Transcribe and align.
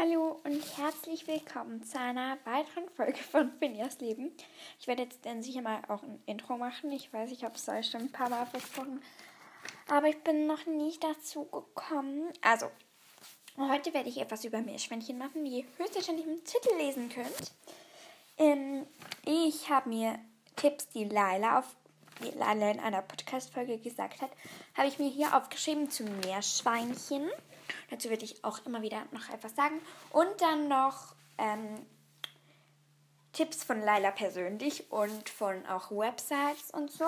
Hallo 0.00 0.40
und 0.44 0.62
herzlich 0.78 1.26
willkommen 1.26 1.82
zu 1.82 1.98
einer 1.98 2.38
weiteren 2.44 2.88
Folge 2.94 3.18
von 3.18 3.50
Finjas 3.58 3.98
Leben. 3.98 4.30
Ich 4.78 4.86
werde 4.86 5.02
jetzt 5.02 5.26
dann 5.26 5.42
sicher 5.42 5.60
mal 5.60 5.82
auch 5.88 6.04
ein 6.04 6.22
Intro 6.24 6.56
machen. 6.56 6.92
Ich 6.92 7.12
weiß, 7.12 7.32
ich 7.32 7.42
habe 7.42 7.56
es 7.56 7.68
euch 7.68 7.90
schon 7.90 8.02
ein 8.02 8.12
paar 8.12 8.30
Mal 8.30 8.46
versprochen, 8.46 9.02
aber 9.88 10.06
ich 10.06 10.22
bin 10.22 10.46
noch 10.46 10.66
nicht 10.66 11.02
dazu 11.02 11.46
gekommen. 11.46 12.32
Also, 12.42 12.70
heute 13.56 13.92
werde 13.92 14.08
ich 14.08 14.18
etwas 14.18 14.44
über 14.44 14.60
Meerschweinchen 14.60 15.18
machen, 15.18 15.42
wie 15.42 15.62
ihr 15.62 15.64
höchstwahrscheinlich 15.78 16.26
im 16.28 16.44
Titel 16.44 16.76
lesen 16.76 17.08
könnt. 17.08 17.52
Ähm, 18.36 18.86
ich 19.24 19.68
habe 19.68 19.88
mir 19.88 20.16
Tipps, 20.54 20.88
die 20.90 21.06
Laila 21.06 21.58
auf 21.58 21.74
die 22.22 22.38
Laila 22.38 22.70
in 22.70 22.78
einer 22.78 23.02
Podcast-Folge 23.02 23.78
gesagt 23.78 24.22
hat, 24.22 24.30
habe 24.76 24.86
ich 24.86 25.00
mir 25.00 25.10
hier 25.10 25.36
aufgeschrieben 25.36 25.90
zu 25.90 26.04
Meerschweinchen. 26.04 27.28
Dazu 27.90 28.10
werde 28.10 28.24
ich 28.24 28.44
auch 28.44 28.64
immer 28.66 28.82
wieder 28.82 29.06
noch 29.12 29.28
etwas 29.28 29.54
sagen. 29.54 29.80
Und 30.10 30.40
dann 30.40 30.68
noch 30.68 31.14
ähm, 31.38 31.86
Tipps 33.32 33.62
von 33.62 33.80
Laila 33.80 34.10
persönlich 34.10 34.90
und 34.90 35.28
von 35.28 35.64
auch 35.66 35.90
Websites 35.90 36.70
und 36.72 36.90
so. 36.90 37.06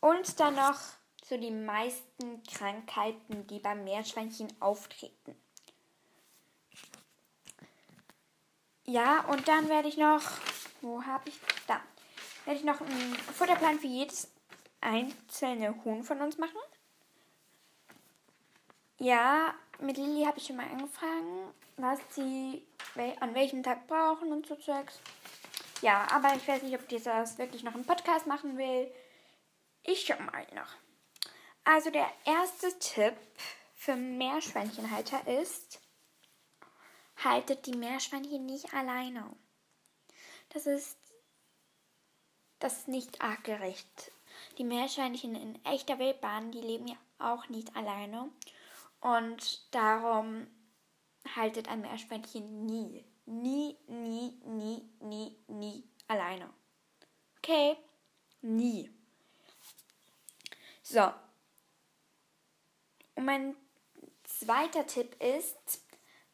Und 0.00 0.40
dann 0.40 0.54
noch 0.54 0.78
so 1.24 1.36
die 1.36 1.50
meisten 1.50 2.42
Krankheiten, 2.44 3.46
die 3.46 3.58
beim 3.58 3.84
Meerschweinchen 3.84 4.48
auftreten. 4.60 5.36
Ja, 8.86 9.20
und 9.26 9.46
dann 9.46 9.68
werde 9.68 9.88
ich 9.88 9.98
noch, 9.98 10.22
wo 10.80 11.02
habe 11.04 11.28
ich, 11.28 11.38
da, 11.66 11.78
werde 12.46 12.58
ich 12.58 12.64
noch 12.64 12.80
einen 12.80 13.14
Futterplan 13.14 13.78
für 13.78 13.86
jedes 13.86 14.30
einzelne 14.80 15.84
Huhn 15.84 16.02
von 16.02 16.22
uns 16.22 16.38
machen. 16.38 16.56
Ja, 18.98 19.54
mit 19.80 19.96
Lilly 19.96 20.24
habe 20.24 20.38
ich 20.38 20.46
schon 20.46 20.56
mal 20.56 20.68
angefangen, 20.68 21.52
was 21.76 21.98
sie 22.10 22.66
an 23.20 23.34
welchem 23.34 23.62
Tag 23.62 23.86
brauchen 23.86 24.32
und 24.32 24.46
so 24.46 24.56
Zeugs. 24.56 25.00
Ja, 25.80 26.06
aber 26.10 26.34
ich 26.34 26.46
weiß 26.46 26.62
nicht, 26.62 26.74
ob 26.74 26.88
die 26.88 27.00
das 27.00 27.38
wirklich 27.38 27.62
noch 27.62 27.74
im 27.74 27.84
Podcast 27.84 28.26
machen 28.26 28.58
will. 28.58 28.92
Ich 29.84 30.04
schau 30.04 30.20
mal 30.20 30.46
noch. 30.54 30.74
Also 31.64 31.90
der 31.90 32.10
erste 32.24 32.76
Tipp 32.78 33.14
für 33.74 33.94
Meerschweinchenhalter 33.94 35.26
ist, 35.40 35.80
haltet 37.22 37.66
die 37.66 37.76
Meerschweinchen 37.76 38.46
nicht 38.46 38.72
alleine. 38.74 39.36
Das 40.50 40.66
ist, 40.66 40.98
das 42.58 42.78
ist 42.78 42.88
nicht 42.88 43.20
artgerecht. 43.20 44.12
Die 44.56 44.64
Meerschweinchen 44.64 45.34
in 45.36 45.64
echter 45.64 45.98
Wildbahn, 45.98 46.50
die 46.50 46.60
leben 46.60 46.88
ja 46.88 46.96
auch 47.18 47.48
nicht 47.48 47.76
alleine. 47.76 48.30
Und 49.00 49.74
darum 49.74 50.46
haltet 51.36 51.68
ein 51.68 51.80
Meerschweinchen 51.80 52.66
nie, 52.66 53.04
nie, 53.26 53.76
nie, 53.86 54.40
nie, 54.44 54.88
nie, 55.00 55.36
nie 55.46 55.84
alleine. 56.08 56.48
Okay? 57.38 57.76
Nie. 58.42 58.90
So. 60.82 61.12
Und 63.14 63.24
mein 63.24 63.56
zweiter 64.24 64.86
Tipp 64.86 65.20
ist, 65.22 65.82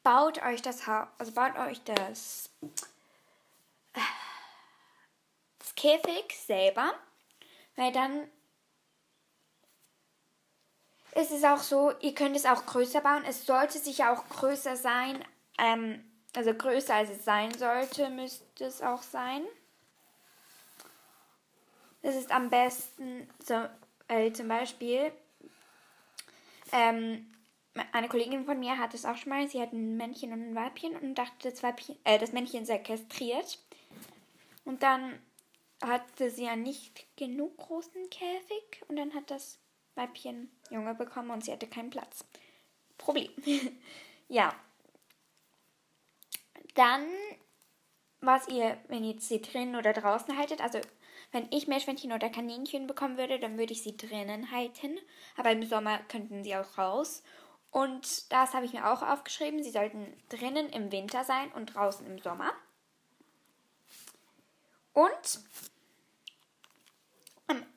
baut 0.02 0.42
euch 0.42 0.62
das 0.62 0.86
Haus, 0.86 1.08
also 1.18 1.32
baut 1.32 1.56
euch 1.56 1.82
das, 1.84 2.50
das 5.58 5.74
Käfig 5.74 6.36
selber, 6.36 6.94
weil 7.76 7.90
dann 7.92 8.30
ist 11.14 11.30
es 11.30 11.44
auch 11.44 11.58
so, 11.58 11.92
ihr 12.00 12.14
könnt 12.14 12.36
es 12.36 12.46
auch 12.46 12.66
größer 12.66 13.00
bauen. 13.00 13.24
Es 13.26 13.46
sollte 13.46 13.78
sicher 13.78 14.12
auch 14.12 14.28
größer 14.28 14.76
sein. 14.76 15.24
Ähm, 15.58 16.04
also 16.34 16.52
größer 16.52 16.94
als 16.94 17.10
es 17.10 17.24
sein 17.24 17.52
sollte, 17.54 18.10
müsste 18.10 18.64
es 18.64 18.82
auch 18.82 19.02
sein. 19.02 19.42
Das 22.02 22.16
ist 22.16 22.30
am 22.32 22.50
besten, 22.50 23.28
so, 23.38 23.66
äh, 24.08 24.32
zum 24.32 24.48
Beispiel, 24.48 25.12
ähm, 26.72 27.32
eine 27.92 28.08
Kollegin 28.08 28.44
von 28.44 28.58
mir 28.58 28.78
hat 28.78 28.94
es 28.94 29.04
auch 29.04 29.16
schon 29.16 29.30
mal. 29.30 29.48
Sie 29.48 29.60
hat 29.60 29.72
ein 29.72 29.96
Männchen 29.96 30.32
und 30.32 30.42
ein 30.42 30.54
Weibchen 30.54 30.96
und 30.96 31.14
dachte, 31.14 31.50
das, 31.50 31.62
Weibchen, 31.62 31.96
äh, 32.04 32.18
das 32.18 32.32
Männchen 32.32 32.66
sei 32.66 32.78
kastriert. 32.78 33.58
Und 34.64 34.82
dann 34.82 35.18
hatte 35.82 36.30
sie 36.30 36.48
einen 36.48 36.62
nicht 36.62 37.06
genug 37.16 37.56
großen 37.56 38.10
Käfig 38.10 38.82
und 38.88 38.96
dann 38.96 39.14
hat 39.14 39.30
das 39.30 39.58
Weibchen 39.94 40.50
Junge 40.70 40.94
bekommen 40.94 41.30
und 41.30 41.44
sie 41.44 41.52
hatte 41.52 41.66
keinen 41.66 41.90
Platz. 41.90 42.24
Problem. 42.98 43.30
ja. 44.28 44.54
Dann, 46.74 47.06
was 48.20 48.48
ihr, 48.48 48.78
wenn 48.88 49.04
ihr 49.04 49.20
sie 49.20 49.40
drinnen 49.40 49.76
oder 49.76 49.92
draußen 49.92 50.36
haltet, 50.36 50.60
also 50.60 50.80
wenn 51.32 51.48
ich 51.50 51.66
Meerschweinchen 51.66 52.12
oder 52.12 52.30
Kaninchen 52.30 52.86
bekommen 52.86 53.18
würde, 53.18 53.38
dann 53.38 53.58
würde 53.58 53.72
ich 53.72 53.82
sie 53.82 53.96
drinnen 53.96 54.50
halten. 54.50 54.98
Aber 55.36 55.50
im 55.50 55.64
Sommer 55.64 55.98
könnten 56.08 56.44
sie 56.44 56.54
auch 56.56 56.78
raus. 56.78 57.22
Und 57.70 58.32
das 58.32 58.54
habe 58.54 58.66
ich 58.66 58.72
mir 58.72 58.88
auch 58.88 59.02
aufgeschrieben. 59.02 59.62
Sie 59.64 59.72
sollten 59.72 60.16
drinnen 60.28 60.68
im 60.68 60.92
Winter 60.92 61.24
sein 61.24 61.50
und 61.52 61.74
draußen 61.74 62.06
im 62.06 62.20
Sommer. 62.20 62.52
Und 64.92 65.40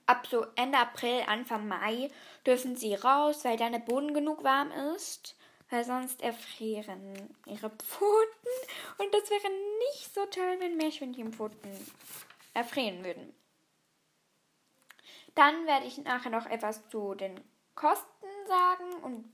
ab 0.08 0.26
so 0.28 0.46
Ende 0.56 0.78
April, 0.78 1.24
Anfang 1.28 1.68
Mai 1.68 2.10
dürfen 2.46 2.76
sie 2.76 2.96
raus, 2.96 3.46
weil 3.46 3.58
dann 3.58 3.74
der 3.74 3.80
Boden 3.80 4.14
genug 4.14 4.44
warm 4.44 4.72
ist, 4.96 5.38
weil 5.70 5.84
sonst 5.84 6.22
erfrieren 6.22 7.36
ihre 7.46 7.70
Pfoten 7.70 8.50
und 8.98 9.14
das 9.14 9.30
wäre 9.30 9.52
nicht 9.90 10.14
so 10.14 10.26
toll, 10.26 10.56
wenn 10.60 10.78
Meerschweinchenpfoten 10.78 11.72
erfrieren 12.54 13.04
würden. 13.04 13.34
Dann 15.36 15.68
werde 15.68 15.86
ich 15.86 16.00
nachher 16.00 16.32
noch 16.32 16.48
etwas 16.48 16.90
zu 16.90 17.14
den 17.14 17.40
Kosten 17.76 18.26
sagen 18.48 19.04
und 19.04 19.32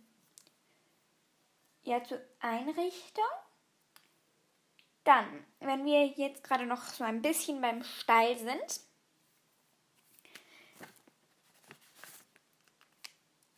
ja 1.83 2.03
zur 2.03 2.19
Einrichtung. 2.39 3.23
Dann, 5.05 5.45
wenn 5.59 5.85
wir 5.85 6.07
jetzt 6.07 6.43
gerade 6.43 6.65
noch 6.65 6.83
so 6.83 7.03
ein 7.03 7.21
bisschen 7.21 7.61
beim 7.61 7.83
Stall 7.83 8.37
sind, 8.37 8.81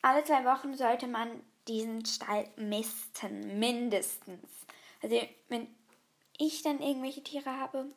alle 0.05 0.23
zwei 0.23 0.45
Wochen 0.45 0.75
sollte 0.75 1.07
man 1.07 1.41
diesen 1.67 2.05
Stall 2.05 2.47
misten, 2.57 3.57
mindestens. 3.57 4.67
Also 5.01 5.19
wenn 5.49 5.67
ich 6.37 6.61
dann 6.61 6.79
irgendwelche 6.79 7.23
Tiere 7.23 7.59
habe, 7.59 7.87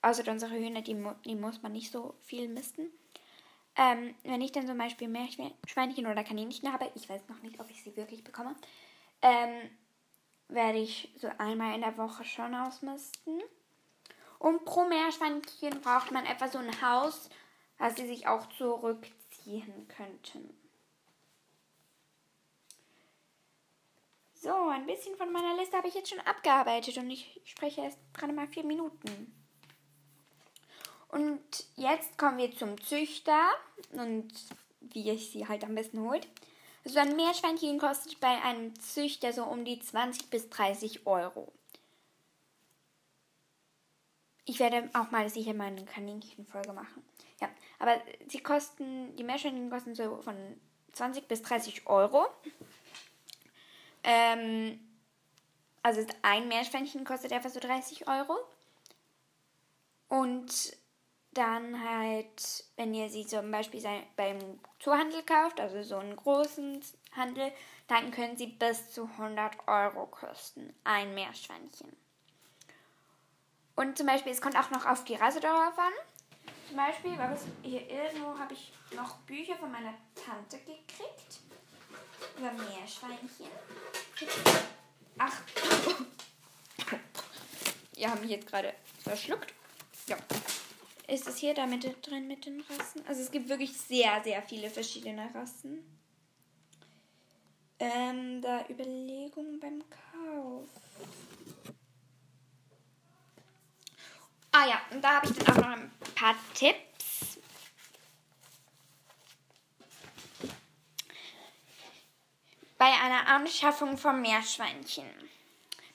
außer 0.00 0.30
unsere 0.30 0.54
Hühner, 0.54 0.80
die, 0.80 0.96
die 1.26 1.34
muss 1.34 1.60
man 1.60 1.72
nicht 1.72 1.92
so 1.92 2.14
viel 2.22 2.48
misten. 2.48 2.86
Ähm, 3.76 4.14
wenn 4.22 4.40
ich 4.40 4.52
dann 4.52 4.66
zum 4.66 4.78
Beispiel 4.78 5.08
Meerschweinchen 5.08 6.06
oder 6.06 6.24
Kaninchen 6.24 6.72
habe, 6.72 6.90
ich 6.94 7.06
weiß 7.06 7.28
noch 7.28 7.42
nicht, 7.42 7.60
ob 7.60 7.68
ich 7.68 7.82
sie 7.82 7.94
wirklich 7.96 8.24
bekomme, 8.24 8.56
ähm, 9.20 9.68
werde 10.48 10.78
ich 10.78 11.12
so 11.18 11.28
einmal 11.36 11.74
in 11.74 11.82
der 11.82 11.98
Woche 11.98 12.24
schon 12.24 12.54
ausmisten. 12.54 13.42
Und 14.38 14.64
pro 14.64 14.86
Meerschweinchen 14.86 15.82
braucht 15.82 16.12
man 16.12 16.24
etwa 16.24 16.48
so 16.48 16.56
ein 16.56 16.80
Haus, 16.80 17.28
was 17.76 17.96
sie 17.96 18.06
sich 18.06 18.26
auch 18.26 18.48
zurückziehen 18.48 19.86
könnten. 19.88 20.65
So, 24.46 24.68
ein 24.68 24.86
bisschen 24.86 25.16
von 25.16 25.32
meiner 25.32 25.56
Liste 25.56 25.76
habe 25.76 25.88
ich 25.88 25.94
jetzt 25.94 26.08
schon 26.08 26.20
abgearbeitet 26.20 26.96
und 26.98 27.10
ich 27.10 27.40
spreche 27.42 27.80
erst 27.80 27.98
gerade 28.14 28.32
mal 28.32 28.46
vier 28.46 28.62
Minuten. 28.62 29.34
Und 31.08 31.42
jetzt 31.74 32.16
kommen 32.16 32.38
wir 32.38 32.56
zum 32.56 32.80
Züchter 32.80 33.40
und 33.90 34.28
wie 34.78 35.10
ich 35.10 35.32
sie 35.32 35.48
halt 35.48 35.64
am 35.64 35.74
besten 35.74 36.00
holt. 36.00 36.28
So 36.84 37.00
ein 37.00 37.16
Meerschweinchen 37.16 37.80
kostet 37.80 38.20
bei 38.20 38.40
einem 38.40 38.78
Züchter 38.78 39.32
so 39.32 39.42
um 39.42 39.64
die 39.64 39.80
20 39.80 40.30
bis 40.30 40.48
30 40.48 41.08
Euro. 41.08 41.52
Ich 44.44 44.60
werde 44.60 44.88
auch 44.94 45.10
mal 45.10 45.28
sicher 45.28 45.54
mal 45.54 45.66
eine 45.66 45.84
Kaninchenfolge 45.84 46.72
machen. 46.72 47.02
Ja, 47.40 47.48
aber 47.80 48.00
sie 48.28 48.38
kosten, 48.38 49.16
die 49.16 49.24
Meerschweinchen 49.24 49.70
kosten 49.70 49.96
so 49.96 50.22
von 50.22 50.36
20 50.92 51.26
bis 51.26 51.42
30 51.42 51.88
Euro. 51.88 52.28
Ähm, 54.06 54.80
also 55.82 56.06
ein 56.22 56.48
Meerschweinchen 56.48 57.04
kostet 57.04 57.32
etwa 57.32 57.48
so 57.48 57.60
30 57.60 58.08
Euro. 58.08 58.38
Und 60.08 60.76
dann 61.32 61.84
halt, 61.84 62.64
wenn 62.76 62.94
ihr 62.94 63.10
sie 63.10 63.26
zum 63.26 63.50
Beispiel 63.50 63.82
beim 64.16 64.38
Zoohandel 64.78 65.22
kauft, 65.24 65.60
also 65.60 65.82
so 65.82 65.96
einen 65.96 66.16
großen 66.16 66.80
Handel, 67.14 67.52
dann 67.88 68.10
können 68.12 68.36
sie 68.36 68.46
bis 68.46 68.92
zu 68.92 69.10
100 69.18 69.68
Euro 69.68 70.06
kosten. 70.06 70.72
Ein 70.84 71.14
Meerschweinchen. 71.14 71.94
Und 73.74 73.98
zum 73.98 74.06
Beispiel, 74.06 74.32
es 74.32 74.40
kommt 74.40 74.56
auch 74.56 74.70
noch 74.70 74.86
auf 74.86 75.04
die 75.04 75.16
Rasse 75.16 75.40
darauf 75.40 75.76
an. 75.78 75.92
Zum 76.68 76.76
Beispiel, 76.76 77.18
was 77.18 77.44
hier 77.62 77.88
irgendwo 77.90 78.38
habe 78.38 78.54
ich 78.54 78.72
noch 78.94 79.16
Bücher 79.18 79.56
von 79.56 79.70
meiner 79.70 79.94
Tante 80.14 80.58
gekriegt 80.58 81.40
über 82.38 82.52
Meerschweinchen. 82.52 83.46
Ach, 85.18 85.40
ihr 87.96 88.10
habt 88.10 88.20
mich 88.20 88.30
jetzt 88.30 88.46
gerade 88.46 88.74
verschluckt. 89.02 89.52
Ja. 90.08 90.16
Ist 91.08 91.28
es 91.28 91.38
hier 91.38 91.54
da 91.54 91.66
mit 91.66 91.84
drin 92.06 92.26
mit 92.26 92.46
den 92.46 92.60
Rassen? 92.62 93.04
Also 93.06 93.22
es 93.22 93.30
gibt 93.30 93.48
wirklich 93.48 93.76
sehr, 93.76 94.22
sehr 94.24 94.42
viele 94.42 94.70
verschiedene 94.70 95.32
Rassen. 95.34 95.84
Ähm, 97.78 98.40
da 98.40 98.64
Überlegungen 98.68 99.60
beim 99.60 99.84
Kauf. 99.90 100.68
Ah 104.52 104.66
ja, 104.66 104.80
und 104.90 105.02
da 105.02 105.16
habe 105.16 105.26
ich 105.26 105.36
dann 105.36 105.54
auch 105.54 105.60
noch 105.60 105.76
ein 105.76 105.90
paar 106.14 106.34
Tipps. 106.54 106.95
Bei 112.78 112.92
einer 112.92 113.26
Anschaffung 113.28 113.96
von 113.96 114.20
Meerschweinchen. 114.20 115.10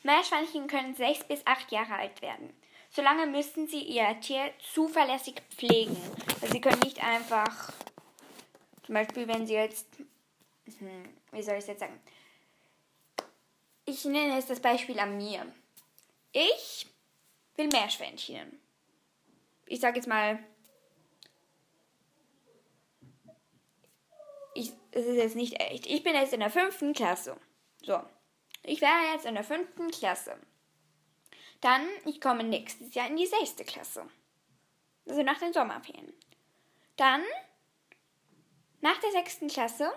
Meerschweinchen 0.03 0.67
können 0.67 0.95
sechs 0.95 1.23
bis 1.23 1.45
acht 1.45 1.71
Jahre 1.71 1.95
alt 1.95 2.21
werden. 2.21 2.51
Solange 2.89 3.27
müssen 3.27 3.67
sie 3.67 3.81
ihr 3.81 4.19
Tier 4.19 4.51
zuverlässig 4.73 5.41
pflegen. 5.55 5.95
Also 6.41 6.53
sie 6.53 6.61
können 6.61 6.79
nicht 6.79 7.03
einfach, 7.03 7.71
zum 8.83 8.95
Beispiel 8.95 9.27
wenn 9.27 9.45
sie 9.45 9.53
jetzt, 9.53 9.87
hm, 10.79 11.09
wie 11.31 11.43
soll 11.43 11.55
ich 11.55 11.61
es 11.61 11.67
jetzt 11.67 11.79
sagen? 11.81 12.01
Ich 13.85 14.03
nenne 14.05 14.35
jetzt 14.35 14.49
das 14.49 14.59
Beispiel 14.59 14.99
an 14.99 15.17
mir. 15.17 15.45
Ich 16.31 16.87
will 17.55 17.67
Meerschweinchen. 17.67 18.59
Ich 19.67 19.79
sage 19.79 19.97
jetzt 19.97 20.07
mal, 20.07 20.39
ich, 24.53 24.73
es 24.91 25.05
ist 25.05 25.17
jetzt 25.17 25.35
nicht 25.35 25.59
echt. 25.59 25.87
Ich 25.87 26.03
bin 26.03 26.15
jetzt 26.15 26.33
in 26.33 26.39
der 26.39 26.49
fünften 26.49 26.93
Klasse. 26.93 27.37
So. 27.81 28.01
Ich 28.63 28.81
wäre 28.81 29.13
jetzt 29.13 29.25
in 29.25 29.35
der 29.35 29.43
fünften 29.43 29.89
Klasse. 29.89 30.37
Dann, 31.61 31.87
ich 32.05 32.19
komme 32.19 32.43
nächstes 32.43 32.93
Jahr 32.93 33.07
in 33.07 33.17
die 33.17 33.25
sechste 33.25 33.63
Klasse. 33.63 34.05
Also 35.07 35.23
nach 35.23 35.39
den 35.39 35.53
Sommerferien. 35.53 36.13
Dann, 36.95 37.21
nach 38.81 38.99
der 38.99 39.11
sechsten 39.11 39.47
Klasse, 39.47 39.91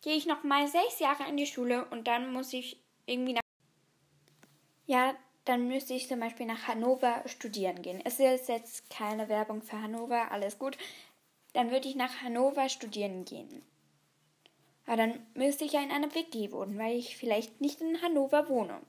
gehe 0.00 0.16
ich 0.16 0.26
noch 0.26 0.42
mal 0.42 0.66
sechs 0.66 0.98
Jahre 0.98 1.28
in 1.28 1.36
die 1.36 1.46
Schule 1.46 1.84
und 1.86 2.06
dann 2.08 2.32
muss 2.32 2.52
ich 2.52 2.82
irgendwie 3.06 3.34
nach. 3.34 3.42
Ja, 4.86 5.14
dann 5.44 5.68
müsste 5.68 5.94
ich 5.94 6.08
zum 6.08 6.20
Beispiel 6.20 6.46
nach 6.46 6.68
Hannover 6.68 7.22
studieren 7.26 7.82
gehen. 7.82 8.00
Es 8.04 8.18
ist 8.18 8.48
jetzt 8.48 8.90
keine 8.90 9.28
Werbung 9.28 9.62
für 9.62 9.80
Hannover, 9.80 10.30
alles 10.30 10.58
gut. 10.58 10.76
Dann 11.52 11.70
würde 11.70 11.88
ich 11.88 11.96
nach 11.96 12.22
Hannover 12.22 12.68
studieren 12.68 13.24
gehen. 13.24 13.64
Aber 14.86 14.96
dann 14.96 15.26
müsste 15.34 15.64
ich 15.64 15.72
ja 15.72 15.82
in 15.82 15.90
einer 15.90 16.14
WG 16.14 16.50
wohnen, 16.52 16.78
weil 16.78 16.96
ich 16.96 17.16
vielleicht 17.16 17.60
nicht 17.60 17.80
in 17.80 18.02
Hannover 18.02 18.48
wohne. 18.48 18.80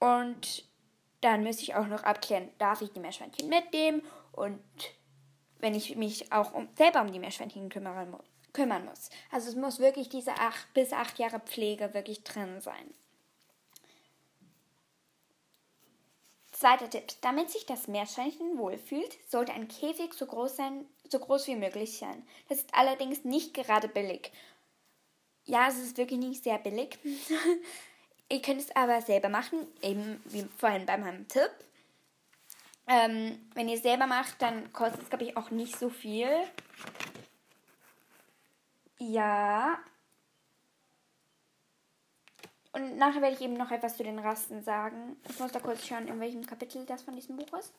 Und 0.00 0.68
dann 1.20 1.42
müsste 1.42 1.62
ich 1.62 1.74
auch 1.74 1.86
noch 1.86 2.04
abklären, 2.04 2.48
darf 2.58 2.82
ich 2.82 2.92
die 2.92 3.00
Meerschweinchen 3.00 3.48
mitnehmen 3.48 4.02
und 4.32 4.60
wenn 5.58 5.74
ich 5.74 5.96
mich 5.96 6.32
auch 6.32 6.54
um, 6.54 6.68
selber 6.76 7.00
um 7.00 7.12
die 7.12 7.18
Meerschweinchen 7.18 7.68
kümmern, 7.68 8.16
kümmern 8.52 8.84
muss. 8.84 9.10
Also 9.30 9.48
es 9.48 9.56
muss 9.56 9.80
wirklich 9.80 10.08
diese 10.08 10.32
acht 10.32 10.72
bis 10.74 10.92
acht 10.92 11.18
Jahre 11.18 11.40
Pflege 11.40 11.92
wirklich 11.94 12.22
drin 12.22 12.60
sein. 12.60 12.94
Zweiter 16.52 16.90
Tipp. 16.90 17.04
Damit 17.20 17.50
sich 17.50 17.66
das 17.66 17.86
Meerschweinchen 17.86 18.58
wohlfühlt, 18.58 19.16
sollte 19.28 19.52
ein 19.52 19.68
Käfig 19.68 20.12
so 20.14 20.26
groß, 20.26 20.56
sein, 20.56 20.86
so 21.10 21.18
groß 21.18 21.46
wie 21.48 21.56
möglich 21.56 21.98
sein. 21.98 22.26
Das 22.48 22.58
ist 22.58 22.74
allerdings 22.74 23.24
nicht 23.24 23.54
gerade 23.54 23.88
billig. 23.88 24.32
Ja, 25.44 25.68
es 25.68 25.78
ist 25.78 25.96
wirklich 25.96 26.18
nicht 26.18 26.44
sehr 26.44 26.58
billig. 26.58 26.98
Ihr 28.30 28.42
könnt 28.42 28.60
es 28.60 28.74
aber 28.76 29.00
selber 29.00 29.28
machen, 29.28 29.66
eben 29.82 30.22
wie 30.26 30.46
vorhin 30.58 30.84
bei 30.84 30.98
meinem 30.98 31.26
Tipp. 31.28 31.50
Ähm, 32.86 33.50
wenn 33.54 33.68
ihr 33.68 33.76
es 33.76 33.82
selber 33.82 34.06
macht, 34.06 34.40
dann 34.40 34.72
kostet 34.72 35.02
es, 35.02 35.08
glaube 35.08 35.24
ich, 35.24 35.36
auch 35.36 35.50
nicht 35.50 35.78
so 35.78 35.90
viel. 35.90 36.28
Ja, 38.98 39.78
und 42.78 42.96
nachher 42.96 43.22
werde 43.22 43.34
ich 43.34 43.40
eben 43.40 43.54
noch 43.54 43.70
etwas 43.70 43.96
zu 43.96 44.04
den 44.04 44.18
Rassen 44.18 44.62
sagen. 44.62 45.16
Ich 45.28 45.38
muss 45.40 45.52
da 45.52 45.58
kurz 45.58 45.84
schauen, 45.86 46.06
in 46.06 46.20
welchem 46.20 46.46
Kapitel 46.46 46.84
das 46.86 47.02
von 47.02 47.14
diesem 47.16 47.36
Buch 47.36 47.58
ist. 47.58 47.72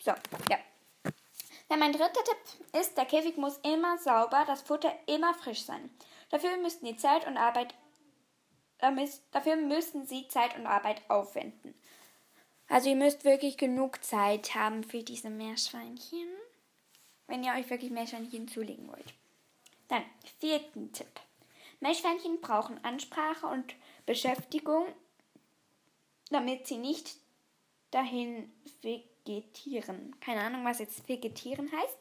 So, 0.00 0.12
ja. 0.50 0.58
Dann 1.68 1.78
mein 1.78 1.92
dritter 1.92 2.12
Tipp 2.12 2.80
ist, 2.80 2.96
der 2.96 3.06
Käfig 3.06 3.36
muss 3.36 3.58
immer 3.58 3.98
sauber, 3.98 4.44
das 4.46 4.62
Futter 4.62 4.92
immer 5.06 5.34
frisch 5.34 5.64
sein. 5.64 5.90
Dafür 6.30 6.56
müssten 6.58 6.86
die 6.86 6.96
Zeit 6.96 7.26
und 7.26 7.36
Arbeit 7.36 7.74
dafür 9.32 9.56
müssen 9.56 10.06
sie 10.06 10.28
Zeit 10.28 10.58
und 10.58 10.66
Arbeit 10.66 11.00
aufwenden. 11.08 11.74
Also 12.68 12.90
ihr 12.90 12.96
müsst 12.96 13.24
wirklich 13.24 13.56
genug 13.56 14.04
Zeit 14.04 14.54
haben 14.54 14.84
für 14.84 15.02
diese 15.02 15.30
Meerschweinchen 15.30 16.28
wenn 17.26 17.42
ihr 17.42 17.52
euch 17.52 17.68
wirklich 17.70 17.90
Meerschweinchen 17.90 18.48
zulegen 18.48 18.88
wollt. 18.88 19.14
Dann, 19.88 20.04
vierten 20.38 20.92
Tipp. 20.92 21.08
Meerschweinchen 21.80 22.40
brauchen 22.40 22.82
Ansprache 22.84 23.46
und 23.46 23.74
Beschäftigung, 24.06 24.86
damit 26.30 26.66
sie 26.66 26.78
nicht 26.78 27.16
dahin 27.90 28.52
vegetieren. 28.82 30.18
Keine 30.20 30.42
Ahnung, 30.42 30.64
was 30.64 30.78
jetzt 30.78 31.08
vegetieren 31.08 31.70
heißt. 31.70 31.98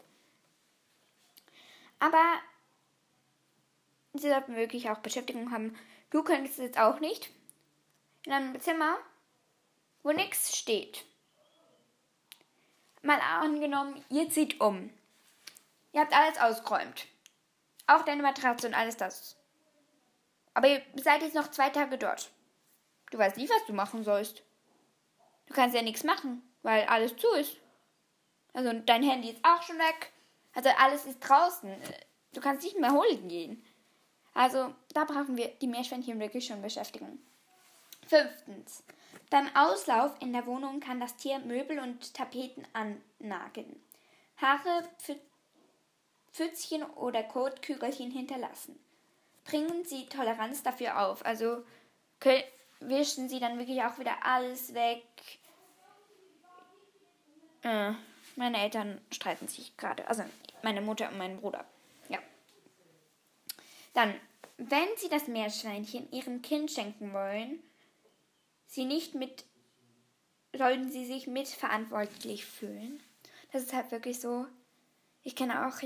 Aber 2.00 2.40
sie 4.14 4.30
sollten 4.30 4.56
wirklich 4.56 4.90
auch 4.90 5.00
Beschäftigung 5.00 5.52
haben. 5.52 5.78
Du 6.10 6.24
könntest 6.24 6.60
es 6.60 6.66
jetzt 6.66 6.80
auch 6.80 7.00
nicht. 7.00 7.30
In 8.26 8.32
einem 8.32 8.60
Zimmer, 8.60 8.98
wo 10.02 10.12
nichts 10.12 10.58
steht. 10.58 11.06
Mal 13.02 13.20
angenommen, 13.20 14.04
ihr 14.10 14.30
zieht 14.30 14.62
um. 14.62 14.90
Ihr 15.92 16.02
habt 16.02 16.14
alles 16.14 16.40
ausgeräumt. 16.40 17.06
Auch 17.86 18.04
deine 18.04 18.22
Matratze 18.22 18.68
und 18.68 18.74
alles 18.74 18.98
das. 18.98 19.36
Aber 20.54 20.68
ihr 20.68 20.82
seid 20.96 21.22
jetzt 21.22 21.36
noch 21.36 21.50
zwei 21.52 21.70
Tage 21.70 21.98
dort. 21.98 22.32
Du 23.12 23.18
weißt 23.18 23.38
nicht, 23.38 23.52
was 23.52 23.66
du 23.66 23.74
machen 23.74 24.04
sollst. 24.04 24.44
Du 25.48 25.54
kannst 25.54 25.76
ja 25.76 25.82
nichts 25.82 26.04
machen, 26.04 26.42
weil 26.62 26.86
alles 26.86 27.16
zu 27.16 27.28
ist. 27.34 27.58
Also 28.54 28.72
dein 28.86 29.04
Handy 29.04 29.30
ist 29.30 29.44
auch 29.44 29.62
schon 29.64 29.78
weg. 29.78 30.12
Also 30.54 30.70
alles 30.78 31.06
ist 31.06 31.20
draußen. 31.20 31.72
Du 32.34 32.42
kannst 32.42 32.64
nicht 32.64 32.80
mehr 32.80 32.92
holen 32.92 33.28
gehen. 33.28 33.64
Also 34.34 34.74
da 34.94 35.06
brauchen 35.06 35.38
wir 35.38 35.48
die 35.48 35.68
Meerschweinchen 35.68 36.20
wirklich 36.20 36.46
schon 36.46 36.62
beschäftigen. 36.62 37.24
Fünftens. 38.08 38.84
Beim 39.30 39.50
Auslauf 39.56 40.12
in 40.22 40.34
der 40.34 40.46
Wohnung 40.46 40.80
kann 40.80 41.00
das 41.00 41.16
Tier 41.16 41.40
Möbel 41.40 41.80
und 41.80 42.14
Tapeten 42.14 42.68
annageln. 42.74 43.82
Haare, 44.38 44.90
Pfützchen 46.32 46.84
oder 46.84 47.24
Kotkügelchen 47.24 48.12
hinterlassen. 48.12 48.80
Bringen 49.44 49.84
Sie 49.86 50.06
Toleranz 50.08 50.64
dafür 50.64 51.00
auf. 51.06 51.26
Also 51.26 51.64
wischen 52.80 53.30
Sie 53.30 53.40
dann 53.40 53.60
wirklich 53.60 53.82
auch 53.84 53.98
wieder 54.00 54.26
alles 54.26 54.74
weg. 54.74 55.04
Äh, 57.62 57.94
meine 58.36 58.62
Eltern 58.62 59.00
streiten 59.12 59.48
sich 59.48 59.76
gerade. 59.78 60.08
Also 60.08 60.24
meine 60.62 60.82
Mutter 60.82 61.10
und 61.10 61.18
mein 61.18 61.40
Bruder. 61.40 61.66
Ja. 62.10 62.20
Dann, 63.94 64.14
wenn 64.58 64.88
Sie 64.98 65.10
das 65.10 65.28
Meerschweinchen 65.28 66.12
Ihrem 66.12 66.42
Kind 66.42 66.72
schenken 66.72 67.14
wollen, 67.14 67.60
Sie 68.68 68.86
nicht 68.86 69.16
mit, 69.16 69.46
sollten 70.54 70.92
Sie 70.92 71.06
sich 71.06 71.28
mitverantwortlich 71.28 72.46
fühlen. 72.46 73.00
Das 73.52 73.64
ist 73.64 73.74
halt 73.74 73.92
wirklich 73.92 74.20
so. 74.20 74.48
Ich 75.22 75.36
kenne 75.36 75.68
auch 75.68 75.82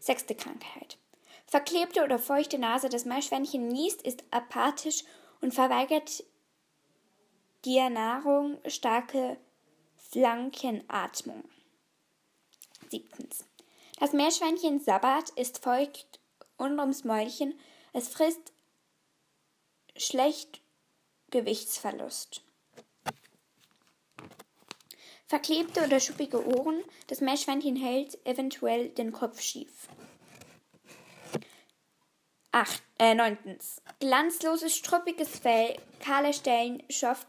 Sechste 0.00 0.34
Krankheit. 0.34 0.98
Verklebte 1.52 2.02
oder 2.02 2.18
feuchte 2.18 2.58
Nase, 2.58 2.88
das 2.88 3.04
Meerschweinchen 3.04 3.68
niest, 3.68 4.00
ist 4.00 4.24
apathisch 4.30 5.04
und 5.42 5.52
verweigert 5.52 6.24
die 7.66 7.78
Nahrung, 7.90 8.56
starke 8.66 9.36
Flankenatmung. 9.98 11.44
Siebtens. 12.90 13.44
Das 14.00 14.14
Meerschweinchen 14.14 14.80
Sabbat 14.80 15.28
ist 15.36 15.62
feucht 15.62 16.20
und 16.56 16.80
ums 16.80 17.04
Mäulchen. 17.04 17.60
Es 17.92 18.08
frisst 18.08 18.54
schlecht 19.94 20.62
Gewichtsverlust. 21.28 22.40
Verklebte 25.26 25.84
oder 25.84 26.00
schuppige 26.00 26.46
Ohren. 26.46 26.82
Das 27.08 27.20
Meerschweinchen 27.20 27.76
hält 27.76 28.26
eventuell 28.26 28.88
den 28.88 29.12
Kopf 29.12 29.42
schief. 29.42 29.90
Acht, 32.52 32.82
äh, 32.98 33.14
neuntens. 33.14 33.80
Glanzloses, 33.98 34.76
struppiges 34.76 35.38
Fell, 35.38 35.74
kahle 36.00 36.34
Stellen, 36.34 36.82
Schorf, 36.90 37.26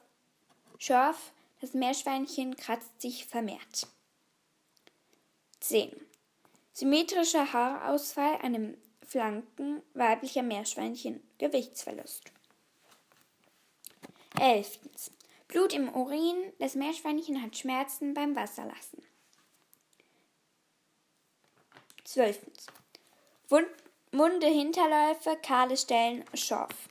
Schorf. 0.78 1.32
Das 1.62 1.74
Meerschweinchen 1.74 2.58
kratzt 2.58 3.02
sich 3.02 3.26
vermehrt. 3.26 3.88
10. 5.62 5.96
Symmetrischer 6.74 7.54
Haarausfall 7.54 8.38
an 8.42 8.52
den 8.52 8.78
Flanken 9.08 9.82
weiblicher 9.94 10.44
Meerschweinchen. 10.44 11.26
Gewichtsverlust. 11.38 12.34
11. 14.42 14.80
Blut 15.48 15.74
im 15.74 15.88
Urin. 15.88 16.52
Das 16.60 16.76
Meerschweinchen 16.76 17.42
hat 17.42 17.56
Schmerzen 17.56 18.14
beim 18.14 18.36
Wasserlassen. 18.36 19.02
12. 22.04 22.40
Wund 23.48 23.68
Munde, 24.14 24.46
Hinterläufe, 24.46 25.36
kahle 25.38 25.76
Stellen, 25.76 26.24
Schorf. 26.36 26.88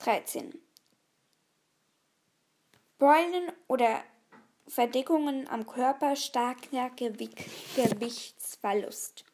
13. 0.00 0.60
Beulen 2.98 3.52
oder 3.68 4.02
Verdickungen 4.66 5.48
am 5.48 5.68
Körper, 5.68 6.16
starker 6.16 6.90
Gewichtsverlust. 6.90 9.24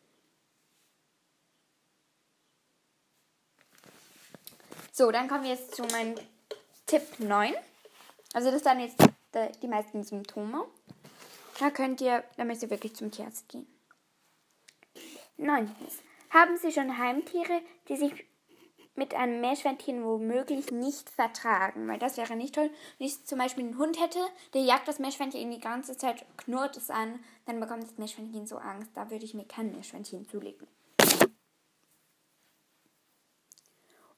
So, 4.92 5.10
dann 5.10 5.28
kommen 5.28 5.44
wir 5.44 5.52
jetzt 5.52 5.74
zu 5.74 5.84
meinem 5.84 6.16
Tipp 6.84 7.20
9. 7.20 7.54
Also 8.34 8.50
das 8.50 8.64
sind 8.64 8.80
jetzt 8.80 8.98
die 9.62 9.68
meisten 9.68 10.04
Symptome. 10.04 10.66
Da 11.58 11.70
könnt 11.70 12.02
ihr, 12.02 12.22
da 12.36 12.44
müsst 12.44 12.62
ihr 12.62 12.68
wirklich 12.68 12.94
zum 12.94 13.10
Tierarzt 13.10 13.48
gehen. 13.48 13.66
Neuntens. 15.42 16.02
Haben 16.30 16.56
Sie 16.56 16.72
schon 16.72 16.96
Heimtiere, 16.96 17.60
die 17.88 17.96
sich 17.96 18.26
mit 18.94 19.14
einem 19.14 19.40
Meerschweinchen 19.40 20.04
womöglich 20.04 20.70
nicht 20.70 21.10
vertragen? 21.10 21.86
Weil 21.88 21.98
das 21.98 22.16
wäre 22.16 22.36
nicht 22.36 22.54
toll. 22.54 22.70
Wenn 22.98 23.06
ich 23.06 23.24
zum 23.26 23.38
Beispiel 23.38 23.64
einen 23.64 23.78
Hund 23.78 24.00
hätte, 24.00 24.20
der 24.54 24.62
jagt 24.62 24.88
das 24.88 24.98
Meerschweinchen 24.98 25.50
die 25.50 25.60
ganze 25.60 25.96
Zeit, 25.96 26.24
knurrt 26.38 26.76
es 26.76 26.90
an, 26.90 27.22
dann 27.46 27.60
bekommt 27.60 27.82
das 27.82 27.98
Meerschweinchen 27.98 28.46
so 28.46 28.56
Angst. 28.56 28.90
Da 28.94 29.10
würde 29.10 29.24
ich 29.24 29.34
mir 29.34 29.44
kein 29.44 29.72
Meerschweinchen 29.72 30.26
zulegen. 30.26 30.66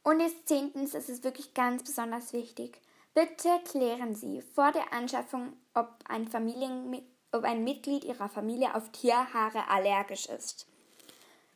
Und 0.04 0.20
jetzt 0.20 0.46
zehntens, 0.46 0.94
es 0.94 1.08
ist 1.08 1.24
wirklich 1.24 1.54
ganz 1.54 1.82
besonders 1.82 2.34
wichtig. 2.34 2.80
Bitte 3.14 3.48
klären 3.64 4.14
Sie 4.14 4.42
vor 4.42 4.70
der 4.70 4.92
Anschaffung, 4.92 5.54
ob 5.72 5.88
ein, 6.06 6.28
Familien, 6.28 7.02
ob 7.32 7.44
ein 7.44 7.64
Mitglied 7.64 8.04
Ihrer 8.04 8.28
Familie 8.28 8.74
auf 8.74 8.90
Tierhaare 8.90 9.68
allergisch 9.68 10.26
ist. 10.26 10.66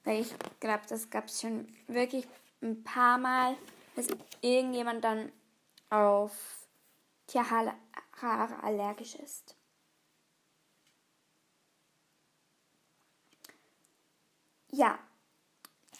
Weil 0.08 0.22
ich 0.22 0.34
glaube, 0.58 0.84
das 0.88 1.10
gab 1.10 1.26
es 1.26 1.42
schon 1.42 1.68
wirklich 1.86 2.26
ein 2.62 2.82
paar 2.82 3.18
Mal, 3.18 3.54
dass 3.94 4.06
irgendjemand 4.40 5.04
dann 5.04 5.30
auf 5.90 6.32
Tierhaare 7.26 7.74
allergisch 8.62 9.16
ist. 9.16 9.54
Ja, 14.70 14.98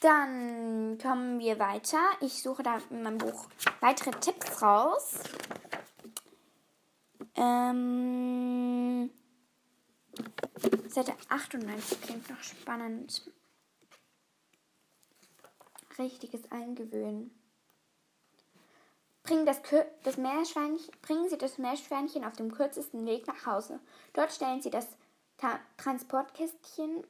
dann 0.00 0.97
kommen 0.97 1.38
wir 1.38 1.59
weiter. 1.59 2.00
Ich 2.23 2.43
suche 2.43 2.62
da 2.62 2.79
in 2.88 3.03
meinem 3.03 3.19
Buch 3.19 3.47
weitere 3.81 4.12
Tipps 4.12 4.62
raus. 4.62 5.19
Ähm, 7.35 9.11
Seite 10.88 11.12
98 11.29 12.00
klingt 12.00 12.31
noch 12.31 12.43
spannend 12.43 13.31
richtiges 15.99 16.50
Eingewöhnen. 16.50 17.31
Bringen, 19.23 19.45
das, 19.45 19.61
das 20.05 20.17
Meerschweinchen, 20.17 20.93
bringen 21.02 21.28
Sie 21.28 21.37
das 21.37 21.59
Meerschweinchen 21.59 22.25
auf 22.25 22.35
dem 22.35 22.50
kürzesten 22.50 23.05
Weg 23.05 23.26
nach 23.26 23.45
Hause. 23.45 23.78
Dort 24.14 24.33
stellen 24.33 24.62
Sie 24.62 24.71
das 24.71 24.88
Ta 25.37 25.61
Transportkästchen 25.76 27.05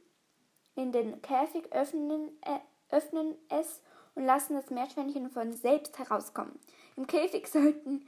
in 0.75 0.93
den 0.93 1.23
Käfig, 1.23 1.73
öffnen, 1.73 2.31
äh, 2.43 2.59
öffnen 2.95 3.37
es 3.49 3.83
und 4.15 4.27
lassen 4.27 4.55
das 4.55 4.71
Meerschweinchen 4.71 5.31
von 5.31 5.53
selbst 5.53 5.99
herauskommen. 5.99 6.59
Im 6.97 7.07
Käfig 7.07 7.47
sollten 7.53 8.07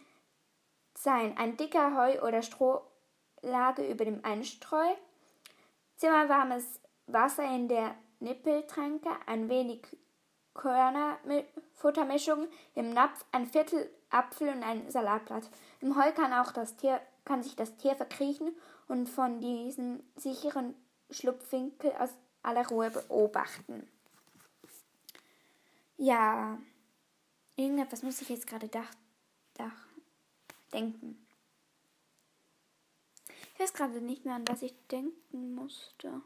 sein 0.94 1.36
ein 1.38 1.56
dicker 1.56 1.96
Heu- 1.96 2.20
oder 2.26 2.42
Strohlage 2.42 3.88
über 3.88 4.04
dem 4.04 4.24
Einstreu, 4.24 4.94
zimmerwarmes 5.96 6.80
Wasser 7.06 7.44
in 7.44 7.68
der 7.68 7.94
Nippeltränke, 8.18 9.10
ein 9.26 9.48
wenig 9.48 9.86
Körnerfuttermischung 10.60 12.46
im 12.74 12.92
Napf, 12.92 13.24
ein 13.32 13.46
Viertel 13.46 13.90
Apfel 14.10 14.48
und 14.48 14.62
ein 14.62 14.90
Salatblatt. 14.90 15.48
Im 15.80 15.96
Heu 15.96 16.12
kann 16.12 16.34
auch 16.34 16.52
das 16.52 16.76
Tier, 16.76 17.00
kann 17.24 17.42
sich 17.42 17.56
das 17.56 17.76
Tier 17.76 17.96
verkriechen 17.96 18.54
und 18.86 19.08
von 19.08 19.40
diesem 19.40 20.02
sicheren 20.16 20.74
Schlupfwinkel 21.10 21.92
aus 21.92 22.10
aller 22.42 22.66
Ruhe 22.68 22.90
beobachten. 22.90 23.88
Ja, 25.96 26.58
irgendetwas 27.56 28.02
muss 28.02 28.20
ich 28.20 28.28
jetzt 28.28 28.46
gerade 28.46 28.68
dach, 28.68 28.90
dach, 29.54 29.86
denken. 30.72 31.26
Ich 33.54 33.60
weiß 33.60 33.72
gerade 33.72 34.00
nicht 34.00 34.24
mehr, 34.24 34.34
an 34.34 34.48
was 34.48 34.62
ich 34.62 34.74
denken 34.88 35.54
musste. 35.54 36.20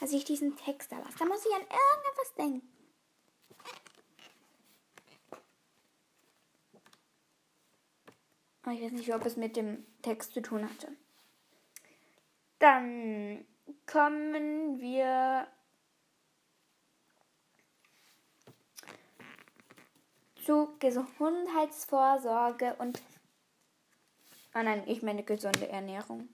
Als 0.00 0.12
ich 0.12 0.24
diesen 0.24 0.56
Text 0.56 0.90
da 0.90 0.98
las, 0.98 1.14
da 1.18 1.24
muss 1.24 1.44
ich 1.44 1.52
an 1.52 1.62
irgendetwas 1.62 2.34
denken. 2.38 2.73
Ich 8.66 8.82
weiß 8.82 8.92
nicht, 8.92 9.14
ob 9.14 9.26
es 9.26 9.36
mit 9.36 9.56
dem 9.56 9.84
Text 10.02 10.32
zu 10.32 10.40
tun 10.40 10.68
hatte. 10.68 10.88
Dann 12.58 13.44
kommen 13.86 14.80
wir 14.80 15.46
zu 20.44 20.76
Gesundheitsvorsorge 20.78 22.74
und 22.78 23.02
Ah 24.56 24.62
nein, 24.62 24.84
ich 24.86 25.02
meine 25.02 25.24
gesunde 25.24 25.68
Ernährung. 25.68 26.28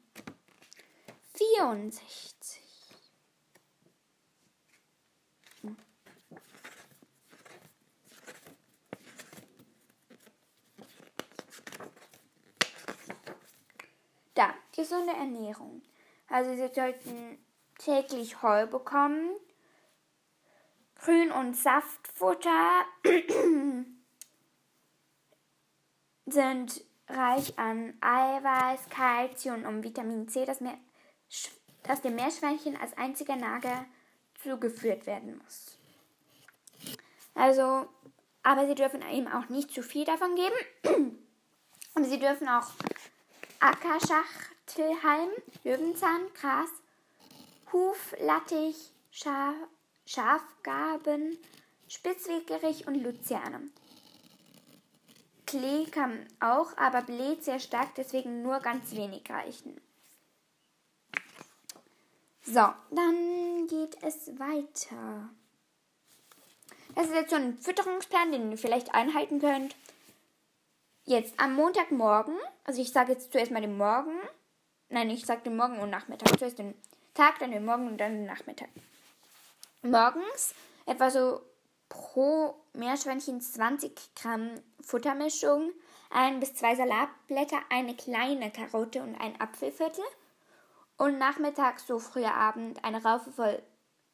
64. 1.33 2.61
Da, 14.35 14.55
gesunde 14.81 15.13
Ernährung. 15.13 15.83
Also 16.29 16.55
Sie 16.55 16.73
sollten 16.75 17.39
täglich 17.79 18.43
Heu 18.43 18.67
bekommen, 18.67 19.31
Grün- 20.97 21.33
und 21.33 21.57
Saftfutter 21.57 22.85
sind 26.27 26.85
reich 27.09 27.59
an 27.59 27.95
Eiweiß, 28.01 28.89
Kalzium 28.91 29.65
und 29.65 29.83
Vitamin 29.83 30.29
C, 30.29 30.45
das, 30.45 30.61
mehr, 30.61 30.79
das 31.83 32.03
dem 32.03 32.15
Meerschweinchen 32.17 32.77
als 32.77 32.97
einziger 32.97 33.37
Nager 33.37 33.87
zugeführt 34.43 35.07
werden 35.07 35.39
muss. 35.39 35.79
Also, 37.35 37.89
aber 38.43 38.67
sie 38.67 38.75
dürfen 38.75 39.03
ihm 39.11 39.27
auch 39.27 39.49
nicht 39.49 39.73
zu 39.73 39.83
viel 39.83 40.05
davon 40.05 40.35
geben. 40.37 40.55
Und 41.95 42.05
sie 42.05 42.19
dürfen 42.19 42.49
auch 42.49 42.71
Ackerschachtelhalm, 44.71 45.31
Löwenzahn, 45.65 46.21
Gras, 46.41 46.71
Huflattich, 47.73 48.93
Schaf, 49.11 49.55
Schafgaben, 50.07 51.39
Spitzwegerich 51.89 52.87
und 52.87 52.97
Luzerne. 52.97 53.71
Klee 55.47 55.87
kann 55.87 56.27
auch, 56.39 56.77
aber 56.77 57.03
bläht 57.03 57.45
sehr 57.45 57.59
stark, 57.59 57.95
deswegen 57.97 58.43
nur 58.43 58.61
ganz 58.61 58.93
wenig 58.93 59.29
reichen. 59.29 59.81
So, 62.43 62.69
dann 62.91 63.67
geht 63.69 63.97
es 64.03 64.39
weiter. 64.39 65.31
Das 66.95 67.07
ist 67.07 67.15
jetzt 67.15 67.31
so 67.31 67.37
ein 67.37 67.59
Fütterungsplan, 67.59 68.33
den 68.33 68.51
ihr 68.51 68.59
vielleicht 68.59 68.95
einhalten 68.95 69.41
könnt. 69.41 69.75
Jetzt 71.05 71.39
am 71.39 71.55
Montagmorgen, 71.55 72.37
also 72.65 72.81
ich 72.81 72.93
sage 72.93 73.13
jetzt 73.13 73.33
zuerst 73.33 73.51
mal 73.51 73.61
den 73.61 73.77
Morgen. 73.77 74.13
Nein, 74.91 75.09
ich 75.11 75.25
sage 75.25 75.43
den 75.43 75.57
Morgen 75.57 75.79
und 75.79 75.91
Nachmittag. 75.91 76.37
Zuerst 76.37 76.59
den 76.59 76.75
Tag, 77.15 77.39
dann 77.39 77.53
den 77.53 77.65
Morgen 77.65 77.87
und 77.87 77.99
dann 77.99 78.13
den 78.13 78.27
Nachmittag. 78.27 78.69
Morgens 79.83 80.53
etwa 80.85 81.11
so 81.11 81.41
pro 81.89 82.57
Meerschweinchen 82.73 83.41
20 83.41 84.15
Gramm 84.17 84.51
Futtermischung, 84.81 85.73
ein 86.11 86.41
bis 86.41 86.55
zwei 86.55 86.75
Salatblätter, 86.75 87.59
eine 87.71 87.95
kleine 87.95 88.51
Karotte 88.51 89.03
und 89.03 89.15
ein 89.15 89.41
Apfelviertel. 89.41 90.05
Und 90.97 91.19
nachmittags, 91.19 91.87
so 91.87 92.01
früher 92.01 92.35
Abend, 92.35 92.85
eine 92.85 93.03
Raufe 93.03 93.31
voll 93.31 93.63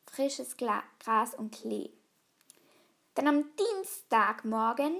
frisches 0.04 0.56
Gras 0.56 1.34
und 1.34 1.54
Klee. 1.54 1.90
Dann 3.14 3.28
am 3.28 3.44
Dienstagmorgen 3.56 4.94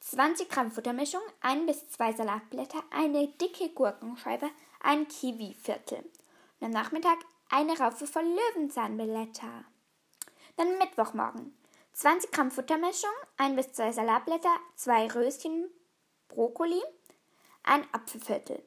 20 0.00 0.48
Gramm 0.48 0.72
Futtermischung, 0.72 1.22
ein 1.40 1.64
bis 1.64 1.88
zwei 1.90 2.12
Salatblätter, 2.12 2.82
eine 2.90 3.28
dicke 3.28 3.68
Gurkenscheibe, 3.68 4.50
ein 4.82 5.08
Kiwiviertel. 5.08 6.04
Und 6.60 6.66
am 6.66 6.70
Nachmittag 6.70 7.18
eine 7.50 7.78
Raufe 7.78 8.06
voll 8.06 8.24
Löwenzahnblätter. 8.24 9.64
Dann 10.56 10.78
Mittwochmorgen 10.78 11.56
20 11.94 12.30
Gramm 12.32 12.50
Futtermischung, 12.50 13.10
ein 13.36 13.54
bis 13.56 13.72
zwei 13.72 13.92
Salatblätter, 13.92 14.54
zwei 14.76 15.08
Röschen 15.08 15.70
Brokkoli, 16.28 16.80
ein 17.62 17.86
Apfelviertel. 17.92 18.62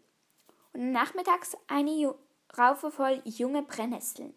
Und 0.74 0.92
nachmittags 0.92 1.58
eine 1.68 1.92
Ju 1.92 2.14
Raufe 2.58 2.92
voll 2.92 3.22
junge 3.26 3.64
Brennnesseln. 3.64 4.34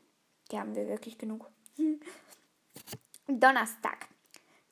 Die 0.51 0.59
haben 0.59 0.75
wir 0.75 0.89
wirklich 0.89 1.19
genug. 1.19 1.49
Donnerstag. 3.29 4.09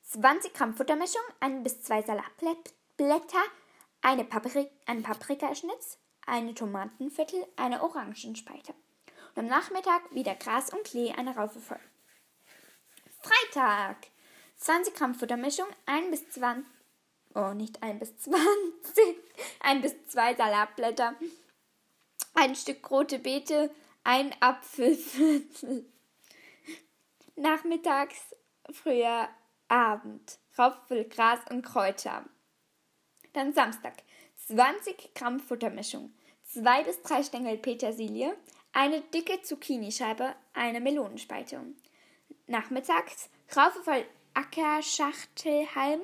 20 0.03 0.53
Gramm 0.53 0.73
Futtermischung, 0.73 1.21
ein 1.39 1.63
bis 1.63 1.81
zwei 1.81 2.01
Salatblätter, 2.01 3.43
eine 4.01 4.23
Papri 4.25 4.69
ein 4.85 5.03
Paprikaschnitz, 5.03 5.99
eine 6.27 6.53
Tomatenviertel, 6.53 7.45
eine 7.55 7.81
Orangenspalte. 7.81 8.73
Und 9.35 9.43
am 9.43 9.47
Nachmittag 9.47 10.13
wieder 10.13 10.35
Gras 10.35 10.71
und 10.71 10.83
Klee, 10.83 11.11
eine 11.11 11.35
Raufe 11.35 11.59
voll. 11.59 11.79
Freitag. 13.21 13.97
20 14.57 14.95
Gramm 14.95 15.13
Futtermischung, 15.13 15.67
1 15.85 16.09
bis 16.09 16.29
20, 16.31 16.65
oh 17.35 17.53
nicht 17.53 17.81
1 17.83 17.99
bis 17.99 18.17
20, 18.17 18.41
1 19.59 19.81
bis 19.83 20.07
2 20.07 20.35
Salatblätter, 20.35 21.15
ein 22.33 22.55
Stück 22.55 22.89
rote 22.89 23.19
Beete, 23.19 23.69
ein 24.03 24.35
Apfelviertel. 24.39 25.85
Nachmittags, 27.35 28.17
früher 28.71 29.29
Abend, 29.67 30.39
Raupfel, 30.57 31.07
Gras 31.07 31.39
und 31.51 31.61
Kräuter. 31.61 32.25
Dann 33.33 33.53
Samstag, 33.53 33.93
20 34.47 35.13
Gramm 35.13 35.39
Futtermischung, 35.39 36.13
2 36.53 36.83
bis 36.83 37.01
3 37.03 37.23
Stängel 37.23 37.57
Petersilie, 37.57 38.35
eine 38.73 39.01
dicke 39.01 39.41
Zucchinischeibe, 39.41 40.35
eine 40.53 40.79
Melonenspalte 40.81 41.61
nachmittags 42.47 43.29
Raufe 43.55 43.83
voll 43.83 44.05
Ackerschachtelhalm, 44.33 46.01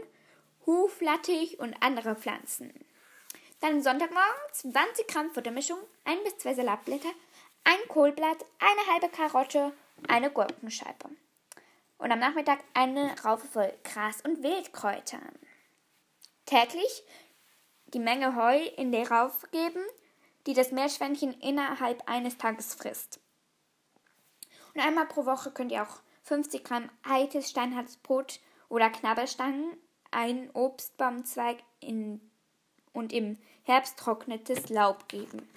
Huflattich 0.65 1.59
und 1.59 1.75
andere 1.81 2.15
Pflanzen. 2.15 2.73
Dann 3.59 3.81
Sonntagmorgen 3.81 4.31
20 4.51 5.07
Gramm 5.07 5.31
Futtermischung, 5.31 5.79
ein 6.03 6.21
bis 6.23 6.37
zwei 6.37 6.53
Salatblätter, 6.53 7.11
ein 7.63 7.87
Kohlblatt, 7.87 8.45
eine 8.59 8.93
halbe 8.93 9.09
Karotte, 9.09 9.73
eine 10.07 10.29
Gurkenscheibe. 10.29 11.09
Und 11.97 12.11
am 12.11 12.19
Nachmittag 12.19 12.59
eine 12.73 13.15
Raufe 13.23 13.47
voll 13.47 13.73
Gras 13.83 14.21
und 14.21 14.43
Wildkräuter. 14.43 15.21
Täglich 16.45 17.03
die 17.87 17.99
Menge 17.99 18.35
Heu 18.35 18.57
in 18.75 18.91
der 18.91 19.09
Raufe 19.09 19.47
geben, 19.51 19.85
die 20.47 20.53
das 20.53 20.71
Meerschweinchen 20.71 21.33
innerhalb 21.39 22.07
eines 22.09 22.37
Tages 22.37 22.73
frisst. 22.73 23.19
Und 24.73 24.81
einmal 24.81 25.05
pro 25.05 25.25
Woche 25.25 25.51
könnt 25.51 25.71
ihr 25.71 25.83
auch 25.83 26.01
50 26.23 26.63
Gramm 26.63 26.89
altes 27.03 27.49
steinhartes 27.49 27.97
Brot 27.97 28.39
oder 28.69 28.89
Knabberstangen, 28.89 29.77
einen 30.11 30.49
Obstbaumzweig 30.51 31.57
in, 31.79 32.21
und 32.91 33.13
im 33.13 33.37
Herbst 33.63 33.97
trocknetes 33.97 34.69
Laub 34.69 35.07
geben. 35.07 35.47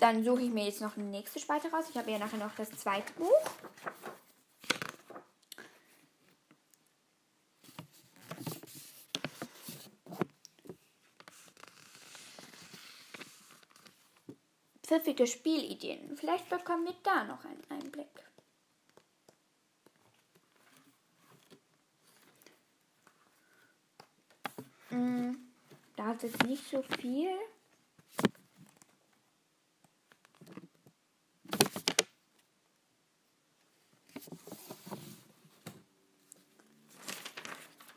Dann 0.00 0.24
suche 0.24 0.42
ich 0.42 0.50
mir 0.50 0.66
jetzt 0.66 0.82
noch 0.82 0.96
eine 0.96 1.06
nächste 1.06 1.40
Spalte 1.40 1.70
raus. 1.70 1.86
Ich 1.88 1.96
habe 1.96 2.10
ja 2.10 2.18
nachher 2.18 2.38
noch 2.38 2.54
das 2.54 2.70
zweite 2.72 3.12
Buch. 3.14 3.50
Pfiffige 14.86 15.26
Spielideen. 15.26 16.16
Vielleicht 16.16 16.48
bekommen 16.48 16.84
wir 16.84 16.94
da 17.02 17.24
noch 17.24 17.44
einen 17.44 17.64
Einblick. 17.68 18.06
Hm, 24.90 25.52
da 25.96 26.12
ist 26.12 26.22
jetzt 26.22 26.44
nicht 26.44 26.70
so 26.70 26.82
viel. 26.82 27.34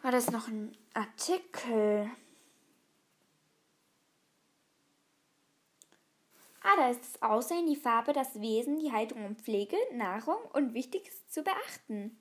War 0.02 0.12
das 0.12 0.32
noch 0.32 0.48
ein 0.48 0.76
Artikel? 0.96 2.10
Da 6.78 6.90
ist 6.90 7.02
das 7.02 7.22
Aussehen, 7.22 7.68
die 7.68 7.76
Farbe, 7.76 8.14
das 8.14 8.42
Wesen, 8.42 8.80
die 8.80 8.92
Haltung 8.92 9.26
und 9.26 9.42
Pflege, 9.42 9.78
Nahrung 9.94 10.40
und 10.54 10.74
Wichtiges 10.74 11.28
zu 11.30 11.44
beachten. 11.44 12.20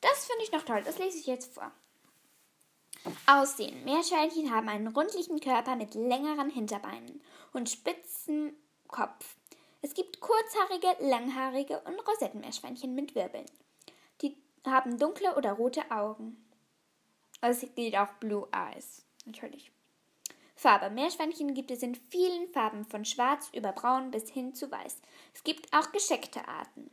Das 0.00 0.26
finde 0.26 0.44
ich 0.44 0.52
noch 0.52 0.64
toll, 0.64 0.82
das 0.84 0.98
lese 0.98 1.18
ich 1.18 1.26
jetzt 1.26 1.54
vor. 1.54 1.70
Aussehen. 3.26 3.84
Meerschweinchen 3.84 4.54
haben 4.54 4.68
einen 4.68 4.88
rundlichen 4.88 5.40
Körper 5.40 5.76
mit 5.76 5.94
längeren 5.94 6.50
Hinterbeinen 6.50 7.22
und 7.52 7.68
spitzen 7.68 8.54
Kopf. 8.88 9.36
Es 9.82 9.92
gibt 9.92 10.20
kurzhaarige, 10.20 10.96
langhaarige 11.00 11.80
und 11.80 12.00
Rosettenmeerschweinchen 12.08 12.94
mit 12.94 13.14
Wirbeln. 13.14 13.44
Die 14.22 14.36
haben 14.66 14.98
dunkle 14.98 15.36
oder 15.36 15.52
rote 15.52 15.90
Augen. 15.90 16.42
Also 17.40 17.66
es 17.66 17.74
gibt 17.74 17.96
auch 17.96 18.12
Blue 18.14 18.48
Eyes, 18.52 19.04
natürlich. 19.26 19.73
Farbe. 20.54 20.90
Meerschweinchen 20.90 21.54
gibt 21.54 21.70
es 21.70 21.82
in 21.82 21.94
vielen 21.94 22.48
Farben, 22.48 22.84
von 22.84 23.04
schwarz 23.04 23.50
über 23.52 23.72
braun 23.72 24.10
bis 24.10 24.30
hin 24.30 24.54
zu 24.54 24.70
weiß. 24.70 24.96
Es 25.34 25.44
gibt 25.44 25.72
auch 25.74 25.92
gescheckte 25.92 26.46
Arten. 26.48 26.90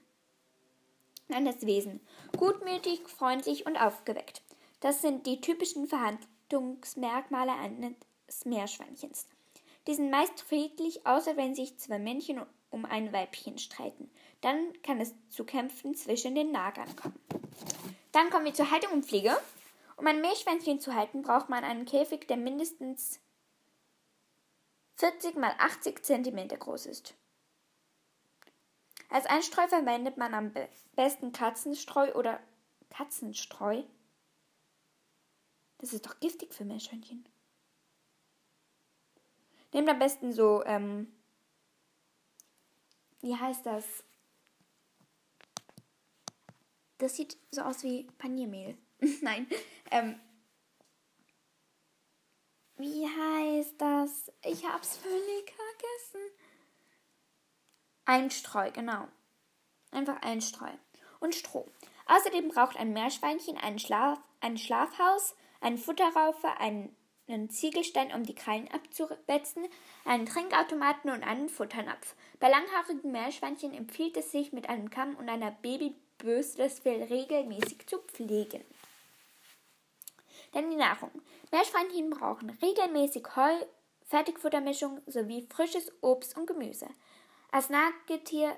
eines 1.29 1.65
Wesen. 1.65 2.01
Gutmütig, 2.37 3.07
freundlich 3.07 3.65
und 3.65 3.77
aufgeweckt. 3.77 4.41
Das 4.81 5.01
sind 5.01 5.25
die 5.25 5.39
typischen 5.39 5.87
Verhandlungsmerkmale 5.87 7.53
eines 7.53 7.95
Meerschweinchens. 8.43 9.27
Die 9.87 9.93
sind 9.93 10.11
meist 10.11 10.41
friedlich, 10.41 11.05
außer 11.07 11.37
wenn 11.37 11.55
sich 11.55 11.77
zwei 11.77 11.99
Männchen 11.99 12.41
um 12.69 12.85
ein 12.85 13.13
Weibchen 13.13 13.57
streiten. 13.59 14.11
Dann 14.41 14.73
kann 14.81 14.99
es 14.99 15.13
zu 15.29 15.45
Kämpfen 15.45 15.95
zwischen 15.95 16.35
den 16.35 16.51
Nagern 16.51 16.95
kommen. 16.95 17.19
Dann 18.11 18.29
kommen 18.29 18.45
wir 18.45 18.53
zur 18.53 18.71
Haltung 18.71 18.91
und 18.93 19.05
Pflege. 19.05 19.37
Um 19.97 20.07
ein 20.07 20.21
Meerschweinchen 20.21 20.79
zu 20.79 20.95
halten, 20.95 21.21
braucht 21.21 21.49
man 21.49 21.63
einen 21.63 21.85
Käfig, 21.85 22.27
der 22.27 22.37
mindestens 22.37 23.19
40 25.01 25.35
mal 25.35 25.55
80 25.57 26.03
cm 26.03 26.47
groß 26.47 26.85
ist. 26.85 27.15
Als 29.09 29.25
Einstreu 29.25 29.67
verwendet 29.67 30.17
man 30.17 30.35
am 30.35 30.53
besten 30.95 31.31
Katzenstreu 31.31 32.13
oder 32.13 32.39
Katzenstreu. 32.91 33.81
Das 35.79 35.93
ist 35.93 36.05
doch 36.05 36.19
giftig 36.19 36.53
für 36.53 36.65
Meerschweinchen. 36.65 37.27
Nehmt 39.73 39.89
am 39.89 39.97
besten 39.97 40.33
so, 40.33 40.63
ähm, 40.65 41.11
wie 43.21 43.35
heißt 43.35 43.65
das? 43.65 44.03
Das 46.99 47.15
sieht 47.15 47.37
so 47.49 47.61
aus 47.63 47.81
wie 47.83 48.03
Paniermehl. 48.19 48.77
Nein, 49.21 49.47
ähm, 49.89 50.19
wie 52.81 53.07
heißt 53.07 53.79
das? 53.79 54.31
Ich 54.43 54.65
hab's 54.65 54.97
völlig 54.97 55.53
vergessen. 55.53 56.35
Einstreu, 58.05 58.71
genau. 58.71 59.07
Einfach 59.91 60.21
Einstreu. 60.21 60.71
Und 61.19 61.35
Stroh. 61.35 61.67
Außerdem 62.07 62.49
braucht 62.49 62.77
ein 62.77 62.93
Meerschweinchen 62.93 63.57
ein, 63.57 63.77
Schlaf, 63.77 64.19
ein 64.39 64.57
Schlafhaus, 64.57 65.35
einen 65.61 65.77
Futterraufe, 65.77 66.47
einen, 66.57 66.95
einen 67.27 67.49
Ziegelstein, 67.49 68.11
um 68.13 68.23
die 68.23 68.35
Krallen 68.35 68.67
abzuwetzen, 68.69 69.67
einen 70.03 70.25
Trinkautomaten 70.25 71.11
und 71.11 71.23
einen 71.23 71.49
Futternapf. 71.49 72.15
Bei 72.39 72.49
langhaarigen 72.49 73.11
Meerschweinchen 73.11 73.73
empfiehlt 73.73 74.17
es 74.17 74.31
sich, 74.31 74.51
mit 74.51 74.67
einem 74.67 74.89
Kamm 74.89 75.15
und 75.15 75.29
einer 75.29 75.51
Babybürste 75.51 76.63
das 76.63 76.79
Fell 76.79 77.03
regelmäßig 77.03 77.85
zu 77.85 77.99
pflegen. 77.99 78.65
Denn 80.53 80.69
die 80.69 80.75
Nahrung. 80.75 81.11
Meerschweinchen 81.51 82.09
brauchen 82.09 82.49
regelmäßig 82.61 83.23
Heu, 83.35 83.53
Fertigfuttermischung 84.05 85.01
sowie 85.05 85.47
frisches 85.53 85.91
Obst 86.01 86.37
und 86.37 86.47
Gemüse. 86.47 86.87
Als 87.51 87.69
Nagetier 87.69 88.55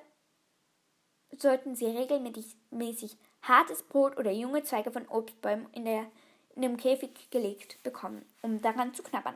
sollten 1.38 1.76
sie 1.76 1.88
regelmäßig 1.88 3.18
hartes 3.42 3.84
Brot 3.84 4.18
oder 4.18 4.32
junge 4.32 4.64
Zweige 4.64 4.92
von 4.92 5.08
Obstbäumen 5.08 5.68
in, 5.74 5.86
der, 5.86 6.06
in 6.56 6.62
dem 6.62 6.78
Käfig 6.78 7.30
gelegt 7.32 7.82
bekommen, 7.84 8.26
um 8.42 8.62
daran 8.62 8.94
zu 8.94 9.04
knabbern. 9.04 9.36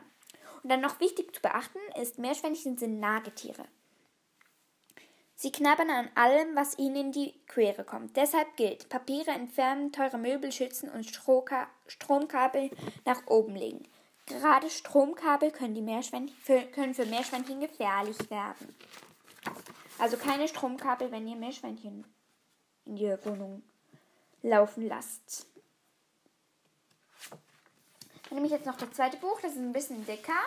Und 0.62 0.70
dann 0.70 0.80
noch 0.80 1.00
wichtig 1.00 1.34
zu 1.34 1.42
beachten 1.42 1.78
ist, 2.00 2.18
Meerschweinchen 2.18 2.78
sind 2.78 3.00
Nagetiere. 3.00 3.64
Sie 5.40 5.52
knabbern 5.52 5.88
an 5.88 6.08
allem, 6.16 6.56
was 6.56 6.76
ihnen 6.78 6.96
in 6.96 7.12
die 7.12 7.32
Quere 7.46 7.84
kommt. 7.84 8.16
Deshalb 8.16 8.56
gilt, 8.56 8.88
Papiere 8.88 9.30
entfernen, 9.30 9.92
teure 9.92 10.18
Möbel 10.18 10.50
schützen 10.50 10.90
und 10.90 11.06
Stromkabel 11.06 12.70
nach 13.04 13.24
oben 13.28 13.54
legen. 13.54 13.86
Gerade 14.26 14.68
Stromkabel 14.68 15.52
können, 15.52 15.76
die 15.76 16.30
für, 16.42 16.62
können 16.62 16.92
für 16.92 17.06
Meerschweinchen 17.06 17.60
gefährlich 17.60 18.18
werden. 18.30 18.74
Also 19.98 20.16
keine 20.16 20.48
Stromkabel, 20.48 21.12
wenn 21.12 21.28
ihr 21.28 21.36
Meerschweinchen 21.36 22.04
in 22.84 22.96
die 22.96 23.16
Wohnung 23.24 23.62
laufen 24.42 24.88
lasst. 24.88 25.46
Dann 28.28 28.34
nehme 28.34 28.46
ich 28.46 28.52
jetzt 28.52 28.66
noch 28.66 28.76
das 28.76 28.90
zweite 28.90 29.18
Buch, 29.18 29.40
das 29.40 29.52
ist 29.52 29.58
ein 29.58 29.72
bisschen 29.72 30.04
dicker. 30.04 30.42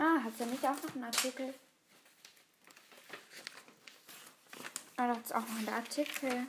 Ah, 0.00 0.22
hat 0.22 0.32
er 0.38 0.46
nicht 0.46 0.64
auch 0.64 0.80
noch 0.80 0.94
einen 0.94 1.04
Artikel? 1.04 1.52
Ah, 4.96 5.12
da 5.12 5.20
es 5.20 5.32
auch 5.32 5.40
noch 5.40 5.58
einen 5.58 5.68
Artikel. 5.68 6.46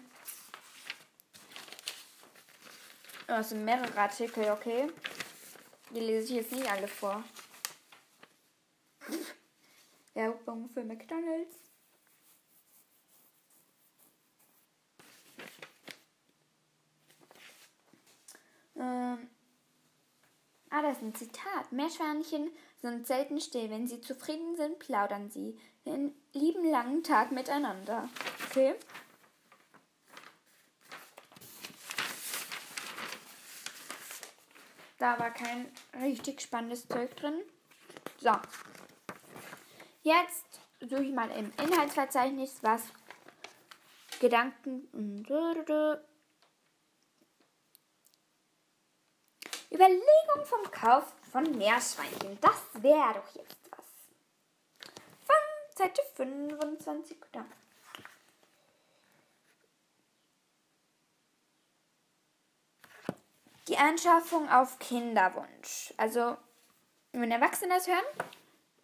Oh, 3.27 3.33
es 3.33 3.49
sind 3.49 3.65
mehrere 3.65 3.97
Artikel, 3.97 4.51
okay. 4.51 4.91
Die 5.89 5.99
lese 5.99 6.27
ich 6.27 6.41
jetzt 6.41 6.51
nicht 6.51 6.71
alle 6.71 6.88
vor. 6.88 7.23
Werbung 10.13 10.69
für 10.69 10.83
McDonalds. 10.83 11.55
Ähm. 18.75 19.29
Ah, 20.69 20.81
das 20.83 20.97
ist 20.97 21.03
ein 21.03 21.15
Zitat. 21.15 21.71
Meerschweinchen 21.71 22.51
sind 22.81 23.07
selten 23.07 23.39
still. 23.39 23.69
Wenn 23.69 23.87
sie 23.87 24.01
zufrieden 24.01 24.55
sind, 24.55 24.79
plaudern 24.79 25.29
sie 25.29 25.59
den 25.85 26.13
lieben 26.33 26.69
langen 26.69 27.03
Tag 27.03 27.31
miteinander. 27.31 28.09
Okay? 28.49 28.75
Da 34.97 35.17
war 35.17 35.31
kein 35.31 35.71
richtig 36.01 36.41
spannendes 36.41 36.87
Zeug 36.87 37.15
drin. 37.15 37.41
So. 38.19 38.31
Jetzt 40.03 40.59
suche 40.81 41.03
ich 41.03 41.13
mal 41.13 41.31
im 41.31 41.51
Inhaltsverzeichnis, 41.63 42.59
was 42.61 42.83
Gedanken. 44.19 44.89
Überlegung 49.71 50.45
vom 50.45 50.69
Kauf 50.71 51.15
von 51.31 51.57
Meerschweinchen. 51.57 52.37
Das 52.41 52.61
wäre 52.81 53.13
doch 53.13 53.35
jetzt 53.35 53.71
was. 53.71 53.85
Von 55.25 55.35
Seite 55.75 56.01
25. 56.15 57.17
Da. 57.31 57.45
Die 63.67 63.77
Anschaffung 63.77 64.49
auf 64.49 64.79
Kinderwunsch. 64.79 65.93
Also, 65.97 66.37
wenn 67.11 67.31
Erwachsene 67.31 67.75
das 67.75 67.87
hören, 67.87 68.05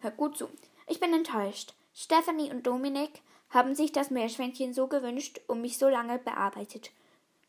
hört 0.00 0.16
gut 0.16 0.38
zu. 0.38 0.48
Ich 0.86 1.00
bin 1.00 1.12
enttäuscht. 1.12 1.74
Stephanie 1.92 2.50
und 2.50 2.66
Dominik 2.66 3.22
haben 3.50 3.74
sich 3.74 3.90
das 3.90 4.10
Meerschweinchen 4.10 4.74
so 4.74 4.86
gewünscht 4.86 5.40
und 5.48 5.60
mich 5.60 5.78
so 5.78 5.88
lange 5.88 6.18
bearbeitet. 6.18 6.92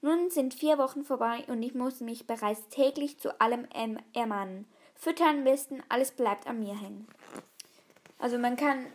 Nun 0.01 0.29
sind 0.29 0.53
vier 0.53 0.77
Wochen 0.77 1.03
vorbei 1.03 1.43
und 1.47 1.61
ich 1.61 1.75
muss 1.75 1.99
mich 2.01 2.25
bereits 2.25 2.67
täglich 2.69 3.19
zu 3.19 3.39
allem 3.41 3.67
ermahnen. 4.13 4.65
Füttern, 4.97 5.43
misten, 5.43 5.83
alles 5.89 6.11
bleibt 6.11 6.47
an 6.47 6.59
mir 6.59 6.79
hängen. 6.79 7.07
Also 8.17 8.37
man 8.37 8.57
kann 8.57 8.87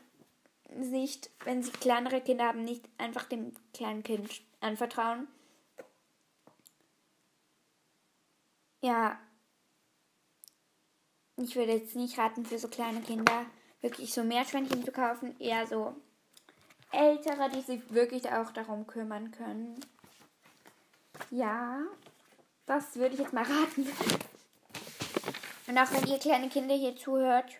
nicht, 0.74 1.30
wenn 1.44 1.62
sie 1.62 1.70
kleinere 1.70 2.20
Kinder 2.20 2.46
haben, 2.46 2.64
nicht 2.64 2.88
einfach 2.98 3.24
dem 3.24 3.54
kleinen 3.72 4.02
Kind 4.02 4.42
anvertrauen. 4.60 5.28
Ja, 8.80 9.18
ich 11.36 11.54
würde 11.54 11.72
jetzt 11.72 11.94
nicht 11.94 12.18
raten 12.18 12.44
für 12.44 12.58
so 12.58 12.68
kleine 12.68 13.00
Kinder 13.00 13.46
wirklich 13.80 14.12
so 14.12 14.24
Meerschweinchen 14.24 14.84
zu 14.84 14.92
kaufen, 14.92 15.38
eher 15.38 15.66
so 15.66 15.94
ältere, 16.90 17.48
die 17.50 17.62
sich 17.62 17.92
wirklich 17.92 18.30
auch 18.30 18.50
darum 18.52 18.86
kümmern 18.86 19.30
können. 19.30 19.80
Ja, 21.30 21.82
das 22.66 22.96
würde 22.96 23.14
ich 23.14 23.20
jetzt 23.20 23.32
mal 23.32 23.44
raten. 23.44 23.86
Und 25.72 25.78
auch 25.78 25.90
wenn 25.90 26.06
ihr 26.06 26.18
kleine 26.18 26.50
Kinder 26.50 26.74
hier 26.74 26.94
zuhört, 26.96 27.50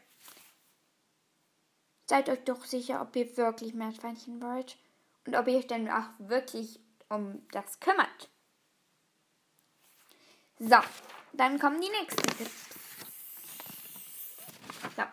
seid 2.05 2.29
euch 2.29 2.45
doch 2.45 2.63
sicher, 2.67 3.01
ob 3.01 3.17
ihr 3.17 3.39
wirklich 3.39 3.73
Meerschweinchen 3.73 4.43
wollt 4.43 4.77
und 5.25 5.35
ob 5.35 5.49
ihr 5.49 5.57
euch 5.57 5.67
dann 5.67 5.89
auch 5.89 6.11
wirklich 6.19 6.79
um 7.09 7.41
das 7.53 7.81
kümmert. 7.81 8.29
So, 10.59 10.77
dann 11.33 11.59
kommen 11.59 11.81
die 11.81 11.89
nächsten 11.89 12.23
Tipps. 12.37 12.69
So. 14.95 15.05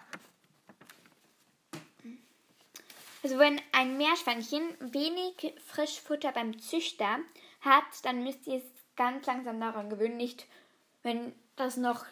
Also 3.23 3.39
wenn 3.39 3.61
ein 3.71 3.95
Meerschweinchen 3.95 4.75
wenig 4.91 5.53
Frischfutter 5.67 6.33
beim 6.33 6.59
Züchter 6.59 7.19
hat, 7.61 7.85
dann 8.03 8.25
müsst 8.25 8.45
ihr 8.45 8.57
es 8.57 8.65
ganz 8.97 9.25
langsam 9.25 9.57
daran 9.61 9.89
gewöhnen. 9.89 10.17
Nicht, 10.17 10.47
wenn 11.01 11.33
das 11.55 11.77
noch, 11.77 12.05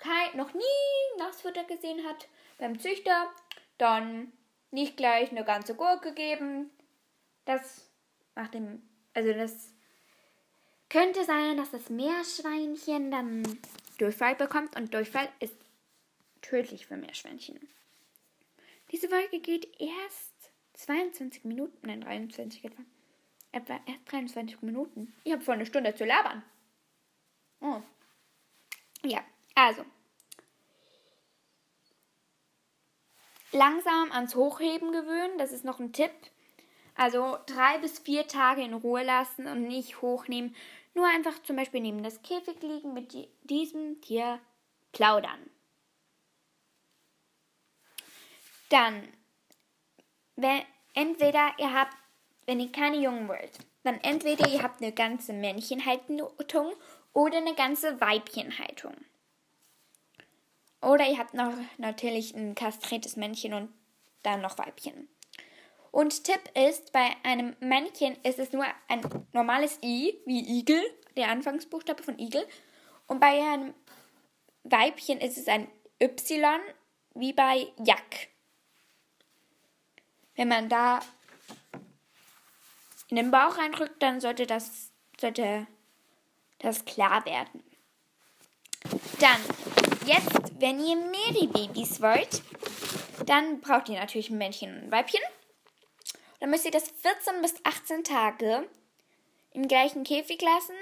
kein, 0.00 0.36
noch 0.36 0.52
nie 0.54 1.18
Nassfutter 1.18 1.64
gesehen 1.64 2.04
hat 2.06 2.28
beim 2.58 2.78
Züchter, 2.78 3.30
dann 3.78 4.32
nicht 4.70 4.96
gleich 4.96 5.30
eine 5.30 5.44
ganze 5.44 5.74
Gurke 5.74 6.12
geben. 6.14 6.70
Das 7.44 7.88
macht 8.34 8.54
dem, 8.54 8.82
also 9.14 9.32
das 9.32 9.74
könnte 10.88 11.24
sein, 11.24 11.56
dass 11.56 11.70
das 11.70 11.88
Meerschweinchen 11.88 13.10
dann 13.10 13.60
Durchfall 13.98 14.34
bekommt 14.34 14.76
und 14.76 14.92
Durchfall 14.94 15.28
ist 15.40 15.56
tödlich 16.42 16.86
für 16.86 16.96
Meerschweinchen. 16.96 17.60
Diese 18.90 19.08
Folge 19.08 19.40
geht 19.40 19.68
erst 19.80 20.52
22 20.74 21.44
Minuten, 21.44 21.86
nein, 21.86 22.00
23 22.00 22.64
etwa. 22.64 22.82
Etwa 23.52 23.80
erst 23.86 24.12
23 24.12 24.62
Minuten. 24.62 25.12
Ich 25.24 25.32
habe 25.32 25.42
vor 25.42 25.54
eine 25.54 25.66
Stunde 25.66 25.94
zu 25.94 26.04
labern. 26.04 26.42
Oh. 27.60 27.82
Ja, 29.02 29.22
also. 29.66 29.84
Langsam 33.52 34.12
ans 34.12 34.34
Hochheben 34.34 34.92
gewöhnen, 34.92 35.38
das 35.38 35.52
ist 35.52 35.64
noch 35.64 35.80
ein 35.80 35.92
Tipp. 35.92 36.12
Also 36.94 37.38
drei 37.46 37.78
bis 37.78 37.98
vier 37.98 38.28
Tage 38.28 38.62
in 38.62 38.74
Ruhe 38.74 39.02
lassen 39.02 39.46
und 39.46 39.62
nicht 39.66 40.02
hochnehmen. 40.02 40.54
Nur 40.94 41.06
einfach 41.06 41.42
zum 41.42 41.56
Beispiel 41.56 41.80
neben 41.80 42.02
das 42.02 42.22
Käfig 42.22 42.60
liegen, 42.62 42.94
mit 42.94 43.12
diesem 43.44 44.00
Tier 44.00 44.40
plaudern. 44.92 45.50
Dann, 48.68 49.08
wenn, 50.36 50.62
entweder 50.94 51.52
ihr 51.58 51.72
habt, 51.72 51.96
wenn 52.46 52.60
ihr 52.60 52.70
keine 52.70 52.98
Jungen 52.98 53.28
wollt, 53.28 53.58
dann 53.82 53.98
entweder 54.00 54.48
ihr 54.48 54.62
habt 54.62 54.82
eine 54.82 54.92
ganze 54.92 55.32
Männchenhaltung 55.32 56.72
oder 57.12 57.38
eine 57.38 57.54
ganze 57.54 58.00
Weibchenhaltung. 58.00 58.94
Oder 60.82 61.06
ihr 61.08 61.18
habt 61.18 61.34
noch 61.34 61.52
natürlich 61.78 62.34
ein 62.34 62.54
kastriertes 62.54 63.16
Männchen 63.16 63.54
und 63.54 63.72
dann 64.22 64.40
noch 64.40 64.58
Weibchen. 64.58 65.08
Und 65.90 66.24
Tipp 66.24 66.40
ist, 66.54 66.92
bei 66.92 67.10
einem 67.24 67.56
Männchen 67.60 68.16
ist 68.22 68.38
es 68.38 68.52
nur 68.52 68.64
ein 68.88 69.02
normales 69.32 69.78
I, 69.82 70.16
wie 70.24 70.58
Igel, 70.58 70.80
der 71.16 71.30
Anfangsbuchstabe 71.30 72.02
von 72.02 72.18
Igel. 72.18 72.46
Und 73.06 73.18
bei 73.18 73.42
einem 73.42 73.74
Weibchen 74.62 75.18
ist 75.18 75.36
es 75.36 75.48
ein 75.48 75.68
Y, 76.00 76.60
wie 77.14 77.32
bei 77.32 77.66
Jack. 77.82 78.28
Wenn 80.36 80.48
man 80.48 80.68
da 80.68 81.00
in 83.08 83.16
den 83.16 83.30
Bauch 83.30 83.58
reindrückt, 83.58 84.00
dann 84.02 84.20
sollte 84.20 84.46
das, 84.46 84.92
sollte 85.20 85.66
das 86.60 86.84
klar 86.84 87.24
werden. 87.26 87.64
Dann, 89.18 89.40
jetzt, 90.12 90.60
wenn 90.60 90.84
ihr 90.84 90.96
mehrere 90.96 91.46
Babys 91.46 92.00
wollt, 92.00 92.42
dann 93.26 93.60
braucht 93.60 93.88
ihr 93.88 93.98
natürlich 93.98 94.30
ein 94.30 94.38
Männchen 94.38 94.74
und 94.74 94.84
ein 94.84 94.92
Weibchen. 94.92 95.20
Dann 96.40 96.50
müsst 96.50 96.64
ihr 96.64 96.70
das 96.70 96.90
14 96.90 97.42
bis 97.42 97.54
18 97.64 98.04
Tage 98.04 98.68
im 99.52 99.68
gleichen 99.68 100.04
Käfig 100.04 100.40
lassen 100.40 100.76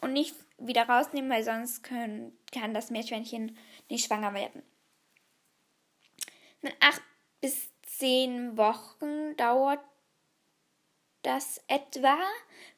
und 0.00 0.12
nicht 0.12 0.34
wieder 0.58 0.88
rausnehmen, 0.88 1.30
weil 1.30 1.44
sonst 1.44 1.82
können, 1.82 2.36
kann 2.52 2.72
das 2.72 2.90
Meerschweinchen 2.90 3.58
nicht 3.88 4.06
schwanger 4.06 4.32
werden. 4.34 4.62
Mit 6.60 6.74
8 6.80 7.02
bis 7.40 7.68
10 7.98 8.56
Wochen 8.56 9.36
dauert 9.36 9.80
das 11.22 11.60
etwa, 11.66 12.16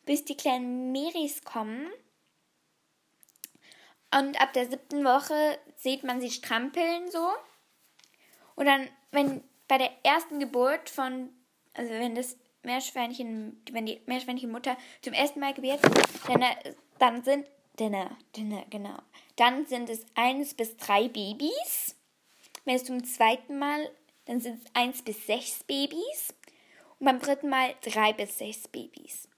bis 0.06 0.24
die 0.24 0.36
kleinen 0.36 0.92
Meris 0.92 1.44
kommen. 1.44 1.90
Und 4.16 4.40
ab 4.40 4.52
der 4.52 4.70
siebten 4.70 5.04
Woche 5.04 5.58
sieht 5.84 6.02
man 6.02 6.20
sie 6.20 6.30
strampeln 6.30 7.10
so. 7.10 7.30
Und 8.56 8.66
dann, 8.66 8.88
wenn 9.12 9.44
bei 9.68 9.78
der 9.78 9.90
ersten 10.02 10.40
Geburt 10.40 10.90
von 10.90 11.30
also 11.74 11.90
wenn 11.90 12.14
das 12.14 12.36
Meerschweinchen, 12.62 13.60
wenn 13.72 13.86
die 13.86 14.00
Meerschweinchenmutter 14.06 14.76
zum 15.02 15.12
ersten 15.12 15.40
Mal 15.40 15.52
gebiert, 15.52 15.80
dann, 16.26 16.42
dann 16.98 17.24
sind, 17.24 17.46
dann, 17.76 17.92
dann, 17.92 18.64
genau, 18.70 18.96
dann 19.36 19.66
sind 19.66 19.90
es 19.90 20.06
eins 20.14 20.54
bis 20.54 20.76
drei 20.76 21.08
Babys. 21.08 21.96
Wenn 22.64 22.76
es 22.76 22.84
zum 22.84 23.04
zweiten 23.04 23.58
Mal, 23.58 23.90
dann 24.24 24.40
sind 24.40 24.64
es 24.64 24.74
eins 24.74 25.02
bis 25.02 25.26
sechs 25.26 25.64
Babys. 25.64 26.34
Und 26.98 27.06
beim 27.06 27.20
dritten 27.20 27.50
Mal 27.50 27.74
drei 27.82 28.12
bis 28.12 28.38
sechs 28.38 28.68
Babys. 28.68 29.28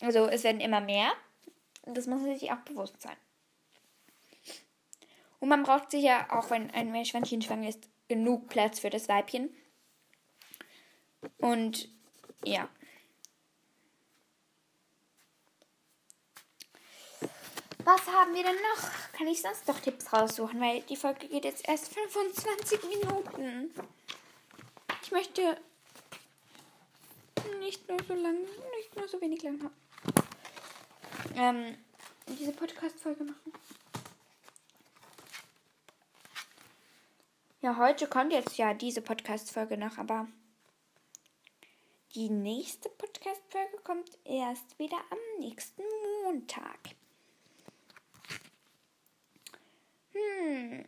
Also 0.00 0.26
es 0.26 0.44
werden 0.44 0.60
immer 0.60 0.80
mehr. 0.80 1.12
Und 1.82 1.96
das 1.96 2.06
muss 2.06 2.20
man 2.20 2.36
sich 2.36 2.52
auch 2.52 2.60
bewusst 2.60 3.00
sein. 3.00 3.16
Und 5.40 5.48
man 5.48 5.62
braucht 5.62 5.90
sicher, 5.90 6.26
auch 6.30 6.50
wenn 6.50 6.70
ein 6.70 6.92
Meerschweinchen 6.92 7.42
schwanger 7.42 7.70
ist, 7.70 7.88
genug 8.08 8.48
Platz 8.48 8.80
für 8.80 8.90
das 8.90 9.08
Weibchen. 9.08 9.50
Und 11.38 11.88
ja. 12.44 12.68
Was 17.84 18.06
haben 18.08 18.34
wir 18.34 18.42
denn 18.42 18.54
noch? 18.54 18.90
Kann 19.12 19.26
ich 19.26 19.40
sonst 19.40 19.66
noch 19.66 19.80
Tipps 19.80 20.12
raussuchen? 20.12 20.60
Weil 20.60 20.82
die 20.82 20.96
Folge 20.96 21.26
geht 21.28 21.44
jetzt 21.44 21.66
erst 21.66 21.92
25 21.94 22.80
Minuten. 22.84 23.74
Ich 25.02 25.10
möchte 25.10 25.56
nicht 27.58 27.88
nur 27.88 27.98
so 28.06 28.14
lang, 28.14 28.36
nicht 28.76 28.96
nur 28.96 29.08
so 29.08 29.20
wenig 29.20 29.42
lang 29.42 29.62
haben. 29.62 29.74
Ähm, 31.36 31.78
diese 32.38 32.52
Podcast-Folge 32.52 33.24
machen. 33.24 33.52
Ja, 37.62 37.76
heute 37.76 38.06
kommt 38.06 38.32
jetzt 38.32 38.56
ja 38.56 38.72
diese 38.72 39.02
Podcast-Folge 39.02 39.76
noch, 39.76 39.98
aber 39.98 40.26
die 42.14 42.30
nächste 42.30 42.88
Podcast-Folge 42.88 43.76
kommt 43.84 44.08
erst 44.24 44.78
wieder 44.78 44.96
am 45.10 45.18
nächsten 45.40 45.82
Montag. 46.24 46.78
Hm. 50.12 50.86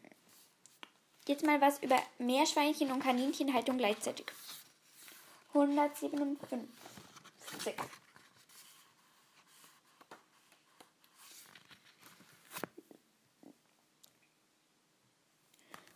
Jetzt 1.28 1.44
mal 1.44 1.60
was 1.60 1.82
über 1.82 2.00
Meerschweinchen 2.18 2.90
und 2.90 3.02
Kaninchenhaltung 3.02 3.76
gleichzeitig. 3.76 4.24
157. 5.52 7.74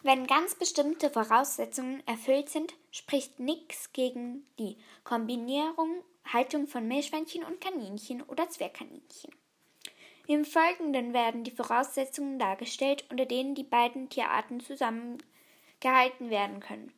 Wenn 0.06 0.28
ganz 0.28 0.54
bestimmte 0.54 1.10
Voraussetzungen 1.10 2.00
erfüllt 2.06 2.48
sind, 2.48 2.72
spricht 2.92 3.40
nichts 3.40 3.92
gegen 3.92 4.46
die 4.56 4.76
Kombinierung 5.02 6.04
Haltung 6.32 6.68
von 6.68 6.86
Meerschweinchen 6.86 7.42
und 7.42 7.60
Kaninchen 7.60 8.22
oder 8.22 8.48
Zwergkaninchen. 8.48 9.34
Im 10.28 10.44
Folgenden 10.44 11.12
werden 11.12 11.42
die 11.42 11.50
Voraussetzungen 11.50 12.38
dargestellt, 12.38 13.04
unter 13.10 13.26
denen 13.26 13.56
die 13.56 13.64
beiden 13.64 14.08
Tierarten 14.08 14.60
zusammengehalten 14.60 16.30
werden 16.30 16.60
können. 16.60 16.92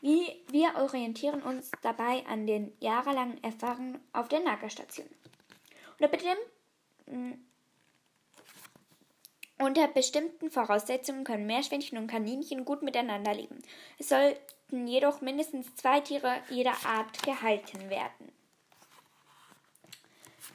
Wir 0.00 0.74
orientieren 0.74 1.42
uns 1.42 1.70
dabei 1.82 2.26
an 2.26 2.48
den 2.48 2.72
jahrelangen 2.80 3.40
Erfahrungen 3.44 4.00
auf 4.12 4.26
der 4.26 4.40
Nagerstation. 4.40 5.06
Unter 5.96 6.08
bitte 6.08 6.36
unter 9.62 9.88
bestimmten 9.88 10.50
Voraussetzungen 10.50 11.24
können 11.24 11.46
Meerschweinchen 11.46 11.98
und 11.98 12.06
Kaninchen 12.06 12.64
gut 12.64 12.82
miteinander 12.82 13.34
leben. 13.34 13.62
Es 13.98 14.08
sollten 14.08 14.86
jedoch 14.86 15.20
mindestens 15.20 15.74
zwei 15.74 16.00
Tiere 16.00 16.40
jeder 16.48 16.74
Art 16.84 17.22
gehalten 17.22 17.90
werden. 17.90 18.32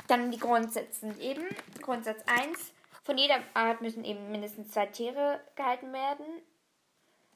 Dann 0.07 0.31
die 0.31 0.39
Grundsätze 0.39 1.01
sind 1.01 1.19
eben 1.19 1.45
Grundsatz 1.81 2.21
1. 2.25 2.73
Von 3.03 3.17
jeder 3.17 3.39
Art 3.53 3.81
müssen 3.81 4.05
eben 4.05 4.31
mindestens 4.31 4.71
zwei 4.71 4.85
Tiere 4.85 5.41
gehalten 5.55 5.91
werden. 5.93 6.25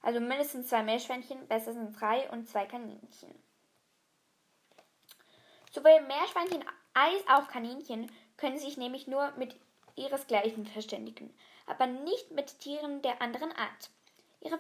Also 0.02 0.20
mindestens 0.20 0.68
zwei 0.68 0.84
Meerschweinchen, 0.84 1.48
besser 1.48 1.74
sind 1.74 2.00
drei 2.00 2.30
und 2.32 2.50
zwei 2.50 2.66
Kaninchen. 2.66 3.36
Sowohl 5.72 6.02
Meerschweinchen 6.02 6.64
als 6.94 7.28
auch 7.28 7.48
Kaninchen 7.48 8.12
können 8.36 8.58
sich 8.58 8.78
nämlich 8.78 9.08
nur 9.08 9.32
mit 9.38 9.56
ihresgleichen 9.96 10.66
verständigen 10.66 11.34
aber 11.66 11.88
nicht 11.88 12.32
mit 12.32 12.60
Tieren 12.60 13.02
der 13.02 13.22
anderen 13.22 13.52
Art. 13.52 13.90
Ihre 14.42 14.60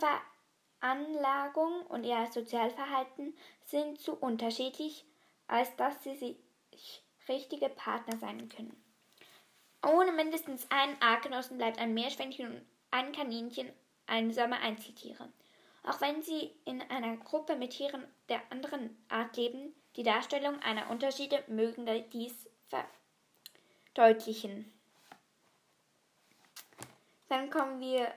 Veranlagung 0.79 1.85
und 1.87 2.03
ihr 2.03 2.27
Sozialverhalten 2.31 3.35
sind 3.65 3.99
zu 3.99 4.15
unterschiedlich, 4.15 5.05
als 5.47 5.75
dass 5.75 6.03
sie 6.03 6.15
sich 6.15 7.03
richtige 7.27 7.69
Partner 7.69 8.17
sein 8.17 8.49
können. 8.49 8.75
Ohne 9.85 10.11
mindestens 10.11 10.69
einen 10.69 11.01
Artgenossen 11.01 11.57
bleibt 11.57 11.79
ein 11.79 11.93
Meerschweinchen 11.93 12.47
und 12.47 12.65
ein 12.91 13.11
Kaninchen 13.13 13.71
einsame 14.05 14.59
Einzeltiere. 14.59 15.31
Auch 15.83 15.99
wenn 16.01 16.21
sie 16.21 16.51
in 16.65 16.81
einer 16.81 17.17
Gruppe 17.17 17.55
mit 17.55 17.71
Tieren 17.71 18.05
der 18.29 18.41
anderen 18.51 18.95
Art 19.09 19.35
leben, 19.37 19.73
die 19.95 20.03
Darstellung 20.03 20.59
einer 20.59 20.91
Unterschiede 20.91 21.43
mögen 21.47 21.87
dies 22.11 22.47
verdeutlichen. 23.93 24.71
Dann 27.31 27.49
kommen 27.49 27.79
wir 27.79 28.13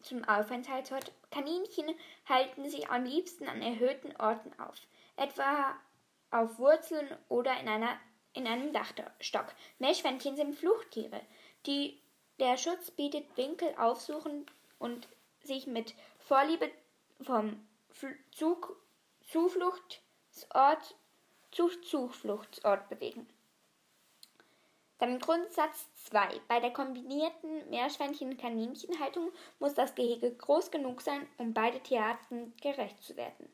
zum 0.00 0.24
Aufenthaltsort. 0.24 1.12
Kaninchen 1.30 1.94
halten 2.26 2.70
sich 2.70 2.88
am 2.88 3.04
liebsten 3.04 3.46
an 3.46 3.60
erhöhten 3.60 4.16
Orten 4.16 4.58
auf, 4.58 4.76
etwa 5.16 5.76
auf 6.30 6.58
Wurzeln 6.58 7.06
oder 7.28 7.60
in, 7.60 7.68
einer, 7.68 8.00
in 8.32 8.46
einem 8.46 8.72
Dachstock. 8.72 9.54
Meerschweinchen 9.78 10.36
sind 10.36 10.54
Fluchttiere, 10.54 11.20
die 11.66 12.00
der 12.40 12.56
Schutz 12.56 12.90
bietet, 12.90 13.36
Winkel 13.36 13.74
aufsuchen 13.76 14.46
und 14.78 15.06
sich 15.42 15.66
mit 15.66 15.94
Vorliebe 16.18 16.70
vom 17.20 17.68
Zug, 18.32 18.82
Zuflucht 19.20 20.00
Zufluchtsort 20.30 20.96
zu 21.50 21.68
Zufluchtsort 21.82 22.88
bewegen. 22.88 23.28
Dann 24.98 25.18
Grundsatz 25.18 25.88
2. 26.04 26.40
Bei 26.46 26.60
der 26.60 26.72
kombinierten 26.72 27.68
Meerschweinchen-Kaninchenhaltung 27.70 29.32
muss 29.58 29.74
das 29.74 29.94
Gehege 29.94 30.34
groß 30.34 30.70
genug 30.70 31.00
sein, 31.00 31.26
um 31.38 31.52
beide 31.52 31.80
Tierarten 31.80 32.54
gerecht 32.62 33.02
zu 33.02 33.16
werden. 33.16 33.48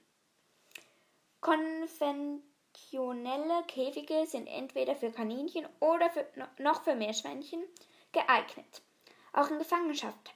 Konventionelle 1.40 3.62
Käfige 3.66 4.26
sind 4.26 4.46
entweder 4.46 4.94
für 4.94 5.10
Kaninchen 5.10 5.66
oder 5.80 6.10
für, 6.10 6.26
noch 6.58 6.82
für 6.82 6.94
Meerschweinchen 6.94 7.62
geeignet. 8.12 8.82
Auch 9.32 9.50
in 9.50 9.58
Gefangenschaft 9.58 10.34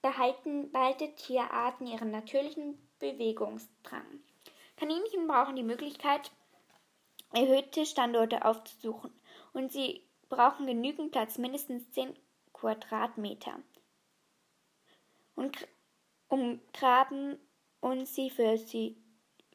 behalten 0.00 0.70
beide 0.70 1.14
Tierarten 1.16 1.86
ihren 1.86 2.10
natürlichen 2.10 2.78
Bewegungsdrang. 3.00 4.06
Kaninchen 4.76 5.26
brauchen 5.26 5.56
die 5.56 5.62
Möglichkeit, 5.62 6.30
erhöhte 7.32 7.84
Standorte 7.84 8.44
aufzusuchen 8.44 9.12
und 9.52 9.72
sie 9.72 10.02
brauchen 10.28 10.66
genügend 10.66 11.12
Platz, 11.12 11.38
mindestens 11.38 11.90
10 11.92 12.14
Quadratmeter, 12.52 13.60
und 15.34 15.66
umgraben 16.28 17.38
und 17.80 18.06
sie 18.06 18.30
für 18.30 18.58
sie, 18.58 18.96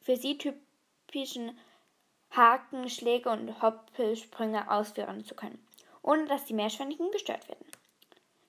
für 0.02 0.16
sie 0.16 0.38
typischen 0.38 1.58
Haken, 2.30 2.88
Schläge 2.90 3.30
und 3.30 3.62
Hoppelsprünge 3.62 4.70
ausführen 4.70 5.24
zu 5.24 5.34
können, 5.34 5.64
ohne 6.02 6.26
dass 6.26 6.44
die 6.44 6.54
Meerschweinchen 6.54 7.10
gestört 7.10 7.48
werden. 7.48 7.64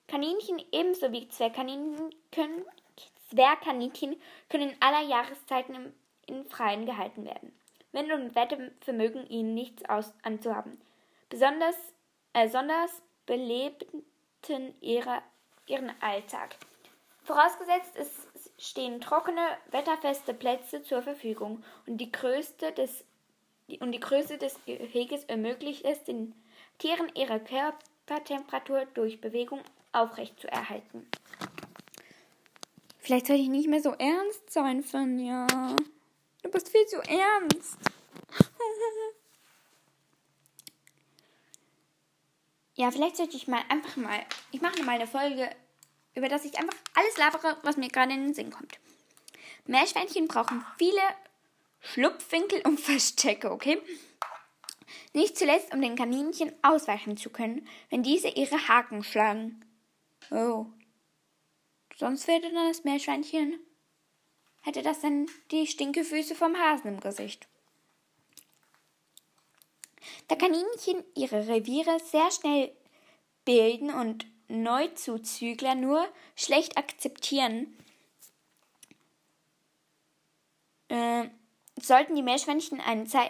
Kaninchen 0.08 0.62
ebenso 0.72 1.12
wie 1.12 1.28
Zwergkaninchen 1.28 2.14
können, 2.32 2.64
Zwergkaninchen 3.30 4.16
können 4.48 4.70
in 4.70 4.82
aller 4.82 5.06
Jahreszeiten 5.06 5.74
im, 5.74 5.92
in 6.26 6.44
Freien 6.44 6.86
gehalten 6.86 7.24
werden. 7.24 7.52
Wind 7.92 8.12
und 8.12 8.34
Wetter 8.34 8.58
vermögen 8.80 9.26
ihnen 9.28 9.54
nichts 9.54 9.84
aus, 9.88 10.12
anzuhaben. 10.22 10.80
Besonders, 11.28 11.76
äh, 12.32 12.46
besonders 12.46 13.02
belebten 13.26 14.04
ihre, 14.80 15.22
ihren 15.66 15.92
Alltag. 16.00 16.56
Vorausgesetzt, 17.24 17.94
es 17.96 18.08
stehen 18.58 19.00
trockene, 19.00 19.58
wetterfeste 19.70 20.32
Plätze 20.32 20.82
zur 20.82 21.02
Verfügung 21.02 21.62
und 21.86 21.98
die 21.98 22.10
Größe 22.10 22.72
des, 22.72 23.04
und 23.80 23.92
die 23.92 24.00
Größe 24.00 24.38
des 24.38 24.58
Geheges 24.64 25.24
ermöglicht 25.24 25.84
es 25.84 26.02
den 26.04 26.34
Tieren 26.78 27.10
ihre 27.14 27.40
Körpertemperatur 27.40 28.86
durch 28.94 29.20
Bewegung 29.20 29.60
aufrecht 29.92 30.40
zu 30.40 30.50
erhalten. 30.50 31.06
Vielleicht 32.98 33.26
sollte 33.26 33.42
ich 33.42 33.48
nicht 33.48 33.68
mehr 33.68 33.82
so 33.82 33.92
ernst 33.92 34.50
sein, 34.50 34.82
Finja. 34.82 35.46
Du 36.42 36.50
bist 36.50 36.70
viel 36.70 36.86
zu 36.86 36.98
ernst. 36.98 37.76
ja, 42.78 42.92
vielleicht 42.92 43.16
sollte 43.16 43.36
ich 43.36 43.48
mal 43.48 43.60
einfach 43.68 43.96
mal. 43.96 44.20
Ich 44.52 44.60
mache 44.60 44.84
mal 44.84 44.94
eine 44.94 45.08
Folge, 45.08 45.50
über 46.14 46.28
das 46.28 46.44
ich 46.44 46.56
einfach 46.58 46.76
alles 46.94 47.16
labere, 47.16 47.56
was 47.64 47.76
mir 47.76 47.88
gerade 47.88 48.12
in 48.12 48.22
den 48.22 48.34
Sinn 48.34 48.52
kommt. 48.52 48.78
Meerschweinchen 49.66 50.28
brauchen 50.28 50.64
viele 50.78 51.02
Schlupfwinkel 51.80 52.62
und 52.64 52.78
Verstecke, 52.80 53.50
okay? 53.50 53.82
Nicht 55.12 55.36
zuletzt, 55.36 55.74
um 55.74 55.82
den 55.82 55.96
Kaninchen 55.96 56.52
ausweichen 56.62 57.16
zu 57.16 57.30
können, 57.30 57.66
wenn 57.90 58.04
diese 58.04 58.28
ihre 58.28 58.68
Haken 58.68 59.02
schlagen. 59.02 59.64
Oh. 60.30 60.66
Sonst 61.96 62.28
wäre 62.28 62.42
dann 62.42 62.68
das 62.68 62.84
Meerschweinchen. 62.84 63.58
Hätte 64.62 64.82
das 64.82 65.00
dann 65.00 65.26
die 65.50 65.66
Stinkefüße 65.66 66.36
vom 66.36 66.56
Hasen 66.56 66.94
im 66.94 67.00
Gesicht. 67.00 67.48
Da 70.28 70.36
Kaninchen 70.36 71.04
ihre 71.14 71.48
Reviere 71.48 71.98
sehr 72.00 72.30
schnell 72.30 72.72
bilden 73.44 73.92
und 73.92 74.26
Neuzuzügler 74.48 75.74
nur 75.74 76.06
schlecht 76.36 76.76
akzeptieren, 76.76 77.76
äh, 80.88 81.28
sollten 81.80 82.14
die 82.14 82.22
Meerschweinchen 82.22 82.80
einen 82.80 83.06
Ze 83.06 83.28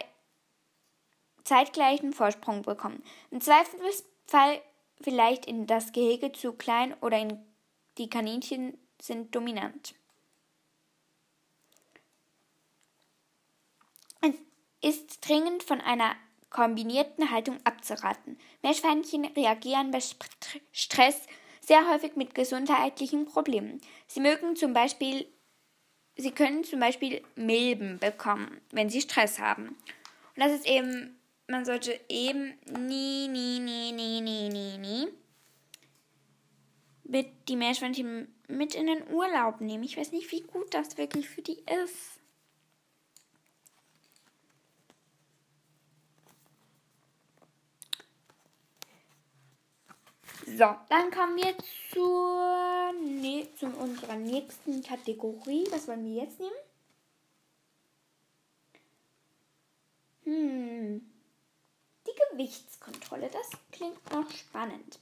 zeitgleichen 1.43 2.13
Vorsprung 2.13 2.61
bekommen. 2.61 3.03
Im 3.31 3.41
Zweifelsfall 3.41 4.61
vielleicht 5.01 5.45
in 5.45 5.65
das 5.65 5.91
Gehege 5.91 6.31
zu 6.31 6.53
klein 6.53 6.93
oder 7.01 7.17
in 7.17 7.43
die 7.97 8.09
Kaninchen 8.09 8.77
sind 9.01 9.33
dominant. 9.33 9.95
Es 14.21 14.35
ist 14.81 15.27
dringend 15.27 15.63
von 15.63 15.81
einer 15.81 16.15
kombinierten 16.49 17.31
Haltung 17.31 17.57
abzuraten. 17.63 18.37
Meerschweinchen 18.61 19.25
reagieren 19.25 19.91
bei 19.91 19.99
Stress 20.71 21.21
sehr 21.61 21.89
häufig 21.89 22.15
mit 22.15 22.33
gesundheitlichen 22.33 23.25
Problemen. 23.25 23.81
Sie 24.07 24.19
mögen 24.19 24.55
zum 24.55 24.73
Beispiel, 24.73 25.27
sie 26.15 26.31
können 26.31 26.63
zum 26.63 26.79
Beispiel 26.79 27.21
Milben 27.35 27.99
bekommen, 27.99 28.61
wenn 28.71 28.89
sie 28.89 29.01
Stress 29.01 29.39
haben. 29.39 29.69
Und 30.35 30.43
das 30.43 30.51
ist 30.51 30.67
eben 30.67 31.19
man 31.49 31.65
sollte 31.65 31.99
eben 32.09 32.53
nie, 32.87 33.27
nie, 33.27 33.59
nie, 33.59 33.91
nie, 33.91 34.21
nie, 34.21 34.49
nie, 34.49 34.77
nie 34.77 35.07
mit 37.03 37.27
die 37.47 37.55
Meerschweinchen 37.55 38.27
mit 38.47 38.75
in 38.75 38.85
den 38.85 39.11
Urlaub 39.11 39.59
nehmen. 39.61 39.83
Ich 39.83 39.97
weiß 39.97 40.11
nicht, 40.11 40.31
wie 40.31 40.41
gut 40.41 40.73
das 40.75 40.97
wirklich 40.97 41.27
für 41.27 41.41
die 41.41 41.57
ist. 41.83 42.18
So, 50.57 50.75
dann 50.89 51.11
kommen 51.11 51.37
wir 51.37 51.55
zur, 51.91 52.91
ne, 52.93 53.47
zu 53.55 53.67
unserer 53.67 54.15
nächsten 54.15 54.81
Kategorie. 54.81 55.67
Was 55.69 55.87
wollen 55.87 56.03
wir 56.05 56.23
jetzt 56.23 56.39
nehmen? 56.39 56.51
Hm. 60.23 61.11
Die 62.07 62.11
Gewichtskontrolle, 62.31 63.29
das 63.29 63.49
klingt 63.71 64.11
noch 64.11 64.29
spannend. 64.31 64.99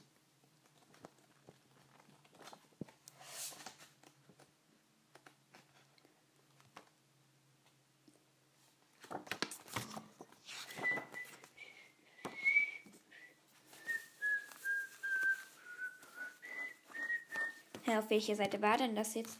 Ja, 17.88 18.00
auf 18.00 18.10
welche 18.10 18.36
Seite 18.36 18.60
war 18.60 18.76
denn 18.76 18.94
das 18.94 19.14
jetzt? 19.14 19.38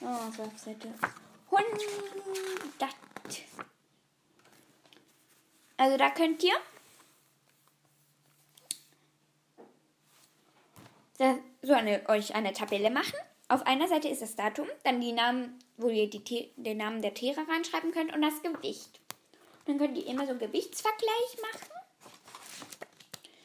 Oh, 0.00 0.06
auf 0.06 0.58
Seite 0.58 0.94
100. 1.50 2.94
Also 5.76 5.96
da 5.96 6.10
könnt 6.10 6.44
ihr 6.44 6.54
so 11.62 11.72
eine, 11.72 12.08
euch 12.08 12.34
eine 12.34 12.52
Tabelle 12.52 12.90
machen. 12.90 13.18
Auf 13.48 13.66
einer 13.66 13.88
Seite 13.88 14.08
ist 14.08 14.22
das 14.22 14.36
Datum, 14.36 14.66
dann 14.84 15.00
die 15.00 15.12
Namen, 15.12 15.58
wo 15.76 15.88
ihr 15.88 16.08
die, 16.08 16.52
den 16.56 16.78
Namen 16.78 17.02
der 17.02 17.14
Tiere 17.14 17.46
reinschreiben 17.48 17.92
könnt 17.92 18.14
und 18.14 18.22
das 18.22 18.42
Gewicht. 18.42 19.01
Dann 19.64 19.78
könnt 19.78 19.96
ihr 19.96 20.06
immer 20.06 20.24
so 20.24 20.30
einen 20.30 20.40
Gewichtsvergleich 20.40 21.38
machen. 21.40 21.68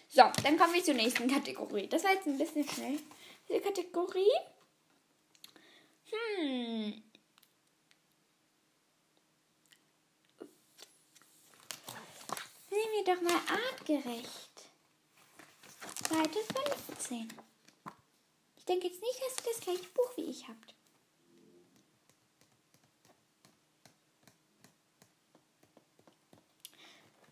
So, 0.09 0.23
dann 0.43 0.57
kommen 0.57 0.73
wir 0.73 0.83
zur 0.83 0.95
nächsten 0.95 1.29
Kategorie. 1.29 1.87
Das 1.87 2.03
war 2.03 2.13
jetzt 2.13 2.25
ein 2.25 2.37
bisschen 2.37 2.67
schnell. 2.67 2.99
Diese 3.47 3.61
Kategorie. 3.61 4.31
Hm. 6.09 7.03
Nehmen 12.69 12.93
wir 12.93 13.03
doch 13.05 13.21
mal 13.21 13.41
artgerecht. 13.69 14.47
Seite 16.09 16.39
15. 16.87 17.27
Ich 18.57 18.65
denke 18.65 18.87
jetzt 18.87 19.01
nicht, 19.01 19.21
dass 19.21 19.45
ihr 19.45 19.51
das 19.51 19.61
gleiche 19.61 19.89
Buch 19.93 20.17
wie 20.17 20.29
ich 20.31 20.47
habt. 20.47 20.76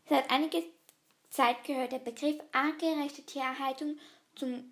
Seit 0.08 0.30
einiger 0.30 0.62
Zeit 1.30 1.64
gehört 1.64 1.92
der 1.92 2.00
Begriff 2.00 2.40
artgerechte 2.52 3.24
Tierhaltung 3.24 3.98
zum 4.36 4.72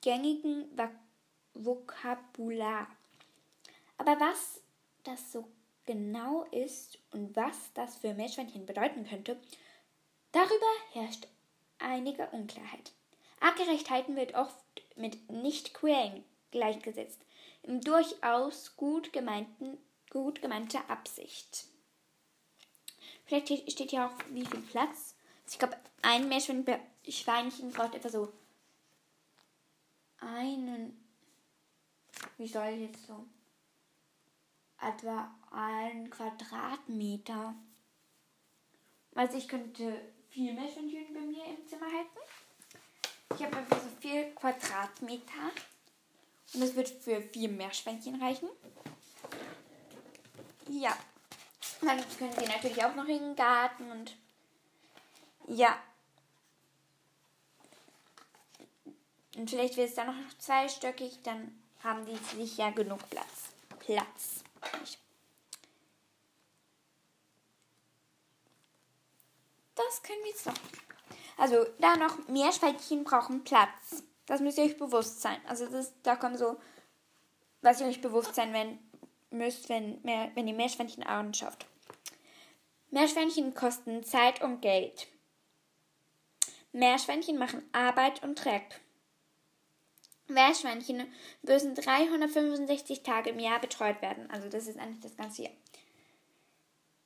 gängigen 0.00 0.70
Vokabular. 1.52 2.88
Aber 3.98 4.18
was 4.18 4.60
das 5.04 5.30
so 5.30 5.46
genau 5.86 6.44
ist 6.44 6.98
und 7.12 7.36
was 7.36 7.72
das 7.74 7.96
für 7.96 8.14
Meerschweinchen 8.14 8.66
bedeuten 8.66 9.06
könnte, 9.06 9.38
darüber 10.32 10.66
herrscht 10.92 11.28
einige 11.78 12.26
Unklarheit. 12.30 12.92
Artgerecht 13.40 13.90
halten 13.90 14.16
wird 14.16 14.34
oft 14.34 14.56
mit 14.96 15.30
nicht 15.30 15.74
queer 15.74 16.22
gleichgesetzt, 16.50 17.20
im 17.62 17.80
durchaus 17.82 18.76
gut 18.76 19.12
gemeinten, 19.12 19.76
gut 20.10 20.40
gemeinte 20.40 20.78
Absicht. 20.88 21.66
Vielleicht 23.26 23.70
steht 23.70 23.90
hier 23.90 24.06
auch, 24.06 24.12
wie 24.30 24.44
viel 24.44 24.60
Platz. 24.60 25.14
Also 25.44 25.52
ich 25.52 25.58
glaube, 25.58 25.76
ein 26.02 26.28
Meerschweinchen 26.28 27.72
braucht 27.72 27.94
etwa 27.94 28.08
so 28.08 28.32
einen, 30.20 31.04
wie 32.38 32.48
soll 32.48 32.68
ich 32.68 32.90
jetzt 32.90 33.06
so, 33.06 33.24
etwa 34.80 35.34
einen 35.50 36.10
Quadratmeter. 36.10 37.54
Also 39.14 39.38
ich 39.38 39.48
könnte 39.48 40.00
vier 40.28 40.52
Meerschweinchen 40.52 41.14
bei 41.14 41.20
mir 41.20 41.44
im 41.44 41.66
Zimmer 41.66 41.86
halten. 41.86 42.18
Ich 43.36 43.44
habe 43.44 43.56
einfach 43.56 43.80
so 43.80 43.88
vier 44.00 44.34
Quadratmeter. 44.34 45.50
Und 46.52 46.60
das 46.60 46.74
wird 46.74 46.88
für 46.88 47.20
vier 47.20 47.48
Meerschweinchen 47.48 48.20
reichen. 48.22 48.48
Ja. 50.68 50.96
Dann 51.80 52.02
können 52.18 52.32
sie 52.32 52.46
natürlich 52.46 52.84
auch 52.84 52.94
noch 52.94 53.06
in 53.06 53.18
den 53.18 53.36
Garten 53.36 53.90
und 53.90 54.16
ja. 55.46 55.78
Und 59.36 59.50
vielleicht 59.50 59.76
wird 59.76 59.88
es 59.88 59.94
dann 59.94 60.06
noch 60.06 60.38
zweistöckig, 60.38 61.20
dann 61.22 61.60
haben 61.82 62.06
die 62.06 62.16
sicher 62.36 62.72
genug 62.72 63.08
Platz. 63.10 63.52
Platz. 63.80 64.44
Das 69.74 70.02
können 70.02 70.22
wir 70.22 70.30
jetzt 70.30 70.46
noch. 70.46 70.54
Also, 71.36 71.66
da 71.80 71.96
noch 71.96 72.28
Meerschweinchen 72.28 73.04
brauchen 73.04 73.42
Platz. 73.44 74.04
Das 74.26 74.40
müsst 74.40 74.56
ihr 74.58 74.64
euch 74.64 74.78
bewusst 74.78 75.20
sein. 75.20 75.40
Also, 75.48 75.66
das, 75.66 75.92
da 76.02 76.16
kommt 76.16 76.38
so, 76.38 76.58
was 77.60 77.80
ihr 77.80 77.88
euch 77.88 78.00
bewusst 78.00 78.34
sein 78.34 78.52
wenn, 78.52 78.78
müsst, 79.34 79.68
wenn, 79.68 80.00
mehr, 80.02 80.30
wenn 80.34 80.48
ihr 80.48 80.54
Meerschweinchen 80.54 81.02
anschaut. 81.02 81.66
Meerschweinchen 82.90 83.54
kosten 83.54 84.04
Zeit 84.04 84.42
und 84.42 84.60
Geld. 84.60 85.08
Meerschweinchen 86.72 87.38
machen 87.38 87.62
Arbeit 87.72 88.22
und 88.22 88.44
Dreck. 88.44 88.80
Meerschweinchen 90.28 91.12
müssen 91.42 91.74
365 91.74 93.02
Tage 93.02 93.30
im 93.30 93.38
Jahr 93.38 93.60
betreut 93.60 94.00
werden. 94.00 94.30
Also 94.30 94.48
das 94.48 94.66
ist 94.66 94.78
eigentlich 94.78 95.00
das 95.00 95.16
ganze 95.16 95.42
Jahr. 95.42 95.52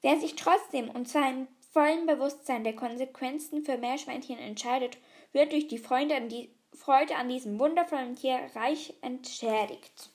Wer 0.03 0.20
sich 0.20 0.37
trotzdem 0.37 0.89
und 0.91 1.09
zwar 1.09 1.31
im 1.31 1.49
vollen 1.72 2.07
Bewusstsein 2.07 2.64
der 2.64 2.76
Konsequenzen 2.76 3.64
für 3.64 3.76
Meerschweinchen 3.76 4.39
entscheidet, 4.39 4.99
wird 5.33 5.53
durch 5.53 5.68
die 5.68 5.79
Freude 5.79 6.16
an, 6.16 6.29
die, 6.29 6.55
Freude 6.72 7.16
an 7.16 7.29
diesem 7.29 7.59
wundervollen 7.59 8.16
Tier 8.16 8.39
reich 8.55 8.95
entschädigt. 9.01 10.11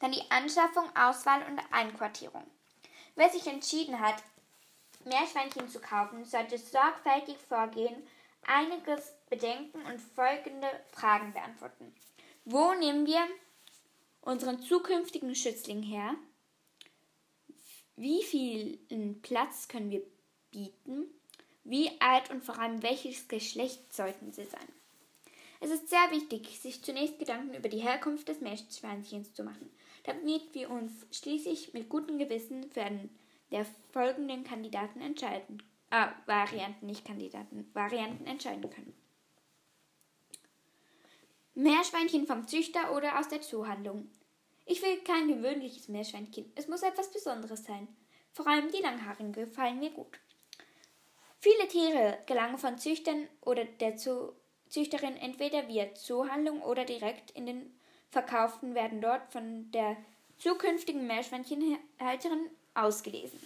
Dann 0.00 0.12
die 0.12 0.30
Anschaffung, 0.30 0.84
Auswahl 0.96 1.42
und 1.48 1.60
Einquartierung. 1.70 2.44
Wer 3.14 3.30
sich 3.30 3.46
entschieden 3.46 4.00
hat, 4.00 4.22
Meerschweinchen 5.04 5.68
zu 5.68 5.80
kaufen, 5.80 6.24
sollte 6.24 6.58
sorgfältig 6.58 7.36
vorgehen, 7.48 7.94
einiges 8.46 9.12
bedenken 9.30 9.82
und 9.82 10.00
folgende 10.00 10.68
Fragen 10.92 11.32
beantworten. 11.32 11.94
Wo 12.44 12.74
nehmen 12.74 13.06
wir 13.06 13.26
unseren 14.22 14.60
zukünftigen 14.62 15.34
Schützling 15.34 15.82
her? 15.82 16.14
Wie 17.96 18.22
viel 18.22 18.78
Platz 19.22 19.68
können 19.68 19.90
wir 19.90 20.02
bieten? 20.50 21.06
Wie 21.62 21.90
alt 22.00 22.30
und 22.30 22.44
vor 22.44 22.58
allem 22.58 22.82
welches 22.82 23.28
Geschlecht 23.28 23.94
sollten 23.94 24.32
sie 24.32 24.44
sein? 24.44 24.68
Es 25.60 25.70
ist 25.70 25.88
sehr 25.88 26.10
wichtig, 26.10 26.60
sich 26.60 26.82
zunächst 26.82 27.18
Gedanken 27.18 27.54
über 27.54 27.70
die 27.70 27.78
Herkunft 27.78 28.28
des 28.28 28.40
Meerschweinchens 28.40 29.32
zu 29.32 29.44
machen, 29.44 29.70
damit 30.04 30.54
wir 30.54 30.70
uns 30.70 31.06
schließlich 31.10 31.74
mit 31.74 31.88
gutem 31.88 32.18
Gewissen 32.18 32.70
für 32.70 32.82
einen 32.82 33.10
der 33.50 33.66
folgenden 33.92 34.44
Kandidaten 34.44 35.00
entscheiden, 35.00 35.62
äh, 35.90 36.06
Varianten, 36.26 36.86
nicht 36.86 37.04
Kandidaten, 37.04 37.68
Varianten 37.72 38.26
entscheiden 38.26 38.68
können. 38.70 38.94
Meerschweinchen 41.54 42.26
vom 42.26 42.46
Züchter 42.48 42.96
oder 42.96 43.18
aus 43.18 43.28
der 43.28 43.40
Zuhandlung. 43.40 44.10
Ich 44.66 44.82
will 44.82 44.96
kein 45.04 45.28
gewöhnliches 45.28 45.88
Meerschweinchen. 45.88 46.50
Es 46.56 46.68
muss 46.68 46.82
etwas 46.82 47.12
Besonderes 47.12 47.64
sein. 47.64 47.86
Vor 48.32 48.48
allem 48.48 48.70
die 48.72 48.82
Langhaarigen 48.82 49.32
gefallen 49.32 49.78
mir 49.78 49.90
gut. 49.90 50.18
Viele 51.38 51.68
Tiere 51.68 52.18
gelangen 52.26 52.58
von 52.58 52.78
Züchtern 52.78 53.28
oder 53.42 53.64
der 53.64 53.96
Züchterin 53.96 55.16
entweder 55.16 55.68
via 55.68 55.94
Zuhandlung 55.94 56.62
oder 56.62 56.84
direkt 56.84 57.30
in 57.32 57.46
den 57.46 57.78
verkauften 58.14 58.74
werden 58.74 59.02
dort 59.02 59.30
von 59.30 59.70
der 59.72 59.96
zukünftigen 60.38 61.06
Meerschweinchenhalterin 61.06 62.48
ausgelesen. 62.72 63.38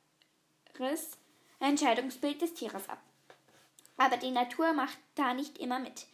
Entscheidungsbild 1.59 2.41
des 2.41 2.55
Tieres 2.55 2.89
ab. 2.89 2.99
Aber 3.97 4.17
die 4.17 4.31
Natur 4.31 4.73
macht 4.73 4.97
da 5.15 5.35
nicht 5.35 5.59
immer 5.59 5.79
mit. 5.79 6.07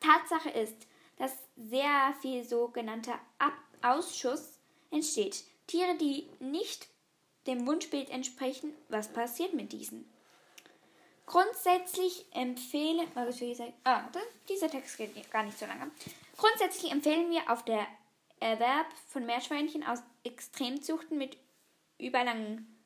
Tatsache 0.00 0.50
ist, 0.50 0.86
dass 1.16 1.32
sehr 1.56 2.14
viel 2.20 2.44
sogenannter 2.44 3.18
Ab 3.38 3.54
Ausschuss 3.82 4.58
entsteht. 4.90 5.44
Tiere, 5.66 5.96
die 5.96 6.28
nicht 6.38 6.86
dem 7.46 7.66
Wunschbild 7.66 8.10
entsprechen, 8.10 8.74
was 8.88 9.12
passiert 9.12 9.54
mit 9.54 9.72
diesen? 9.72 10.08
Grundsätzlich 11.28 12.24
empfehlen, 12.32 13.06
also 13.14 13.38
wie 13.40 13.50
gesagt, 13.50 13.74
ah, 13.84 14.08
dieser 14.48 14.70
Text 14.70 14.96
geht 14.96 15.30
gar 15.30 15.42
nicht 15.42 15.58
so 15.58 15.66
lange. 15.66 15.90
Grundsätzlich 16.38 16.90
empfehlen 16.90 17.30
wir 17.30 17.50
auf 17.50 17.66
der 17.66 17.86
Erwerb 18.40 18.86
von 19.08 19.26
Meerschweinchen 19.26 19.84
aus 19.86 20.02
Extremzuchten 20.24 21.18
mit 21.18 21.36
überlangen, 21.98 22.80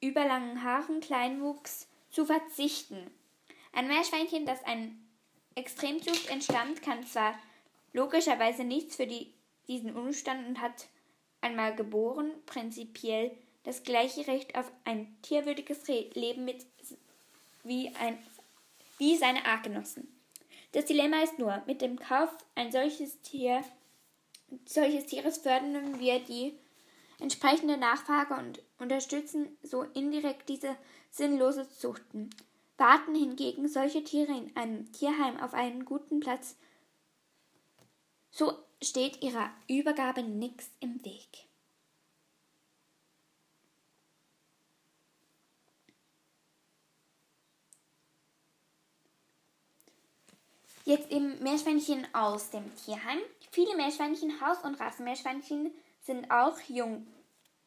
überlangen 0.00 0.62
Haaren, 0.62 1.00
Kleinwuchs 1.00 1.88
zu 2.10 2.24
verzichten. 2.24 3.10
Ein 3.74 3.88
Meerschweinchen, 3.88 4.46
das 4.46 4.64
ein 4.64 5.06
Extremzucht 5.54 6.30
entstammt, 6.30 6.80
kann 6.80 7.04
zwar 7.06 7.38
logischerweise 7.92 8.64
nichts 8.64 8.96
für 8.96 9.06
die, 9.06 9.30
diesen 9.68 9.94
Umstand 9.94 10.46
und 10.48 10.60
hat 10.62 10.86
einmal 11.42 11.76
geboren, 11.76 12.30
prinzipiell 12.46 13.36
das 13.64 13.82
gleiche 13.82 14.26
Recht 14.26 14.56
auf 14.56 14.70
ein 14.84 15.16
tierwürdiges 15.22 15.86
Leben 15.86 16.44
mit 16.44 16.66
wie, 17.64 17.88
ein, 18.00 18.18
wie 18.98 19.16
seine 19.16 19.44
Artgenossen. 19.44 20.08
Das 20.72 20.86
Dilemma 20.86 21.22
ist 21.22 21.38
nur, 21.38 21.62
mit 21.66 21.82
dem 21.82 21.98
Kauf 21.98 22.30
ein 22.54 22.72
solches 22.72 23.20
Tier, 23.20 23.62
solches 24.64 25.06
Tieres 25.06 25.38
fördern 25.38 26.00
wir 26.00 26.18
die 26.20 26.54
entsprechende 27.20 27.76
Nachfrage 27.76 28.34
und 28.34 28.62
unterstützen 28.78 29.56
so 29.62 29.82
indirekt 29.82 30.48
diese 30.48 30.76
sinnlose 31.10 31.68
Zuchten. 31.68 32.30
Warten 32.78 33.14
hingegen 33.14 33.68
solche 33.68 34.02
Tiere 34.02 34.32
in 34.32 34.56
einem 34.56 34.90
Tierheim 34.92 35.38
auf 35.38 35.54
einen 35.54 35.84
guten 35.84 36.18
Platz, 36.20 36.56
so 38.30 38.54
steht 38.82 39.22
ihrer 39.22 39.50
Übergabe 39.68 40.22
nichts 40.22 40.70
im 40.80 41.04
Weg. 41.04 41.46
Jetzt 50.84 51.12
eben 51.12 51.40
Meerschweinchen 51.42 52.06
aus 52.12 52.50
dem 52.50 52.74
Tierheim. 52.74 53.20
Viele 53.52 53.76
Meerschweinchen, 53.76 54.40
Haus- 54.40 54.64
und 54.64 54.80
Rassenmeerschweinchen 54.80 55.72
sind 56.00 56.28
auch 56.30 56.58
jung 56.66 57.06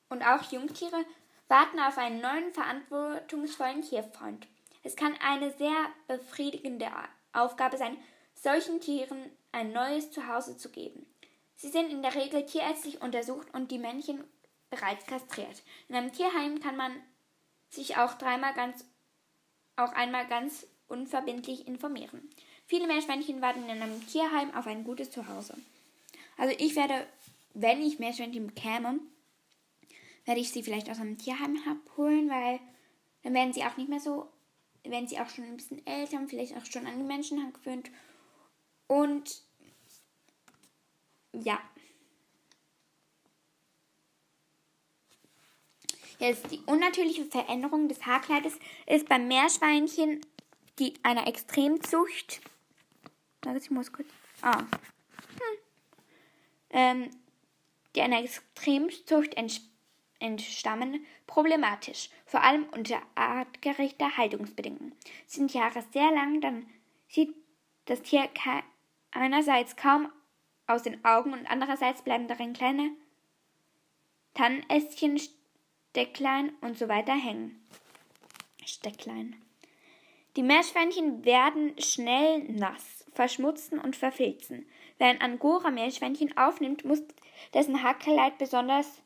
und 0.10 0.22
auch 0.22 0.52
Jungtiere 0.52 1.06
warten 1.48 1.80
auf 1.80 1.98
einen 1.98 2.20
neuen 2.20 2.52
verantwortungsvollen 2.52 3.84
Tierfreund. 3.84 4.48
Es 4.84 4.98
kann 4.98 5.16
eine 5.22 5.52
sehr 5.52 5.76
befriedigende 6.08 6.88
Aufgabe 7.32 7.78
sein, 7.78 7.98
solchen 8.34 8.82
Tieren 8.82 9.32
ein 9.54 9.72
neues 9.72 10.12
Zuhause 10.12 10.58
zu 10.58 10.70
geben. 10.70 11.06
Sie 11.56 11.70
sind 11.70 11.92
in 11.92 12.02
der 12.02 12.16
Regel 12.16 12.46
tierärztlich 12.46 13.02
untersucht 13.02 13.48
und 13.54 13.72
die 13.72 13.80
Männchen 13.80 14.24
bereits 14.70 15.06
kastriert. 15.06 15.64
In 15.88 15.96
einem 15.96 16.12
Tierheim 16.12 16.60
kann 16.60 16.76
man 16.76 16.92
sich 17.70 17.98
auch 17.98 18.16
dreimal 18.16 18.54
ganz, 18.54 18.86
auch 19.78 19.94
einmal 19.94 20.28
ganz 20.28 20.68
unverbindlich 20.88 21.68
informieren. 21.68 22.30
Viele 22.68 22.88
Meerschweinchen 22.88 23.42
warten 23.42 23.64
in 23.64 23.82
einem 23.82 24.06
Tierheim 24.08 24.54
auf 24.56 24.66
ein 24.66 24.84
gutes 24.84 25.12
Zuhause. 25.12 25.56
Also 26.38 26.56
ich 26.58 26.76
werde, 26.76 27.08
wenn 27.54 27.82
ich 27.82 28.00
Meerschweinchen 28.00 28.48
bekäme, 28.48 29.00
werde 30.26 30.42
ich 30.42 30.52
sie 30.52 30.64
vielleicht 30.64 30.90
aus 30.90 31.00
einem 31.00 31.18
Tierheim 31.18 31.58
abholen, 31.70 32.30
weil 32.30 32.60
dann 33.24 33.34
werden 33.34 33.54
sie 33.54 33.64
auch 33.64 33.78
nicht 33.78 33.90
mehr 33.90 34.00
so, 34.00 34.32
werden 34.84 35.08
sie 35.08 35.20
auch 35.20 35.30
schon 35.30 35.46
ein 35.46 35.58
bisschen 35.58 35.86
älter 35.86 36.18
und 36.18 36.30
vielleicht 36.30 36.58
auch 36.58 36.66
schon 36.66 36.88
an 36.88 36.98
die 36.98 37.04
Menschen 37.04 37.54
gewöhnt. 37.54 37.92
Und 38.88 39.44
ja. 41.34 41.60
Jetzt 46.18 46.50
die 46.50 46.62
unnatürliche 46.66 47.26
Veränderung 47.26 47.90
des 47.90 48.06
Haarkleides 48.06 48.54
ist 48.88 49.08
beim 49.08 49.28
Meerschweinchen 49.28 50.22
die 50.80 50.94
einer 51.04 51.28
Extremzucht. 51.28 52.42
Warte, 53.46 53.60
ich 53.60 53.72
muss 53.72 53.92
kurz. 53.92 54.08
Ah. 54.42 54.60
Hm. 54.60 54.68
Ähm, 56.72 57.10
die 57.96 58.02
einer 58.02 58.22
Extremzucht 58.22 59.36
entstammen, 60.20 61.06
problematisch. 61.28 62.10
Vor 62.26 62.42
allem 62.42 62.66
unter 62.72 63.02
artgerechter 63.16 64.18
Haltungsbedingungen. 64.18 64.94
Sind 65.28 65.54
Haare 65.54 65.84
sehr 65.94 66.12
lang, 66.12 66.42
dann 66.42 66.68
sieht 67.08 67.34
das 67.86 68.02
Tier 68.02 68.30
einerseits 69.12 69.76
kaum 69.76 70.12
aus 70.68 70.84
den 70.84 71.04
Augen 71.06 71.34
und 71.34 71.46
andererseits 71.50 72.02
bleiben 72.02 72.28
darin 72.28 72.54
kleine 72.54 72.92
Tannenästchen, 74.34 75.20
Stecklein 75.92 76.54
und 76.62 76.78
so 76.78 76.90
weiter 76.90 77.14
hängen. 77.14 77.64
Stecklein. 78.66 79.36
Die 80.36 80.44
Meerschweinchen 80.44 81.24
werden 81.24 81.80
schnell 81.80 82.44
nass, 82.52 83.05
verschmutzen 83.16 83.80
und 83.80 83.96
verfilzen. 83.96 84.66
Wer 84.98 85.08
ein 85.08 85.22
Angora-Meerschweinchen 85.22 86.38
aufnimmt, 86.38 86.86
muss 86.86 87.02
dessen 87.54 87.82
Haarkleid 87.82 88.38
besonders, 88.38 89.02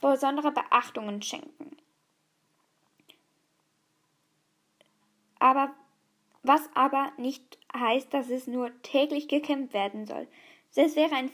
besondere 0.00 0.52
Beachtungen 0.52 1.22
schenken. 1.22 1.76
Aber 5.38 5.74
was 6.42 6.68
aber 6.74 7.12
nicht 7.16 7.58
heißt, 7.76 8.12
dass 8.14 8.30
es 8.30 8.46
nur 8.46 8.70
täglich 8.82 9.28
gekämmt 9.28 9.72
werden 9.72 10.06
soll. 10.06 10.28
Das 10.74 10.96
wäre 10.96 11.14
ein, 11.14 11.30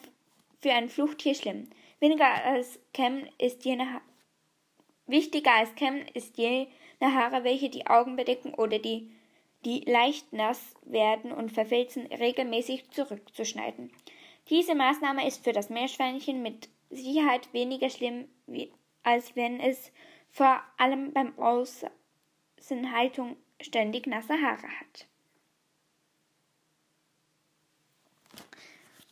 für 0.61 0.73
ein 0.73 0.89
Fluchttier 0.89 1.35
schlimm. 1.35 1.69
Weniger 2.01 2.27
als 2.45 2.79
Kämmen 2.93 3.29
ist 3.39 3.65
jene 3.65 3.93
ha 3.93 4.01
wichtiger 5.07 5.53
als 5.53 5.75
Kämmen 5.75 6.07
ist 6.15 6.39
jene 6.39 6.69
Haare, 7.01 7.45
welche 7.45 7.69
die 7.69 7.87
Augen 7.87 8.17
bedecken 8.17 8.55
oder 8.55 8.79
die, 8.79 9.11
die 9.65 9.81
leicht 9.81 10.33
nass 10.33 10.75
werden 10.85 11.33
und 11.33 11.53
verfilzen, 11.53 12.07
regelmäßig 12.07 12.91
zurückzuschneiden. 12.91 13.93
Diese 14.49 14.75
Maßnahme 14.75 15.27
ist 15.27 15.45
für 15.45 15.53
das 15.53 15.71
Meerschweinchen 15.71 16.43
mit 16.43 16.69
Sicherheit 16.91 17.53
weniger 17.53 17.89
schlimm, 17.91 18.29
wie, 18.47 18.73
als 19.03 19.37
wenn 19.37 19.61
es 19.61 19.93
vor 20.31 20.63
allem 20.79 21.13
beim 21.13 21.39
Außenhaltung 21.39 23.37
ständig 23.61 24.07
nasse 24.07 24.35
Haare 24.35 24.69
hat. 24.81 25.07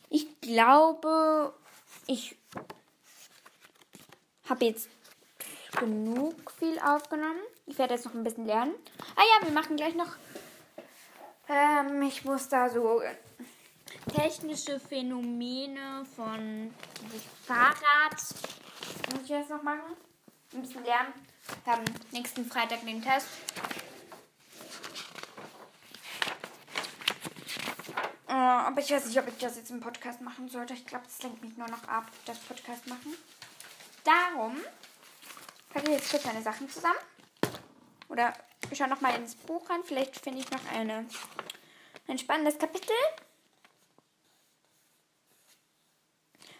Ich 0.09 0.41
glaube, 0.41 1.53
ich 2.07 2.35
habe 4.49 4.65
jetzt 4.65 4.89
genug 5.77 6.51
viel 6.51 6.79
aufgenommen. 6.79 7.39
Ich 7.65 7.77
werde 7.77 7.93
jetzt 7.93 8.05
noch 8.05 8.13
ein 8.13 8.23
bisschen 8.23 8.45
lernen. 8.45 8.73
Ah 9.15 9.21
ja, 9.21 9.47
wir 9.47 9.53
machen 9.53 9.75
gleich 9.75 9.95
noch. 9.95 10.15
Ähm, 11.47 12.01
ich 12.03 12.23
muss 12.23 12.49
da 12.49 12.69
so 12.69 13.01
technische 14.13 14.79
Phänomene 14.79 16.05
von 16.15 16.73
Fahrrad. 17.45 18.21
Muss 19.11 19.23
ich 19.23 19.29
jetzt 19.29 19.49
noch 19.49 19.63
machen? 19.63 19.95
Ein 20.53 20.61
bisschen 20.61 20.83
lernen. 20.83 21.13
Wir 21.63 21.73
haben 21.73 21.85
nächsten 22.11 22.45
Freitag 22.45 22.85
den 22.85 23.01
Test. 23.01 23.27
Äh, 28.27 28.33
aber 28.33 28.79
ich 28.79 28.91
weiß 28.91 29.05
nicht, 29.07 29.19
ob 29.19 29.27
ich 29.27 29.37
das 29.37 29.57
jetzt 29.57 29.71
im 29.71 29.81
Podcast 29.81 30.21
machen 30.21 30.47
sollte. 30.47 30.73
Ich 30.73 30.85
glaube, 30.85 31.05
das 31.05 31.21
lenkt 31.21 31.41
mich 31.43 31.57
nur 31.57 31.67
noch 31.67 31.83
ab, 31.87 32.05
das 32.25 32.37
Podcast 32.39 32.87
machen. 32.87 33.13
Darum 34.03 34.55
packe 35.73 35.91
jetzt 35.91 36.11
kurz 36.11 36.25
meine 36.25 36.41
Sachen 36.41 36.69
zusammen. 36.69 36.99
Oder 38.09 38.33
ich 38.69 38.77
schaue 38.77 38.89
nochmal 38.89 39.15
ins 39.15 39.35
Buch 39.35 39.69
rein. 39.69 39.83
Vielleicht 39.83 40.19
finde 40.19 40.39
ich 40.39 40.51
noch 40.51 40.59
eine, 40.73 41.05
ein 42.07 42.19
spannendes 42.19 42.57
Kapitel. 42.57 42.95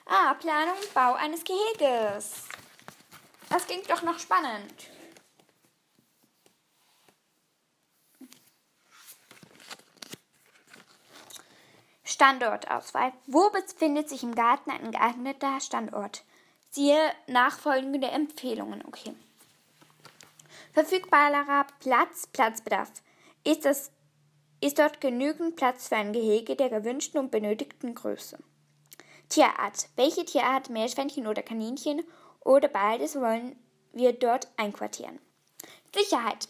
Ah, 0.05 0.33
Planung 0.35 0.75
und 0.75 0.93
Bau 0.93 1.13
eines 1.13 1.43
Geheges. 1.43 2.43
Das 3.49 3.65
klingt 3.65 3.89
doch 3.89 4.01
noch 4.01 4.19
spannend. 4.19 4.89
Standortauswahl. 12.03 13.13
Wo 13.25 13.49
befindet 13.49 14.09
sich 14.09 14.23
im 14.23 14.35
Garten 14.35 14.69
ein 14.69 14.91
geeigneter 14.91 15.59
Standort? 15.59 16.23
Siehe 16.73 17.11
nachfolgende 17.27 18.07
Empfehlungen. 18.07 18.81
Okay. 18.85 19.13
Verfügbarer 20.71 21.67
Platz, 21.79 22.27
Platzbedarf. 22.27 22.89
Ist, 23.43 23.65
das, 23.65 23.91
ist 24.61 24.79
dort 24.79 25.01
genügend 25.01 25.57
Platz 25.57 25.89
für 25.89 25.97
ein 25.97 26.13
Gehege 26.13 26.55
der 26.55 26.69
gewünschten 26.69 27.19
und 27.19 27.29
benötigten 27.29 27.93
Größe? 27.93 28.37
Tierart. 29.27 29.89
Welche 29.97 30.23
Tierart, 30.23 30.69
Meerschweinchen 30.69 31.27
oder 31.27 31.41
Kaninchen 31.41 32.03
oder 32.39 32.69
beides 32.69 33.15
wollen 33.15 33.57
wir 33.91 34.13
dort 34.13 34.47
einquartieren? 34.55 35.19
Sicherheit. 35.93 36.47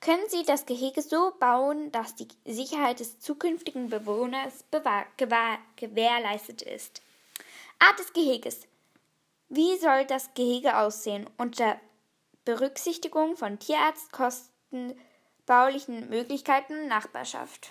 Können 0.00 0.28
Sie 0.28 0.44
das 0.44 0.64
Gehege 0.64 1.02
so 1.02 1.32
bauen, 1.40 1.92
dass 1.92 2.14
die 2.14 2.28
Sicherheit 2.46 3.00
des 3.00 3.18
zukünftigen 3.18 3.90
Bewohners 3.90 4.64
gewährleistet 5.76 6.62
ist? 6.62 7.02
Art 7.80 7.98
des 7.98 8.12
Geheges. 8.12 8.67
Wie 9.48 9.76
soll 9.78 10.04
das 10.04 10.34
Gehege 10.34 10.76
aussehen? 10.76 11.28
Unter 11.38 11.80
Berücksichtigung 12.44 13.36
von 13.36 13.58
Tierarztkosten, 13.58 14.98
baulichen 15.46 16.10
Möglichkeiten 16.10 16.74
und 16.74 16.88
Nachbarschaft. 16.88 17.70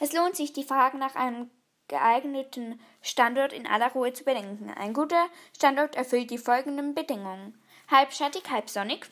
Es 0.00 0.12
lohnt 0.12 0.36
sich, 0.36 0.52
die 0.52 0.64
Frage 0.64 0.98
nach 0.98 1.14
einem 1.14 1.50
geeigneten 1.88 2.80
Standort 3.00 3.52
in 3.54 3.66
aller 3.66 3.92
Ruhe 3.92 4.12
zu 4.12 4.24
bedenken. 4.24 4.70
Ein 4.70 4.92
guter 4.92 5.26
Standort 5.56 5.96
erfüllt 5.96 6.30
die 6.30 6.38
folgenden 6.38 6.94
Bedingungen. 6.94 7.60
Halbschattig, 7.90 8.42
halbsonnig, 8.50 9.06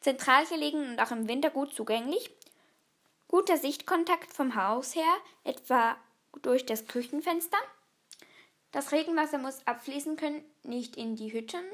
zentral 0.00 0.44
gelegen 0.46 0.90
und 0.90 1.00
auch 1.00 1.10
im 1.10 1.26
Winter 1.26 1.48
gut 1.48 1.74
zugänglich, 1.74 2.30
guter 3.26 3.56
Sichtkontakt 3.56 4.30
vom 4.30 4.54
Haus 4.54 4.94
her, 4.94 5.16
etwa 5.44 5.96
durch 6.42 6.66
das 6.66 6.86
Küchenfenster. 6.86 7.58
Das 8.72 8.92
Regenwasser 8.92 9.38
muss 9.38 9.66
abfließen 9.66 10.16
können, 10.16 10.44
nicht 10.62 10.96
in 10.96 11.16
die 11.16 11.32
Hütten. 11.32 11.64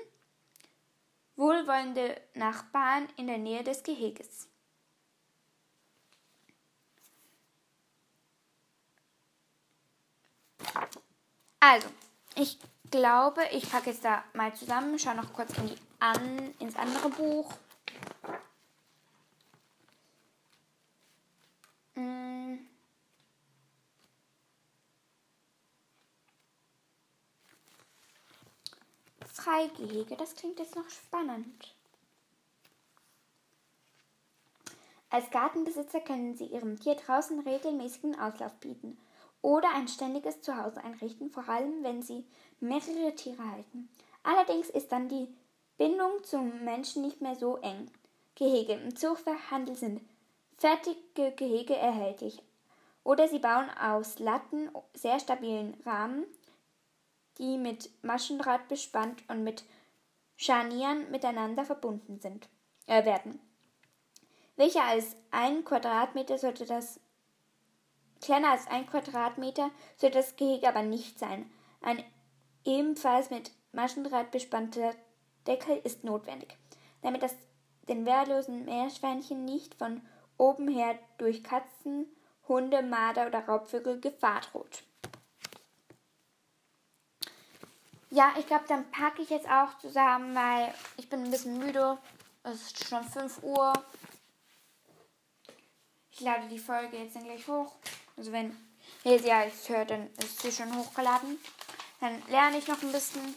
Wohlwollende 1.37 2.21
Nachbarn 2.35 3.09
in 3.17 3.27
der 3.27 3.39
Nähe 3.39 3.65
des 3.65 3.83
Geheges. 3.83 4.49
Also, 11.59 11.89
ich 12.37 12.59
glaube, 12.91 13.43
ich 13.51 13.71
packe 13.71 13.91
jetzt 13.91 14.05
da 14.05 14.23
mal 14.35 14.55
zusammen, 14.55 14.99
schaue 14.99 15.17
noch 15.17 15.33
kurz 15.33 15.57
in 15.59 15.69
die 15.69 15.77
an, 15.99 16.55
ins 16.59 16.77
andere 16.77 17.09
Buch. 17.09 17.53
Mm. 21.95 22.59
Freigehege, 29.45 30.17
das 30.17 30.35
klingt 30.35 30.59
jetzt 30.59 30.75
noch 30.75 30.89
spannend. 30.89 31.75
Als 35.11 35.31
Gartenbesitzer 35.31 36.01
können 36.01 36.35
Sie 36.35 36.47
Ihrem 36.47 36.81
Tier 36.81 36.95
draußen 36.95 37.39
regelmäßigen 37.41 38.19
Auslauf 38.19 38.55
bieten 38.55 38.97
oder 39.43 39.69
ein 39.75 39.87
ständiges 39.87 40.41
Zuhause 40.41 40.83
einrichten, 40.83 41.31
vor 41.31 41.47
allem 41.47 41.85
wenn 41.85 42.01
Sie 42.01 42.25
mehrere 42.61 43.15
Tiere 43.15 43.47
halten. 43.51 43.91
Allerdings 44.23 44.71
ist 44.71 44.91
dann 44.91 45.11
die 45.11 45.29
Bindung 45.77 46.25
zum 46.25 46.65
Menschen 46.65 47.03
nicht 47.03 47.21
mehr 47.21 47.37
so 47.37 47.59
eng. 47.59 47.91
Gehege 48.37 48.73
im 48.73 48.97
Zuchthandel 48.97 49.77
sind 49.77 50.01
fertige 50.57 51.33
Gehege 51.33 51.77
erhältlich. 51.77 52.43
Oder 53.05 53.29
Sie 53.29 53.41
bauen 53.41 53.69
aus 53.79 54.19
Latten 54.19 54.71
sehr 54.95 55.21
stabilen 55.21 55.75
Rahmen, 55.85 56.25
die 57.39 57.59
mit 57.59 57.91
Maschendraht 58.03 58.69
bespannt 58.69 59.23
und 59.29 59.45
mit 59.45 59.65
Scharnieren 60.37 61.11
miteinander 61.11 61.65
verbunden 61.65 62.19
sind, 62.21 62.49
äh, 62.87 63.05
werden. 63.05 63.41
Welcher 64.57 64.85
als 64.85 65.17
ein 65.31 65.65
Quadratmeter 65.65 66.39
sollte 66.39 66.65
das 66.65 67.01
kleiner 68.21 68.53
als 68.53 68.67
ein 68.69 68.87
Quadratmeter 68.87 69.71
sollte 69.97 70.19
das 70.19 70.37
Gehege 70.37 70.69
aber 70.69 70.83
nicht 70.83 71.19
sein. 71.19 71.51
Ein 71.81 72.03
ebenfalls 72.65 73.31
mit 73.31 73.51
Maschendraht 73.73 74.31
bespannter 74.31 74.95
Deckel 75.47 75.79
ist 75.85 76.05
notwendig, 76.05 76.57
damit 77.03 77.23
das 77.23 77.35
den 77.89 78.07
wehrlosen 78.07 78.65
Meerschweinchen 78.65 79.45
nicht 79.45 79.75
von 79.75 80.01
oben 80.39 80.69
her 80.69 80.99
durch 81.19 81.45
Katzen, 81.45 82.07
Hunde, 82.49 82.83
Marder 82.83 83.27
oder 83.27 83.47
Raubvögel 83.47 84.01
Gefahr 84.01 84.41
droht. 84.41 84.85
Ja, 88.15 88.33
ich 88.39 88.47
glaube, 88.47 88.65
dann 88.69 88.89
packe 88.93 89.23
ich 89.23 89.31
jetzt 89.31 89.49
auch 89.49 89.77
zusammen, 89.79 90.37
weil 90.37 90.73
ich 90.97 91.09
bin 91.09 91.25
ein 91.25 91.33
bisschen 91.33 91.59
müde. 91.59 91.99
Es 92.45 92.63
ist 92.63 92.87
schon 92.87 93.03
5 93.03 93.43
Uhr. 93.43 93.73
Ich 96.13 96.21
lade 96.21 96.47
die 96.47 96.61
Folge 96.61 96.97
jetzt 96.97 97.17
dann 97.17 97.25
gleich 97.25 97.49
hoch. 97.49 97.75
Also 98.17 98.31
wenn 98.31 98.57
ihr 99.03 99.19
sie 99.19 99.27
jetzt 99.27 99.69
hört, 99.69 99.91
dann 99.91 100.09
ist 100.19 100.41
sie 100.41 100.53
schon 100.53 100.77
hochgeladen. 100.77 101.41
Dann 101.99 102.23
lerne 102.29 102.59
ich 102.59 102.69
noch 102.69 102.81
ein 102.81 102.93
bisschen. 102.93 103.35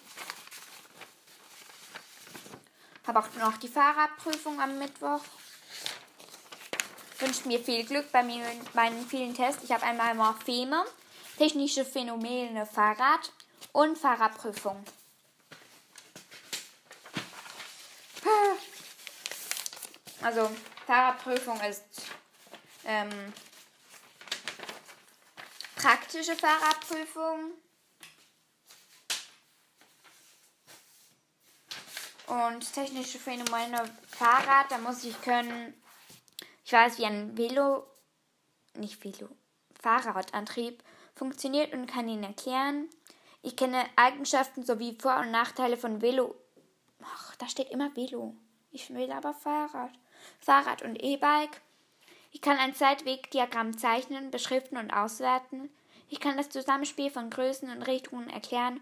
Habe 3.08 3.18
auch 3.18 3.34
noch 3.40 3.58
die 3.58 3.70
Fahrradprüfung 3.70 4.62
am 4.62 4.78
Mittwoch. 4.78 5.22
Wünscht 7.18 7.48
mir 7.48 7.60
viel 7.60 7.84
Glück 7.84 8.12
bei 8.12 8.22
meinen 8.22 9.08
vielen 9.08 9.34
Tests. 9.34 9.64
Ich 9.64 9.72
habe 9.72 9.82
einmal 9.82 10.14
Morpheme, 10.14 10.86
technische 11.40 11.84
Phänomene 11.84 12.68
Fahrrad 12.68 13.32
und 13.78 13.96
Fahrradprüfung. 13.96 14.84
Also 20.24 20.50
Fahrradprüfung 20.88 21.62
ist 21.62 21.84
ähm, 22.86 23.12
praktische 25.76 26.36
Fahrradprüfung. 26.36 27.52
Und 32.26 32.74
technische 32.74 33.20
Phänomene 33.20 33.84
Fahrrad, 34.10 34.72
da 34.72 34.80
muss 34.80 35.04
ich 35.04 35.22
können, 35.22 35.80
ich 36.66 36.74
weiß, 36.74 36.98
wie 36.98 37.06
ein 37.06 37.38
Velo, 37.38 37.86
nicht 38.74 39.04
Velo, 39.04 39.30
Fahrradantrieb 39.80 40.84
funktioniert 41.14 41.74
und 41.74 41.86
kann 41.86 42.10
ihn 42.10 42.24
erklären. 42.24 42.90
Ich 43.48 43.56
kenne 43.56 43.86
Eigenschaften 43.96 44.66
sowie 44.66 44.98
Vor- 45.00 45.20
und 45.20 45.32
Nachteile 45.32 45.78
von 45.78 46.02
Velo. 46.02 46.36
Ach, 47.02 47.34
da 47.38 47.48
steht 47.48 47.70
immer 47.70 47.96
Velo. 47.96 48.36
Ich 48.72 48.94
will 48.94 49.10
aber 49.10 49.34
Fahrrad. 49.34 49.94
Fahrrad 50.42 50.82
und 50.82 51.02
E-Bike. 51.02 51.62
Ich 52.34 52.42
kann 52.42 52.58
ein 52.58 52.76
Zeitwegdiagramm 52.76 53.78
zeichnen, 53.78 54.32
beschriften 54.32 54.76
und 54.76 54.92
auswerten. 54.92 55.70
Ich 56.10 56.20
kann 56.20 56.36
das 56.36 56.50
Zusammenspiel 56.50 57.10
von 57.10 57.30
Größen 57.30 57.70
und 57.72 57.84
Richtungen 57.84 58.30
erklären, 58.30 58.82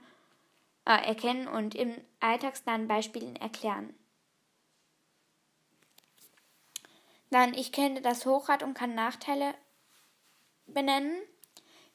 äh, 0.86 1.10
erkennen 1.10 1.48
und 1.48 1.76
im 1.76 1.94
alltagsnahen 2.20 2.88
Beispielen 2.88 3.36
erklären. 3.36 3.94
Dann, 7.30 7.54
ich 7.54 7.72
kenne 7.72 8.02
das 8.02 8.26
Hochrad 8.26 8.64
und 8.64 8.74
kann 8.74 8.96
Nachteile 8.96 9.54
benennen. 10.66 11.22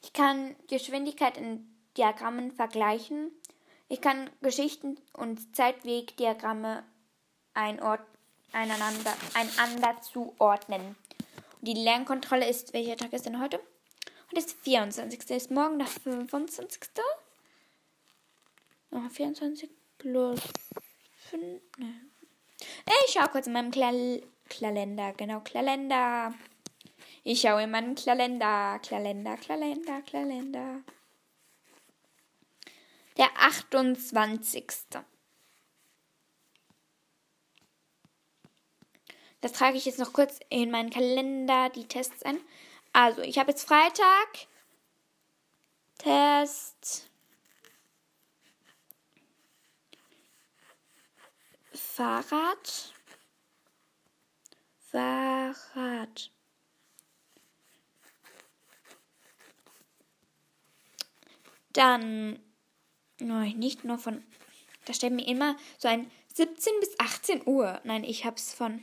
Ich 0.02 0.12
kann 0.12 0.54
Geschwindigkeit 0.68 1.36
in 1.36 1.69
Diagrammen 1.96 2.52
vergleichen. 2.52 3.30
Ich 3.88 4.00
kann 4.00 4.30
Geschichten 4.40 4.98
und 5.12 5.56
Zeitwegdiagramme 5.56 6.84
einord 7.54 8.00
einander, 8.52 9.14
einander 9.34 10.00
zuordnen. 10.02 10.96
Und 11.60 11.68
die 11.68 11.74
Lernkontrolle 11.74 12.48
ist, 12.48 12.72
welcher 12.72 12.96
Tag 12.96 13.12
ist 13.12 13.26
denn 13.26 13.40
heute? 13.40 13.60
Heute 14.28 14.38
ist 14.38 14.50
der 14.50 14.62
24. 14.64 15.30
Ist 15.30 15.50
morgen 15.50 15.78
der 15.78 15.88
25. 15.88 16.80
Oh, 18.92 19.08
24 19.08 19.70
plus 19.98 20.40
5. 21.30 21.60
Ne. 21.78 22.10
Ich 23.06 23.12
schaue 23.12 23.28
kurz 23.28 23.46
in 23.46 23.52
meinem 23.52 23.70
Kla 23.70 23.92
Kalender. 24.48 25.12
Genau, 25.16 25.40
Kalender. 25.40 26.34
Ich 27.22 27.40
schaue 27.40 27.62
in 27.62 27.70
meinen 27.70 27.94
Kalender. 27.94 28.80
Kalender, 28.86 29.36
Kalender, 29.36 30.02
Kalender. 30.02 30.82
Der 33.20 33.30
28. 33.36 34.64
Das 39.42 39.52
trage 39.52 39.76
ich 39.76 39.84
jetzt 39.84 39.98
noch 39.98 40.14
kurz 40.14 40.40
in 40.48 40.70
meinen 40.70 40.88
Kalender, 40.88 41.68
die 41.68 41.86
Tests 41.86 42.22
ein. 42.22 42.40
Also, 42.94 43.20
ich 43.20 43.38
habe 43.38 43.50
jetzt 43.50 43.68
Freitag. 43.68 44.48
Test. 45.98 47.10
Fahrrad. 51.74 52.94
Fahrrad. 54.90 56.32
Dann 61.74 62.49
no, 63.20 63.40
nicht 63.40 63.84
nur 63.84 63.98
von. 63.98 64.22
Da 64.84 64.94
steht 64.94 65.12
mir 65.12 65.26
immer 65.26 65.56
so 65.78 65.88
ein 65.88 66.10
17 66.34 66.72
bis 66.80 66.98
18 66.98 67.46
Uhr. 67.46 67.80
Nein, 67.84 68.04
ich 68.04 68.24
habe 68.24 68.36
es 68.36 68.54
von 68.54 68.82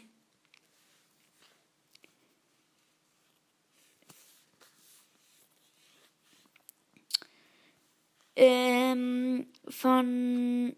ähm, 8.37 9.47
von, 9.67 10.75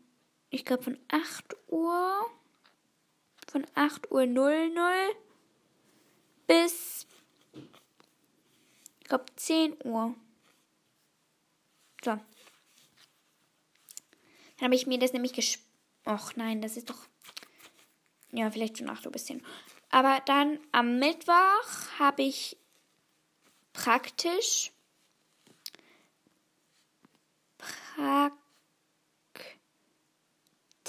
ich 0.49 0.66
glaube, 0.66 0.84
von 0.84 0.99
8 1.10 1.55
Uhr, 1.68 2.26
von 3.47 3.68
8 3.76 4.12
Uhr 4.12 4.26
00 4.26 5.16
bis, 6.47 7.05
ich 9.01 9.07
glaube, 9.07 9.26
10 9.36 9.78
Uhr. 9.84 10.16
So. 12.03 12.18
Dann 14.60 14.66
habe 14.66 14.76
ich 14.76 14.88
mir 14.88 14.99
das 14.99 15.14
nämlich 15.14 15.34
gesch... 15.34 15.60
Och 16.05 16.36
nein, 16.36 16.62
das 16.62 16.78
ist 16.78 16.89
doch... 16.89 17.07
Ja, 18.32 18.51
vielleicht 18.51 18.78
schon 18.78 18.89
8 18.89 19.05
Uhr 19.05 19.12
bis 19.12 19.26
10 19.26 19.41
Uhr. 19.41 19.47
Aber 19.89 20.22
dann 20.26 20.60
am 20.72 20.99
Mittwoch 20.99 21.89
habe 21.97 22.24
ich 22.24 22.57
praktisch 23.74 24.72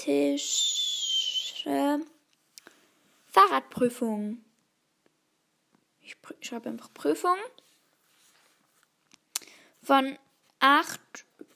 praktische 0.01 2.01
Fahrradprüfung. 3.27 4.43
Ich 6.01 6.17
schreibe 6.41 6.69
einfach 6.69 6.93
Prüfung. 6.93 7.37
Von 9.83 10.17
8 10.59 10.99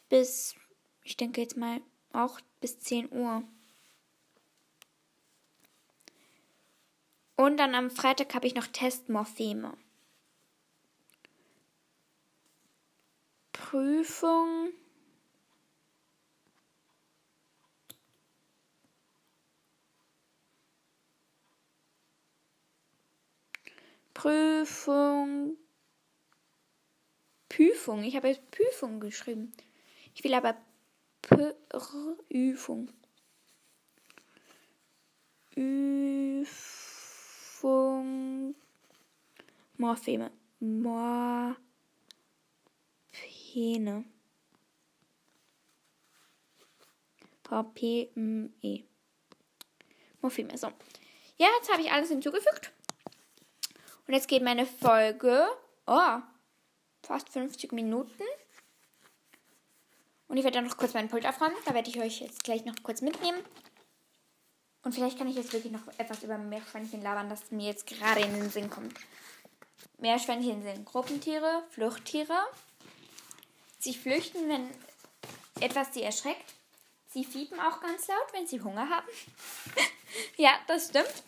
bis, 0.09 0.55
ich 1.03 1.17
denke 1.17 1.41
jetzt 1.41 1.57
mal 1.57 1.81
auch 2.15 2.39
bis 2.61 2.79
10 2.79 3.11
Uhr. 3.11 3.43
Und 7.35 7.57
dann 7.57 7.75
am 7.75 7.91
Freitag 7.91 8.33
habe 8.33 8.47
ich 8.47 8.55
noch 8.55 8.67
Testmorpheme. 8.67 9.77
Prüfung. 13.51 14.71
Prüfung. 24.13 25.57
Prüfung. 27.49 28.03
Ich 28.03 28.15
habe 28.15 28.29
jetzt 28.29 28.49
Prüfung 28.49 28.99
geschrieben. 29.01 29.51
Ich 30.13 30.23
will 30.23 30.33
aber 30.33 30.55
Prüfung. 31.25 32.89
Üfung. 35.55 36.75
Morpheme. 39.77 40.31
Morphene. 40.59 41.55
V-P-M-E. 47.43 48.83
Morpheme. 50.21 50.57
So. 50.57 50.67
Ja, 51.37 51.47
jetzt 51.57 51.71
habe 51.71 51.81
ich 51.81 51.91
alles 51.91 52.09
hinzugefügt. 52.09 52.71
Und 54.07 54.13
jetzt 54.13 54.27
geht 54.27 54.43
meine 54.43 54.65
Folge, 54.65 55.47
oh, 55.87 56.19
fast 57.03 57.29
50 57.29 57.71
Minuten. 57.71 58.23
Und 60.27 60.37
ich 60.37 60.43
werde 60.43 60.55
dann 60.55 60.67
noch 60.67 60.77
kurz 60.77 60.93
meinen 60.93 61.09
Pult 61.09 61.25
aufräumen. 61.25 61.55
Da 61.65 61.73
werde 61.73 61.89
ich 61.89 61.99
euch 61.99 62.21
jetzt 62.21 62.43
gleich 62.43 62.65
noch 62.65 62.75
kurz 62.83 63.01
mitnehmen. 63.01 63.39
Und 64.83 64.93
vielleicht 64.93 65.17
kann 65.17 65.27
ich 65.27 65.35
jetzt 65.35 65.51
wirklich 65.51 65.73
noch 65.73 65.87
etwas 65.97 66.23
über 66.23 66.37
Meerschweinchen 66.37 67.01
labern, 67.01 67.29
das 67.29 67.51
mir 67.51 67.67
jetzt 67.67 67.87
gerade 67.87 68.21
in 68.21 68.33
den 68.33 68.49
Sinn 68.49 68.69
kommt. 68.69 68.93
Meerschweinchen 69.97 70.63
sind 70.63 70.85
Gruppentiere, 70.85 71.63
Fluchttiere. 71.71 72.37
Sie 73.79 73.93
flüchten, 73.93 74.47
wenn 74.47 74.69
etwas 75.59 75.93
sie 75.93 76.03
erschreckt. 76.03 76.53
Sie 77.07 77.23
fiepen 77.23 77.59
auch 77.59 77.79
ganz 77.81 78.07
laut, 78.07 78.33
wenn 78.33 78.45
sie 78.45 78.61
Hunger 78.61 78.89
haben. 78.89 79.07
ja, 80.37 80.51
das 80.67 80.89
stimmt. 80.89 81.23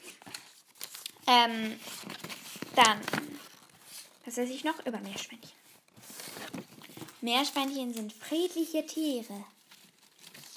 Ähm, 1.27 1.79
dann, 2.75 3.01
was 4.25 4.37
weiß 4.37 4.49
ich 4.49 4.63
noch 4.63 4.85
über 4.85 4.99
Meerschweinchen? 4.99 5.56
Meerschweinchen 7.21 7.93
sind 7.93 8.13
friedliche 8.13 8.85
Tiere. 8.85 9.43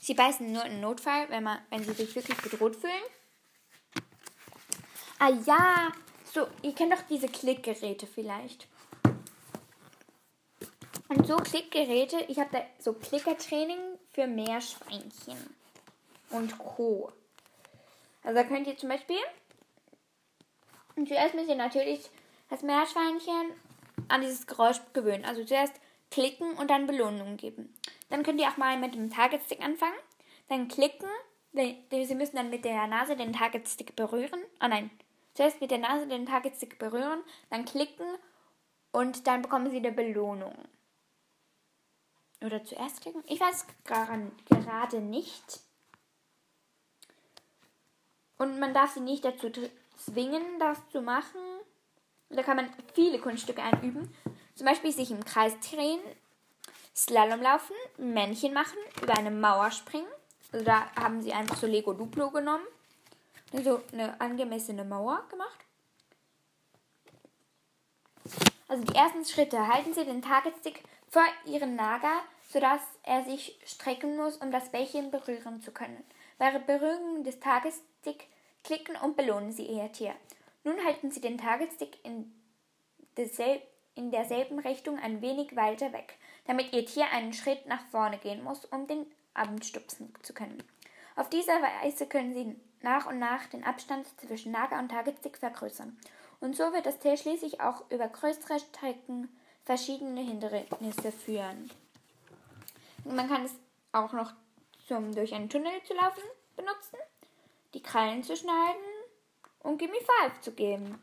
Sie 0.02 0.14
beißen 0.14 0.52
nur 0.52 0.64
im 0.64 0.80
Notfall, 0.80 1.28
wenn, 1.30 1.44
man, 1.44 1.58
wenn 1.70 1.84
sie 1.84 1.92
sich 1.92 2.14
wirklich 2.14 2.38
bedroht 2.38 2.76
fühlen. 2.76 2.92
Ah 5.18 5.30
ja, 5.46 5.92
so, 6.32 6.46
ihr 6.62 6.74
kennt 6.74 6.92
doch 6.92 7.02
diese 7.08 7.28
Klickgeräte 7.28 8.06
vielleicht. 8.06 8.66
Und 11.08 11.26
so 11.26 11.36
Klickgeräte, 11.36 12.24
ich 12.28 12.38
habe 12.38 12.50
da 12.52 12.62
so 12.78 12.92
Klickertraining 12.92 13.78
für 14.12 14.26
Meerschweinchen 14.26 15.54
und 16.30 16.56
Co. 16.58 17.12
Also 18.22 18.40
da 18.40 18.44
könnt 18.44 18.66
ihr 18.66 18.76
zum 18.76 18.88
Beispiel, 18.88 19.18
und 20.96 21.08
zuerst 21.08 21.34
müsst 21.34 21.48
ihr 21.48 21.56
natürlich 21.56 22.08
das 22.48 22.62
Meerschweinchen 22.62 23.52
an 24.08 24.20
dieses 24.20 24.46
Geräusch 24.46 24.80
gewöhnen. 24.92 25.24
Also 25.24 25.44
zuerst 25.44 25.74
klicken 26.10 26.54
und 26.54 26.70
dann 26.70 26.86
Belohnungen 26.86 27.36
geben. 27.36 27.74
Dann 28.08 28.22
könnt 28.22 28.40
ihr 28.40 28.48
auch 28.48 28.56
mal 28.56 28.78
mit 28.78 28.94
dem 28.94 29.10
Target-Stick 29.10 29.60
anfangen. 29.60 29.98
Dann 30.48 30.68
klicken. 30.68 31.08
Sie 31.52 32.14
müssen 32.14 32.36
dann 32.36 32.50
mit 32.50 32.64
der 32.64 32.86
Nase 32.86 33.16
den 33.16 33.32
Target-Stick 33.32 33.96
berühren. 33.96 34.40
Ah 34.58 34.68
nein. 34.68 34.90
Zuerst 35.34 35.60
mit 35.60 35.70
der 35.70 35.78
Nase 35.78 36.08
den 36.08 36.26
Target-Stick 36.26 36.78
berühren, 36.78 37.22
dann 37.50 37.64
klicken 37.64 38.06
und 38.90 39.28
dann 39.28 39.42
bekommen 39.42 39.70
sie 39.70 39.76
eine 39.76 39.92
Belohnung. 39.92 40.54
Oder 42.44 42.64
zuerst 42.64 43.00
klicken? 43.00 43.22
Ich 43.28 43.38
weiß 43.38 43.66
gerade 43.84 45.00
nicht. 45.00 45.60
Und 48.38 48.58
man 48.58 48.74
darf 48.74 48.94
sie 48.94 49.00
nicht 49.00 49.24
dazu 49.24 49.50
zwingen, 49.96 50.58
das 50.58 50.78
zu 50.88 51.00
machen. 51.00 51.40
Da 52.28 52.42
kann 52.42 52.56
man 52.56 52.68
viele 52.94 53.20
Kunststücke 53.20 53.62
einüben. 53.62 54.12
Zum 54.60 54.66
Beispiel 54.66 54.92
sich 54.92 55.10
im 55.10 55.24
Kreis 55.24 55.54
drehen, 55.60 56.00
Slalom 56.94 57.40
laufen, 57.40 57.74
Männchen 57.96 58.52
machen, 58.52 58.76
über 59.00 59.16
eine 59.16 59.30
Mauer 59.30 59.70
springen. 59.70 60.06
Also 60.52 60.66
da 60.66 60.94
haben 60.96 61.22
sie 61.22 61.32
einfach 61.32 61.56
so 61.56 61.66
Lego 61.66 61.94
Duplo 61.94 62.28
genommen. 62.28 62.66
So 63.54 63.80
eine 63.90 64.20
angemessene 64.20 64.84
Mauer 64.84 65.24
gemacht. 65.30 65.58
Also 68.68 68.84
die 68.84 68.94
ersten 68.94 69.24
Schritte. 69.24 69.66
Halten 69.66 69.94
Sie 69.94 70.04
den 70.04 70.20
Targetstick 70.20 70.82
vor 71.08 71.24
Ihren 71.46 71.74
Nager, 71.74 72.20
sodass 72.52 72.82
er 73.02 73.24
sich 73.24 73.58
strecken 73.64 74.18
muss, 74.18 74.36
um 74.36 74.52
das 74.52 74.70
Bällchen 74.70 75.10
berühren 75.10 75.62
zu 75.62 75.70
können. 75.72 76.04
Bei 76.36 76.58
Berührung 76.58 77.24
des 77.24 77.40
Targetsticks 77.40 78.26
klicken 78.62 78.96
und 78.96 79.16
belohnen 79.16 79.52
Sie 79.52 79.64
Ihr 79.64 79.90
Tier. 79.90 80.14
Nun 80.64 80.84
halten 80.84 81.10
Sie 81.10 81.22
den 81.22 81.38
Targetstick 81.38 81.96
in, 82.04 82.30
in 83.94 84.10
derselben 84.10 84.58
Richtung 84.58 84.98
ein 84.98 85.20
wenig 85.20 85.56
weiter 85.56 85.92
weg, 85.92 86.16
damit 86.46 86.72
Ihr 86.72 86.86
Tier 86.86 87.06
einen 87.12 87.32
Schritt 87.32 87.66
nach 87.66 87.84
vorne 87.90 88.18
gehen 88.18 88.42
muss, 88.42 88.64
um 88.66 88.86
den 88.86 89.06
Abend 89.34 89.64
stupsen 89.64 90.12
zu 90.22 90.32
können. 90.32 90.62
Auf 91.16 91.28
diese 91.28 91.52
Weise 91.52 92.06
können 92.06 92.34
Sie 92.34 92.56
nach 92.82 93.06
und 93.06 93.18
nach 93.18 93.46
den 93.46 93.64
Abstand 93.64 94.06
zwischen 94.20 94.52
Nager 94.52 94.78
und 94.78 94.88
Targetstick 94.88 95.38
vergrößern. 95.38 95.98
Und 96.40 96.56
so 96.56 96.72
wird 96.72 96.86
das 96.86 96.98
Tier 96.98 97.16
schließlich 97.16 97.60
auch 97.60 97.90
über 97.90 98.08
größere 98.08 98.58
Strecken 98.58 99.28
verschiedene 99.64 100.22
Hindernisse 100.22 101.12
führen. 101.12 101.70
Man 103.04 103.28
kann 103.28 103.44
es 103.44 103.54
auch 103.92 104.12
noch 104.12 104.32
zum 104.86 105.14
durch 105.14 105.34
einen 105.34 105.48
Tunnel 105.48 105.72
zu 105.84 105.94
laufen 105.94 106.22
benutzen, 106.56 106.98
die 107.74 107.82
Krallen 107.82 108.22
zu 108.22 108.36
schneiden 108.36 108.82
und 109.60 109.78
Gimme 109.78 109.94
Five 109.94 110.40
zu 110.40 110.52
geben. 110.52 111.00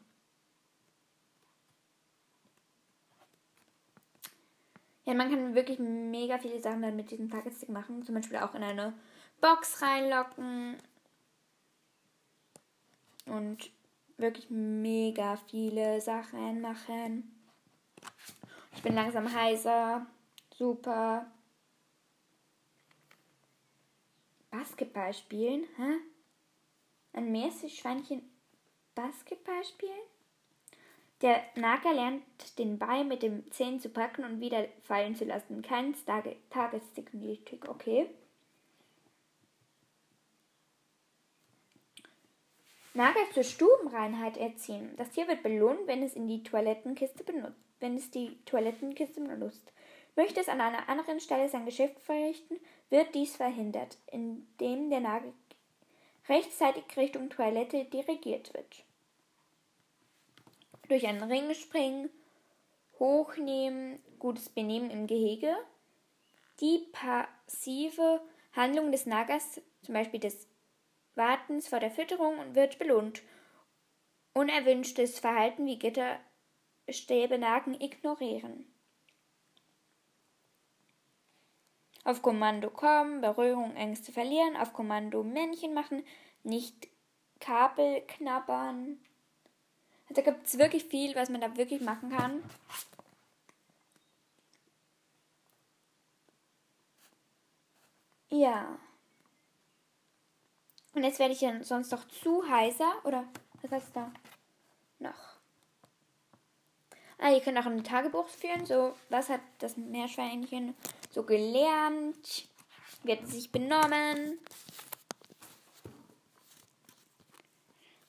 Ja, 5.07 5.13
man 5.13 5.29
kann 5.29 5.55
wirklich 5.55 5.79
mega 5.79 6.37
viele 6.37 6.59
Sachen 6.59 6.81
dann 6.81 6.97
mit 6.97 7.09
diesem 7.11 7.29
Targetstick 7.31 7.69
machen. 7.69 8.03
Zum 8.03 8.13
Beispiel 8.13 8.39
auch 8.39 8.53
in 8.55 8.61
eine 8.61 8.93
Box 9.39 9.81
reinlocken. 9.81 10.75
Und 13.25 13.71
wirklich 14.17 14.49
mega 14.49 15.37
viele 15.49 16.01
Sachen 16.01 16.59
machen. 16.59 17.33
Ich 18.75 18.81
bin 18.81 18.95
langsam 18.95 19.33
heiser. 19.33 20.05
Super. 20.53 21.31
Basketball 24.51 25.13
spielen? 25.13 25.63
Hä? 25.77 25.99
Ein 27.13 27.31
Meerschweinchen 27.31 28.29
Basketball 28.93 29.63
spielen? 29.63 30.16
Der 31.21 31.43
Nager 31.55 31.93
lernt 31.93 32.23
den 32.59 32.77
Ball 32.77 33.03
mit 33.03 33.23
den 33.23 33.49
Zähnen 33.51 33.79
zu 33.79 33.89
packen 33.89 34.23
und 34.23 34.39
wieder 34.39 34.67
fallen 34.83 35.15
zu 35.15 35.25
lassen. 35.25 35.63
Kein 35.63 35.95
Tagesstick 36.49 37.13
nötig, 37.13 37.67
okay? 37.67 38.07
Nager 42.93 43.19
zur 43.33 43.43
Stubenreinheit 43.43 44.37
erziehen. 44.37 44.93
Das 44.97 45.11
Tier 45.11 45.27
wird 45.27 45.43
belohnt, 45.43 45.85
wenn 45.85 46.01
es 46.01 46.15
in 46.15 46.27
die 46.27 46.41
Toilettenkiste 46.43 47.23
benutzt, 47.23 47.61
wenn 47.79 47.95
es 47.95 48.09
die 48.09 48.37
Toilettenkiste 48.45 49.21
benutzt. 49.21 49.71
Möchte 50.15 50.39
es 50.39 50.49
an 50.49 50.61
einer 50.61 50.89
anderen 50.89 51.19
Stelle 51.19 51.47
sein 51.47 51.65
Geschäft 51.65 51.99
verrichten, 51.99 52.59
wird 52.89 53.13
dies 53.13 53.35
verhindert, 53.35 53.97
indem 54.11 54.89
der 54.89 55.01
Nagel 55.01 55.31
rechtzeitig 56.27 56.85
Richtung 56.97 57.29
Toilette 57.29 57.85
dirigiert 57.85 58.53
wird. 58.53 58.83
Durch 60.87 61.05
einen 61.05 61.23
Ring 61.23 61.53
springen, 61.53 62.09
hochnehmen, 62.99 63.99
gutes 64.19 64.49
Benehmen 64.49 64.89
im 64.89 65.07
Gehege, 65.07 65.55
die 66.61 66.87
passive 66.91 68.21
Handlung 68.53 68.91
des 68.91 69.05
Nagers, 69.05 69.61
zum 69.81 69.93
Beispiel 69.93 70.19
des 70.19 70.47
Wartens 71.15 71.67
vor 71.67 71.79
der 71.79 71.91
Fütterung, 71.91 72.55
wird 72.55 72.79
belohnt. 72.79 73.21
Unerwünschtes 74.33 75.19
Verhalten 75.19 75.65
wie 75.65 75.79
Gitterstäbe 75.79 77.37
nagen 77.37 77.79
ignorieren. 77.79 78.71
Auf 82.03 82.21
Kommando 82.21 82.69
kommen, 82.69 83.19
Berührung, 83.19 83.75
Ängste 83.75 84.13
verlieren, 84.13 84.55
auf 84.55 84.71
Kommando 84.71 85.23
Männchen 85.23 85.73
machen, 85.73 86.05
nicht 86.43 86.87
Kabel 87.41 88.01
knabbern. 88.07 88.99
Also 90.09 90.21
da 90.21 90.31
gibt 90.31 90.47
es 90.47 90.57
wirklich 90.57 90.85
viel, 90.85 91.15
was 91.15 91.29
man 91.29 91.41
da 91.41 91.55
wirklich 91.57 91.81
machen 91.81 92.09
kann. 92.09 92.43
Ja. 98.29 98.77
Und 100.93 101.03
jetzt 101.03 101.19
werde 101.19 101.33
ich 101.33 101.41
ja 101.41 101.63
sonst 101.63 101.91
noch 101.91 102.07
zu 102.07 102.47
heiser. 102.49 102.93
Oder 103.03 103.25
was 103.61 103.83
ist 103.83 103.95
da 103.95 104.11
noch? 104.99 105.37
Ah, 107.19 107.31
ihr 107.31 107.41
könnt 107.41 107.57
auch 107.57 107.65
ein 107.65 107.83
Tagebuch 107.83 108.27
führen. 108.27 108.65
So, 108.65 108.95
was 109.09 109.29
hat 109.29 109.41
das 109.59 109.75
Meerschweinchen 109.75 110.75
so 111.09 111.23
gelernt? 111.23 112.47
Wie 113.03 113.11
hat 113.11 113.23
es 113.23 113.31
sich 113.31 113.51
benommen? 113.51 114.39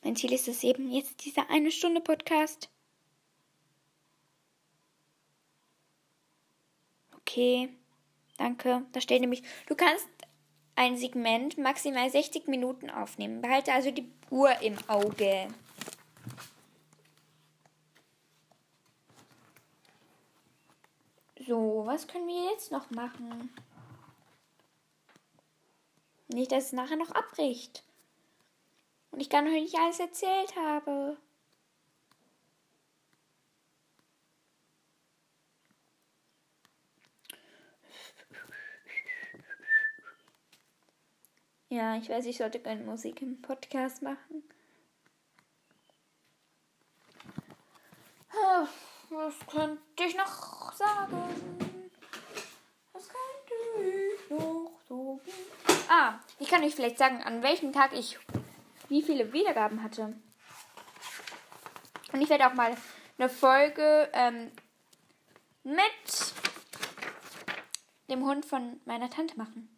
Mein 0.09 0.17
Ziel 0.17 0.33
ist 0.33 0.49
es 0.49 0.65
eben 0.65 0.91
jetzt 0.91 1.23
dieser 1.27 1.51
eine 1.51 1.71
Stunde 1.71 2.01
Podcast. 2.01 2.71
Okay, 7.19 7.69
danke. 8.39 8.87
Da 8.93 9.03
steht 9.03 9.21
nämlich, 9.21 9.43
du 9.67 9.75
kannst 9.75 10.09
ein 10.77 10.97
Segment 10.97 11.59
maximal 11.59 12.09
60 12.09 12.49
Minuten 12.49 12.89
aufnehmen. 12.89 13.43
Behalte 13.43 13.75
also 13.75 13.91
die 13.91 14.11
Uhr 14.31 14.51
im 14.63 14.79
Auge. 14.89 15.49
So, 21.47 21.83
was 21.85 22.09
können 22.09 22.29
wir 22.29 22.51
jetzt 22.51 22.73
noch 22.73 22.91
machen? 22.93 23.51
Nicht, 26.29 26.51
dass 26.51 26.65
es 26.65 26.73
nachher 26.73 26.97
noch 26.97 27.11
abbricht. 27.11 27.85
Und 29.11 29.21
ich 29.21 29.31
gar 29.31 29.43
noch 29.43 29.51
nicht 29.51 29.77
alles 29.77 30.01
erzählt 30.01 30.55
habe. 30.57 31.17
Ja, 41.71 41.97
ich 41.97 42.09
weiß, 42.09 42.25
ich 42.27 42.39
sollte 42.39 42.61
keine 42.61 42.83
Musik 42.85 43.21
im 43.21 43.43
Podcast 43.43 44.03
machen. 44.03 44.43
Oh. 48.33 48.67
Was 49.11 49.35
könnte 49.51 50.05
ich 50.07 50.15
noch 50.17 50.73
sagen? 50.75 51.17
Was 52.93 53.09
könnte 53.09 53.89
ich 53.89 54.31
noch 54.31 54.71
sagen? 54.87 55.21
Ah, 55.89 56.19
ich 56.39 56.49
kann 56.49 56.63
euch 56.63 56.75
vielleicht 56.75 56.99
sagen, 56.99 57.23
an 57.23 57.43
welchem 57.43 57.73
Tag 57.73 57.95
ich 57.95 58.19
wie 58.89 59.03
viele 59.03 59.33
Wiedergaben 59.33 59.83
hatte. 59.83 60.15
Und 62.13 62.21
ich 62.23 62.31
werde 62.31 62.47
auch 62.47 62.55
mal 62.55 62.77
eine 63.19 63.29
Folge 63.29 64.09
ähm, 64.13 64.51
mit 65.63 66.35
dem 68.09 68.25
Hund 68.25 68.47
von 68.47 68.81
meiner 68.87 69.11
Tante 69.11 69.37
machen. 69.37 69.69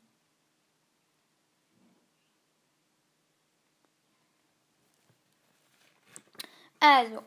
Also, 6.78 7.22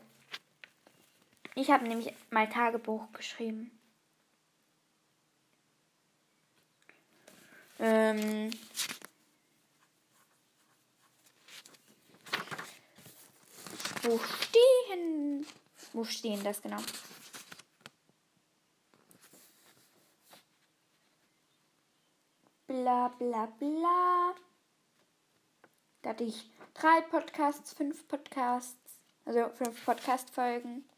ich 1.54 1.70
habe 1.70 1.86
nämlich 1.86 2.12
mal 2.30 2.48
Tagebuch 2.48 3.12
geschrieben. 3.12 3.70
Ähm, 7.78 8.50
wo 14.04 14.18
stehen? 14.18 15.46
Wo 15.92 16.04
stehen 16.04 16.42
das 16.44 16.62
genau? 16.62 16.80
Bla 22.66 23.08
bla 23.08 23.46
bla. 23.46 24.34
Da 26.02 26.10
hatte 26.10 26.24
ich 26.24 26.50
drei 26.74 27.00
Podcasts, 27.02 27.72
fünf 27.72 28.06
Podcasts, 28.08 28.98
also 29.24 29.48
fünf 29.50 29.84
Podcast-Folgen. 29.84 30.88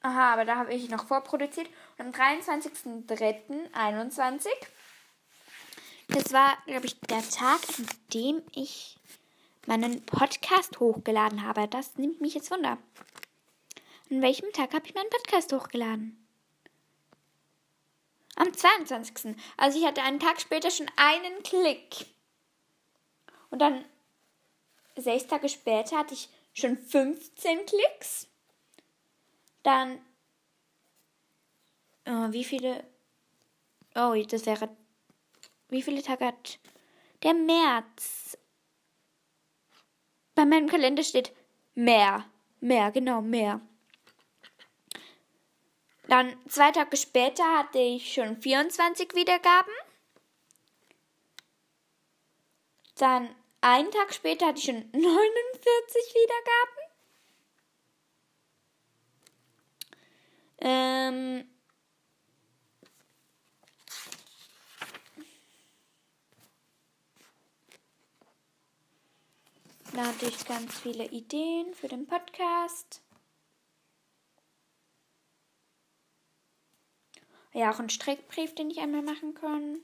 Aha, 0.00 0.32
aber 0.32 0.44
da 0.44 0.56
habe 0.56 0.74
ich 0.74 0.88
noch 0.90 1.06
vorproduziert. 1.06 1.68
Und 1.98 2.06
am 2.06 2.12
23.03.21, 2.12 4.48
das 6.12 6.32
war, 6.32 6.56
glaube 6.66 6.86
ich, 6.86 6.98
der 7.00 7.22
Tag, 7.28 7.60
an 7.78 7.86
dem 8.12 8.42
ich 8.54 8.96
meinen 9.66 10.04
Podcast 10.04 10.80
hochgeladen 10.80 11.42
habe. 11.42 11.68
Das 11.68 11.96
nimmt 11.96 12.20
mich 12.20 12.34
jetzt 12.34 12.50
Wunder. 12.50 12.78
An 14.10 14.22
welchem 14.22 14.52
Tag 14.52 14.74
habe 14.74 14.86
ich 14.86 14.94
meinen 14.94 15.10
Podcast 15.10 15.52
hochgeladen? 15.52 16.18
Am 18.36 18.52
22. 18.52 19.36
Also 19.56 19.78
ich 19.78 19.86
hatte 19.86 20.02
einen 20.02 20.20
Tag 20.20 20.40
später 20.40 20.70
schon 20.70 20.90
einen 20.96 21.42
Klick. 21.42 22.06
Und 23.50 23.58
dann 23.60 23.84
sechs 24.96 25.26
Tage 25.26 25.48
später 25.48 25.98
hatte 25.98 26.14
ich 26.14 26.28
schon 26.54 26.76
15 26.76 27.66
Klicks. 27.66 28.28
Dann. 29.62 29.98
Oh, 32.06 32.32
wie 32.32 32.44
viele. 32.44 32.84
Oh, 33.94 34.14
das 34.26 34.46
wäre. 34.46 34.68
Wie 35.72 35.82
viele 35.82 36.02
Tage 36.02 36.26
hat 36.26 36.58
der 37.22 37.32
März? 37.32 38.36
Bei 40.34 40.44
meinem 40.44 40.68
Kalender 40.68 41.02
steht 41.02 41.32
mehr. 41.74 42.26
Mehr, 42.60 42.90
genau, 42.92 43.22
mehr. 43.22 43.62
Dann 46.08 46.36
zwei 46.46 46.72
Tage 46.72 46.94
später 46.98 47.42
hatte 47.56 47.78
ich 47.78 48.12
schon 48.12 48.36
24 48.36 49.14
Wiedergaben. 49.14 49.72
Dann 52.96 53.34
einen 53.62 53.90
Tag 53.90 54.12
später 54.12 54.48
hatte 54.48 54.58
ich 54.58 54.66
schon 54.66 54.90
49 54.92 56.14
Wiedergaben. 56.20 56.82
Ähm, 60.60 61.51
da 69.92 70.06
hatte 70.06 70.26
ich 70.26 70.44
ganz 70.46 70.80
viele 70.80 71.06
Ideen 71.06 71.74
für 71.74 71.88
den 71.88 72.06
Podcast. 72.06 73.02
Ja, 77.52 77.70
auch 77.70 77.78
einen 77.78 77.90
Strickbrief, 77.90 78.54
den 78.54 78.70
ich 78.70 78.80
einmal 78.80 79.02
machen 79.02 79.34
kann. 79.34 79.80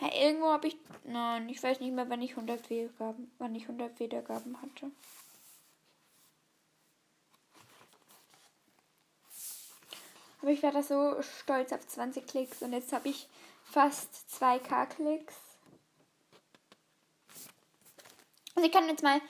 Ja, 0.00 0.12
irgendwo 0.12 0.48
habe 0.48 0.68
ich. 0.68 0.76
Nein, 1.04 1.48
ich 1.48 1.62
weiß 1.62 1.80
nicht 1.80 1.92
mehr, 1.92 2.08
wann 2.08 2.22
ich 2.22 2.32
100 2.32 2.68
Wiedergaben, 2.70 3.30
wann 3.38 3.54
ich 3.54 3.62
100 3.62 3.98
Wiedergaben 4.00 4.60
hatte. 4.60 4.90
Aber 10.40 10.50
ich 10.50 10.62
war 10.62 10.72
da 10.72 10.82
so 10.82 11.20
stolz 11.22 11.72
auf 11.72 11.86
20 11.86 12.26
Klicks 12.26 12.62
und 12.62 12.72
jetzt 12.72 12.92
habe 12.92 13.08
ich 13.08 13.28
fast 13.64 14.24
2k 14.40 14.86
Klicks. 14.86 15.49
Also 18.60 18.68
ich 18.68 18.76
kann 18.76 18.88
jetzt 18.90 19.02
mal 19.02 19.22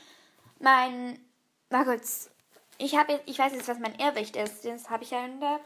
mein. 0.58 1.24
Mal 1.68 1.84
kurz. 1.84 2.30
Ich 2.78 2.94
jetzt, 2.94 3.22
ich 3.26 3.38
weiß 3.38 3.52
jetzt, 3.52 3.68
was 3.68 3.78
mein 3.78 3.94
Irrwicht 3.94 4.34
ist. 4.34 4.64
Das 4.64 4.90
habe 4.90 5.04
ich 5.04 5.12
ja 5.12 5.24
in 5.24 5.38
der 5.38 5.60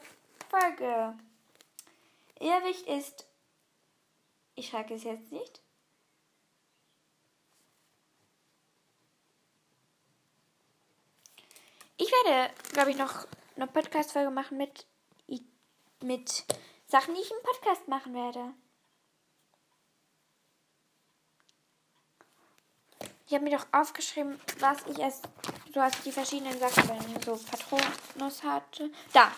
Folge. 0.50 1.14
Irrwicht 2.40 2.86
ist. 2.86 3.26
Ich 4.54 4.68
schreibe 4.68 4.92
es 4.92 5.04
jetzt 5.04 5.32
nicht. 5.32 5.62
Ich 11.96 12.12
werde, 12.12 12.52
glaube 12.74 12.90
ich, 12.90 12.98
noch 12.98 13.26
eine 13.56 13.66
Podcast-Folge 13.66 14.30
machen 14.30 14.58
mit 14.58 14.86
mit 16.02 16.44
Sachen, 16.86 17.14
die 17.14 17.22
ich 17.22 17.30
im 17.30 17.42
Podcast 17.42 17.88
machen 17.88 18.12
werde. 18.12 18.52
Ich 23.34 23.40
habe 23.40 23.50
mir 23.50 23.58
doch 23.58 23.66
aufgeschrieben, 23.72 24.40
was 24.60 24.86
ich 24.86 25.02
als. 25.02 25.20
Du 25.72 25.80
hast 25.80 26.06
die 26.06 26.12
verschiedenen 26.12 26.56
Sachen, 26.56 26.88
wenn 26.88 27.16
ich 27.16 27.24
so 27.24 27.36
Patronus 27.36 28.44
hatte. 28.44 28.92
Da. 29.12 29.32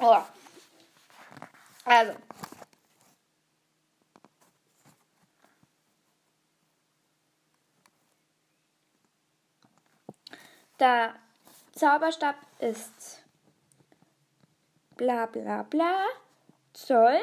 Oh. 0.00 0.22
Also. 1.84 2.14
Der 10.80 11.16
Zauberstab 11.74 12.36
ist 12.60 13.22
bla 14.96 15.26
bla 15.26 15.64
bla 15.64 16.06
Zoll. 16.72 17.20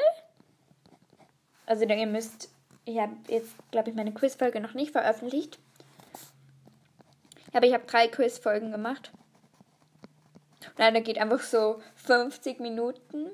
Also 1.66 1.86
ihr 1.86 2.07
müsst, 2.07 2.49
ich 2.86 2.99
habe 2.99 3.16
jetzt, 3.28 3.53
glaube 3.72 3.89
ich, 3.89 3.95
meine 3.95 4.13
Quizfolge 4.13 4.59
noch 4.59 4.74
nicht 4.74 4.91
veröffentlicht. 4.91 5.59
Aber 7.53 7.66
ich 7.66 7.74
habe 7.74 7.86
drei 7.86 8.07
Quizfolgen 8.07 8.72
gemacht. 8.72 9.11
Und 10.76 10.80
eine 10.80 11.01
geht 11.01 11.18
einfach 11.18 11.41
so 11.41 11.82
50 11.95 12.59
Minuten. 12.59 13.32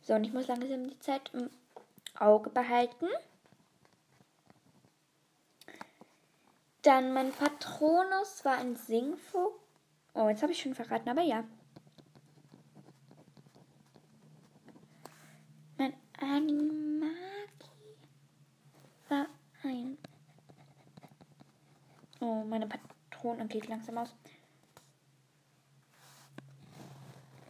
So, 0.00 0.14
und 0.14 0.24
ich 0.24 0.32
muss 0.32 0.46
langsam 0.46 0.88
die 0.88 0.98
Zeit 1.00 1.30
im 1.34 1.50
Auge 2.18 2.48
behalten. 2.48 3.08
Dann 6.80 7.12
mein 7.12 7.32
Patronus 7.32 8.44
war 8.44 8.56
ein 8.56 8.74
Singvogel. 8.76 9.58
Oh, 10.14 10.28
jetzt 10.30 10.42
habe 10.42 10.52
ich 10.52 10.62
schon 10.62 10.74
verraten, 10.74 11.10
aber 11.10 11.20
ja. 11.20 11.44
Mein 15.76 15.92
Animagi 16.20 17.16
war 19.08 19.26
ein. 19.62 19.96
Oh, 22.20 22.42
meine 22.44 22.66
Patrone 22.66 23.46
geht 23.46 23.68
langsam 23.68 23.98
aus. 23.98 24.14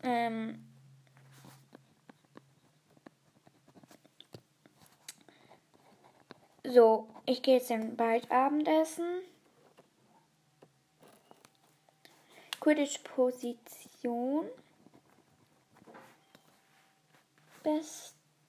Ähm. 0.02 0.64
So, 6.64 7.08
ich 7.24 7.42
gehe 7.42 7.56
jetzt 7.56 7.70
im 7.70 7.96
bald 7.96 8.30
Abendessen. 8.30 9.22
Quidditch-Position. 12.60 14.44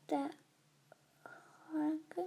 Bester 0.10 0.30
Haken. 1.72 2.26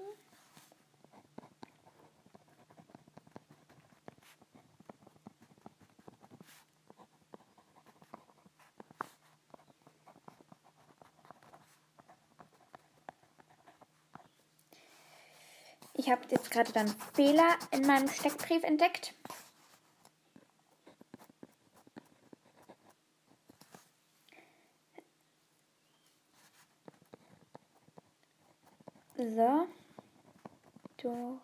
Ich 15.94 16.10
habe 16.10 16.20
jetzt 16.30 16.50
gerade 16.50 16.72
dann 16.72 16.88
Fehler 17.14 17.58
in 17.72 17.86
meinem 17.86 18.08
Steckbrief 18.08 18.62
entdeckt. 18.62 19.14
So. 29.30 29.68
Doris. 31.00 31.38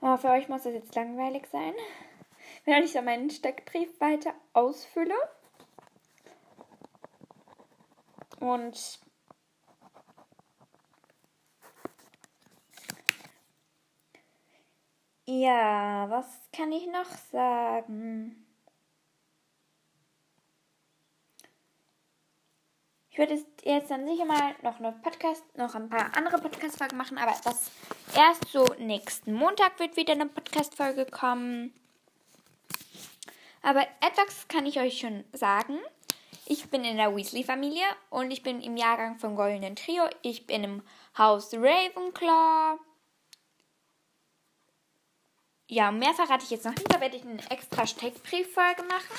Oh, 0.00 0.16
für 0.16 0.30
euch 0.30 0.48
muss 0.48 0.62
das 0.62 0.72
jetzt 0.72 0.94
langweilig 0.94 1.46
sein. 1.52 1.74
Wenn 2.64 2.84
ich 2.84 2.92
so 2.92 3.02
meinen 3.02 3.28
Steckbrief 3.28 4.00
weiter 4.00 4.32
ausfülle. 4.54 5.14
Und 8.40 9.00
ja, 15.26 16.08
was 16.08 16.48
kann 16.52 16.72
ich 16.72 16.86
noch 16.86 17.10
sagen? 17.30 18.45
Ich 23.16 23.18
würde 23.18 23.42
jetzt 23.64 23.90
dann 23.90 24.06
sicher 24.06 24.26
mal 24.26 24.54
noch 24.60 24.78
eine 24.78 24.92
Podcast, 24.92 25.42
noch 25.56 25.74
ein 25.74 25.88
paar 25.88 26.14
andere 26.14 26.38
Podcast-Folgen 26.38 26.98
machen, 26.98 27.16
aber 27.16 27.32
das 27.44 27.70
erst 28.14 28.46
so 28.48 28.66
nächsten 28.78 29.32
Montag 29.32 29.80
wird 29.80 29.96
wieder 29.96 30.12
eine 30.12 30.26
Podcast-Folge 30.26 31.06
kommen. 31.06 31.72
Aber 33.62 33.86
etwas 34.02 34.46
kann 34.48 34.66
ich 34.66 34.78
euch 34.78 34.98
schon 34.98 35.24
sagen. 35.32 35.78
Ich 36.44 36.68
bin 36.68 36.84
in 36.84 36.98
der 36.98 37.16
Weasley-Familie 37.16 37.86
und 38.10 38.30
ich 38.30 38.42
bin 38.42 38.60
im 38.60 38.76
Jahrgang 38.76 39.18
vom 39.18 39.34
Goldenen 39.34 39.76
Trio. 39.76 40.02
Ich 40.20 40.46
bin 40.46 40.62
im 40.62 40.82
Haus 41.16 41.54
Ravenclaw. 41.54 42.78
Ja, 45.68 45.90
mehr 45.90 46.12
verrate 46.12 46.44
ich 46.44 46.50
jetzt 46.50 46.66
noch 46.66 46.74
nicht. 46.74 46.94
Da 46.94 47.00
werde 47.00 47.16
ich 47.16 47.22
eine 47.22 47.40
extra 47.50 47.86
Steckbrieffolge 47.86 48.82
machen. 48.82 49.16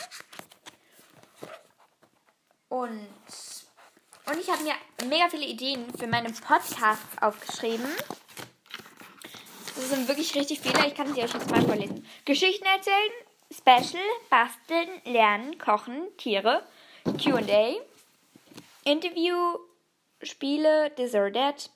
Und 2.69 3.07
und 4.27 4.39
ich 4.39 4.49
habe 4.49 4.63
mir 4.63 4.73
mega 5.07 5.29
viele 5.29 5.45
Ideen 5.45 5.85
für 5.97 6.07
meine 6.07 6.29
Podcasts 6.29 7.21
aufgeschrieben. 7.21 7.87
Das 9.75 9.89
sind 9.89 10.07
wirklich 10.07 10.35
richtig 10.35 10.59
viele. 10.59 10.87
Ich 10.87 10.95
kann 10.95 11.13
sie 11.13 11.21
euch 11.21 11.33
jetzt 11.33 11.49
mal 11.49 11.61
vorlesen. 11.61 12.05
Geschichten 12.25 12.65
erzählen, 12.65 13.11
Special, 13.51 14.03
basteln, 14.29 14.89
lernen, 15.05 15.57
kochen, 15.57 16.07
Tiere, 16.17 16.63
QA, 17.05 17.75
Interview, 18.83 19.37
Spiele, 20.21 20.89
Deserted, 20.91 21.69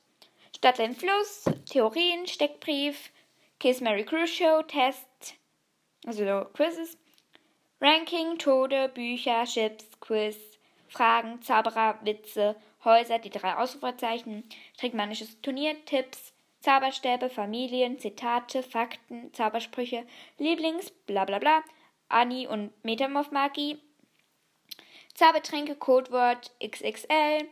Stadtland 0.56 0.98
Fluss, 0.98 1.46
Theorien, 1.70 2.28
Steckbrief, 2.28 3.12
Kiss 3.60 3.80
Mary 3.80 4.04
Cruise 4.04 4.34
Show, 4.34 4.64
Test, 4.64 5.36
also 6.06 6.26
so 6.26 6.46
Quizzes, 6.54 6.98
Ranking, 7.80 8.38
Tode, 8.38 8.90
Bücher, 8.90 9.46
Chips, 9.46 9.86
Quiz, 10.02 10.36
Fragen, 10.92 11.42
Zauberer, 11.42 11.98
Witze, 12.04 12.56
Häuser, 12.84 13.18
die 13.18 13.30
drei 13.30 13.56
Ausrufezeichen, 13.56 14.44
Trickmanisches 14.78 15.40
Turnier, 15.42 15.74
Tipps, 15.86 16.34
Zauberstäbe, 16.60 17.30
Familien, 17.30 17.98
Zitate, 17.98 18.62
Fakten, 18.62 19.34
Zaubersprüche, 19.34 20.06
Lieblings, 20.38 20.92
bla 20.92 21.24
bla 21.24 21.40
bla, 21.40 21.64
Annie 22.10 22.48
und 22.48 22.72
Metamorph-Magie, 22.84 23.80
Zaubertränke, 25.16 25.76
Codewort, 25.76 26.52
XXL, 26.62 27.48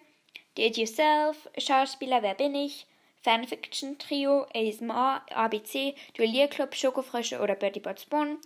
Did 0.57 0.77
Yourself, 0.77 1.49
Schauspieler, 1.57 2.21
Wer 2.21 2.35
bin 2.35 2.53
ich, 2.55 2.87
Fanfiction, 3.21 3.97
Trio, 3.97 4.47
ASMR, 4.53 5.21
ABC, 5.33 5.95
Duellierclub, 6.17 6.75
Schokofrösche 6.75 7.39
oder 7.39 7.55
Bertie 7.55 7.79
Bots 7.79 8.05
Bohnen, 8.05 8.37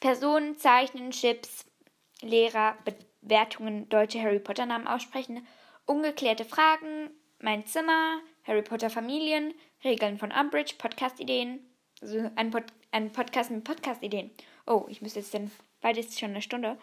Personen, 0.00 0.58
Zeichnen, 0.58 1.12
Chips, 1.12 1.64
Lehrer, 2.20 2.76
Wertungen 3.20 3.88
deutsche 3.88 4.20
Harry 4.20 4.38
Potter 4.38 4.66
Namen 4.66 4.86
aussprechen, 4.86 5.46
ungeklärte 5.86 6.44
Fragen, 6.44 7.10
mein 7.40 7.66
Zimmer, 7.66 8.20
Harry 8.44 8.62
Potter 8.62 8.90
Familien, 8.90 9.54
Regeln 9.84 10.18
von 10.18 10.32
Umbridge, 10.32 10.74
Podcast-Ideen, 10.78 11.60
also 12.00 12.30
ein, 12.36 12.50
Pod 12.50 12.64
ein 12.90 13.12
Podcast 13.12 13.50
mit 13.50 13.64
Podcast-Ideen. 13.64 14.30
Oh, 14.66 14.86
ich 14.88 15.02
müsste 15.02 15.20
jetzt 15.20 15.34
denn, 15.34 15.50
weil 15.80 15.98
ist 15.98 16.18
schon 16.18 16.30
eine 16.30 16.42
Stunde. 16.42 16.78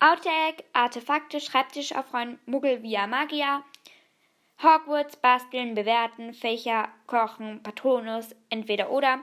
Outtag, 0.00 0.64
Artefakte, 0.72 1.40
Schreibtisch 1.40 1.94
aufräumen, 1.94 2.38
Muggel 2.46 2.82
via 2.82 3.06
Magia, 3.06 3.64
Hogwarts, 4.62 5.16
basteln, 5.16 5.74
bewerten, 5.74 6.34
Fächer, 6.34 6.88
kochen, 7.06 7.62
Patronus, 7.62 8.34
entweder 8.50 8.90
oder, 8.90 9.22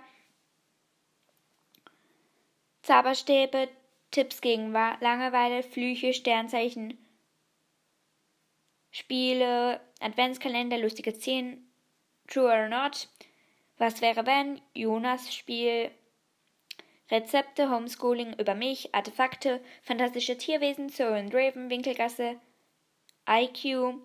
Zauberstäbe, 2.83 3.67
Tipps 4.15 4.39
gegen 4.39 4.71
Langeweile, 4.71 5.61
Flüche, 5.61 6.13
Sternzeichen, 6.13 6.97
Spiele, 8.89 9.81
Adventskalender, 9.99 10.77
lustige 10.77 11.13
Szenen, 11.13 11.69
True 12.25 12.49
or 12.49 12.69
Not, 12.69 13.09
Was 13.77 13.99
wäre 13.99 14.25
wenn, 14.25 14.61
Jonas 14.73 15.35
Spiel, 15.35 15.91
Rezepte, 17.11 17.69
Homeschooling 17.69 18.39
über 18.39 18.55
mich, 18.55 18.95
Artefakte, 18.95 19.61
fantastische 19.81 20.37
Tierwesen, 20.37 20.87
Soren 20.87 21.29
Draven, 21.29 21.69
Winkelgasse, 21.69 22.39
IQ, 23.27 23.95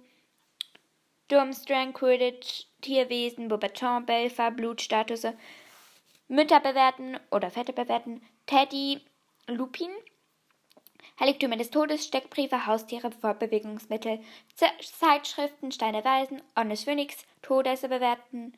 Durmstrang, 1.28 1.92
Quidditch, 1.92 2.66
Tierwesen, 2.80 3.46
Beaubaton, 3.46 4.06
Belfer, 4.06 4.50
Blutstatuse, 4.50 5.38
Mütter 6.26 6.58
bewerten 6.58 7.20
oder 7.30 7.52
Fette 7.52 7.72
bewerten, 7.72 8.20
Teddy, 8.46 9.02
Lupin, 9.46 9.90
Heiligtümer 11.18 11.56
des 11.56 11.70
Todes, 11.70 12.06
Steckbriefe, 12.06 12.66
Haustiere, 12.66 13.10
Fortbewegungsmittel, 13.10 14.20
Zeitschriften, 14.54 15.70
Steine 15.70 16.04
Weisen, 16.04 16.42
Onnes 16.56 16.84
Phönix, 16.84 17.16
Todesse 17.42 17.88
bewerten, 17.88 18.54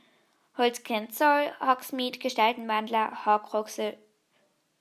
Holzkern 0.56 1.10
Zoll, 1.10 1.52
Hogsmeade, 1.60 2.18
Gestaltenwandler, 2.18 3.24
Horcruxe, 3.24 3.96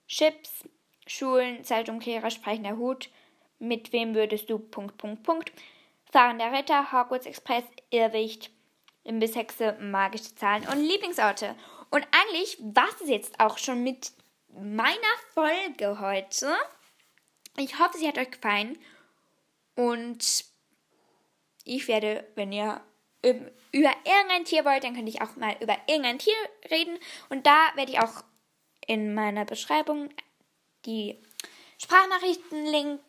Chips, 0.07 0.65
Schulen, 1.07 1.63
Zeitumkehrer, 1.63 2.29
sprechender 2.29 2.77
Hut, 2.77 3.09
mit 3.57 3.93
wem 3.93 4.13
würdest 4.13 4.49
du, 4.49 4.59
Punkt, 4.59 4.97
Punkt, 4.97 5.23
Punkt, 5.23 5.51
fahrender 6.11 6.51
Ritter, 6.51 6.91
Hogwarts 6.91 7.25
Express, 7.25 7.63
Irrwicht, 7.89 8.51
Imbisshexe, 9.03 9.77
magische 9.79 10.35
Zahlen 10.35 10.67
und 10.67 10.83
Lieblingsorte. 10.83 11.55
Und 11.89 12.07
eigentlich 12.11 12.57
war 12.59 12.87
es 13.01 13.09
jetzt 13.09 13.39
auch 13.39 13.57
schon 13.57 13.83
mit 13.83 14.11
meiner 14.59 14.95
Folge 15.33 15.99
heute. 15.99 16.55
Ich 17.57 17.79
hoffe, 17.79 17.97
sie 17.97 18.07
hat 18.07 18.17
euch 18.17 18.31
gefallen. 18.31 18.77
Und 19.75 20.45
ich 21.63 21.87
werde, 21.87 22.27
wenn 22.35 22.51
ihr 22.51 22.81
über 23.23 23.93
irgendein 24.03 24.45
Tier 24.45 24.65
wollt, 24.65 24.83
dann 24.83 24.95
könnte 24.95 25.11
ich 25.11 25.21
auch 25.21 25.35
mal 25.35 25.55
über 25.59 25.77
irgendein 25.87 26.19
Tier 26.19 26.33
reden. 26.69 26.97
Und 27.29 27.45
da 27.45 27.69
werde 27.75 27.91
ich 27.91 27.99
auch 27.99 28.23
in 28.87 29.13
meiner 29.13 29.45
Beschreibung 29.45 30.09
die 30.85 31.21
Sprachnachrichten-Link 31.77 33.01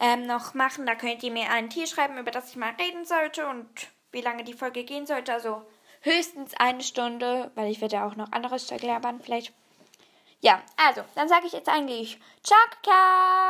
ähm, 0.00 0.26
noch 0.26 0.54
machen. 0.54 0.86
Da 0.86 0.94
könnt 0.94 1.22
ihr 1.22 1.30
mir 1.30 1.50
ein 1.50 1.70
Tier 1.70 1.86
schreiben, 1.86 2.18
über 2.18 2.30
das 2.30 2.50
ich 2.50 2.56
mal 2.56 2.74
reden 2.80 3.04
sollte 3.04 3.46
und 3.46 3.68
wie 4.10 4.20
lange 4.20 4.44
die 4.44 4.54
Folge 4.54 4.84
gehen 4.84 5.06
sollte. 5.06 5.32
Also 5.32 5.62
höchstens 6.02 6.54
eine 6.54 6.82
Stunde, 6.82 7.50
weil 7.54 7.70
ich 7.70 7.80
werde 7.80 8.04
auch 8.04 8.16
noch 8.16 8.32
anderes 8.32 8.70
labern 8.82 9.20
vielleicht. 9.22 9.52
Ja, 10.40 10.62
also, 10.76 11.02
dann 11.14 11.28
sage 11.28 11.46
ich 11.46 11.52
jetzt 11.52 11.68
eigentlich 11.68 12.18
Ciao, 12.42 12.58
Kakao! 12.82 13.48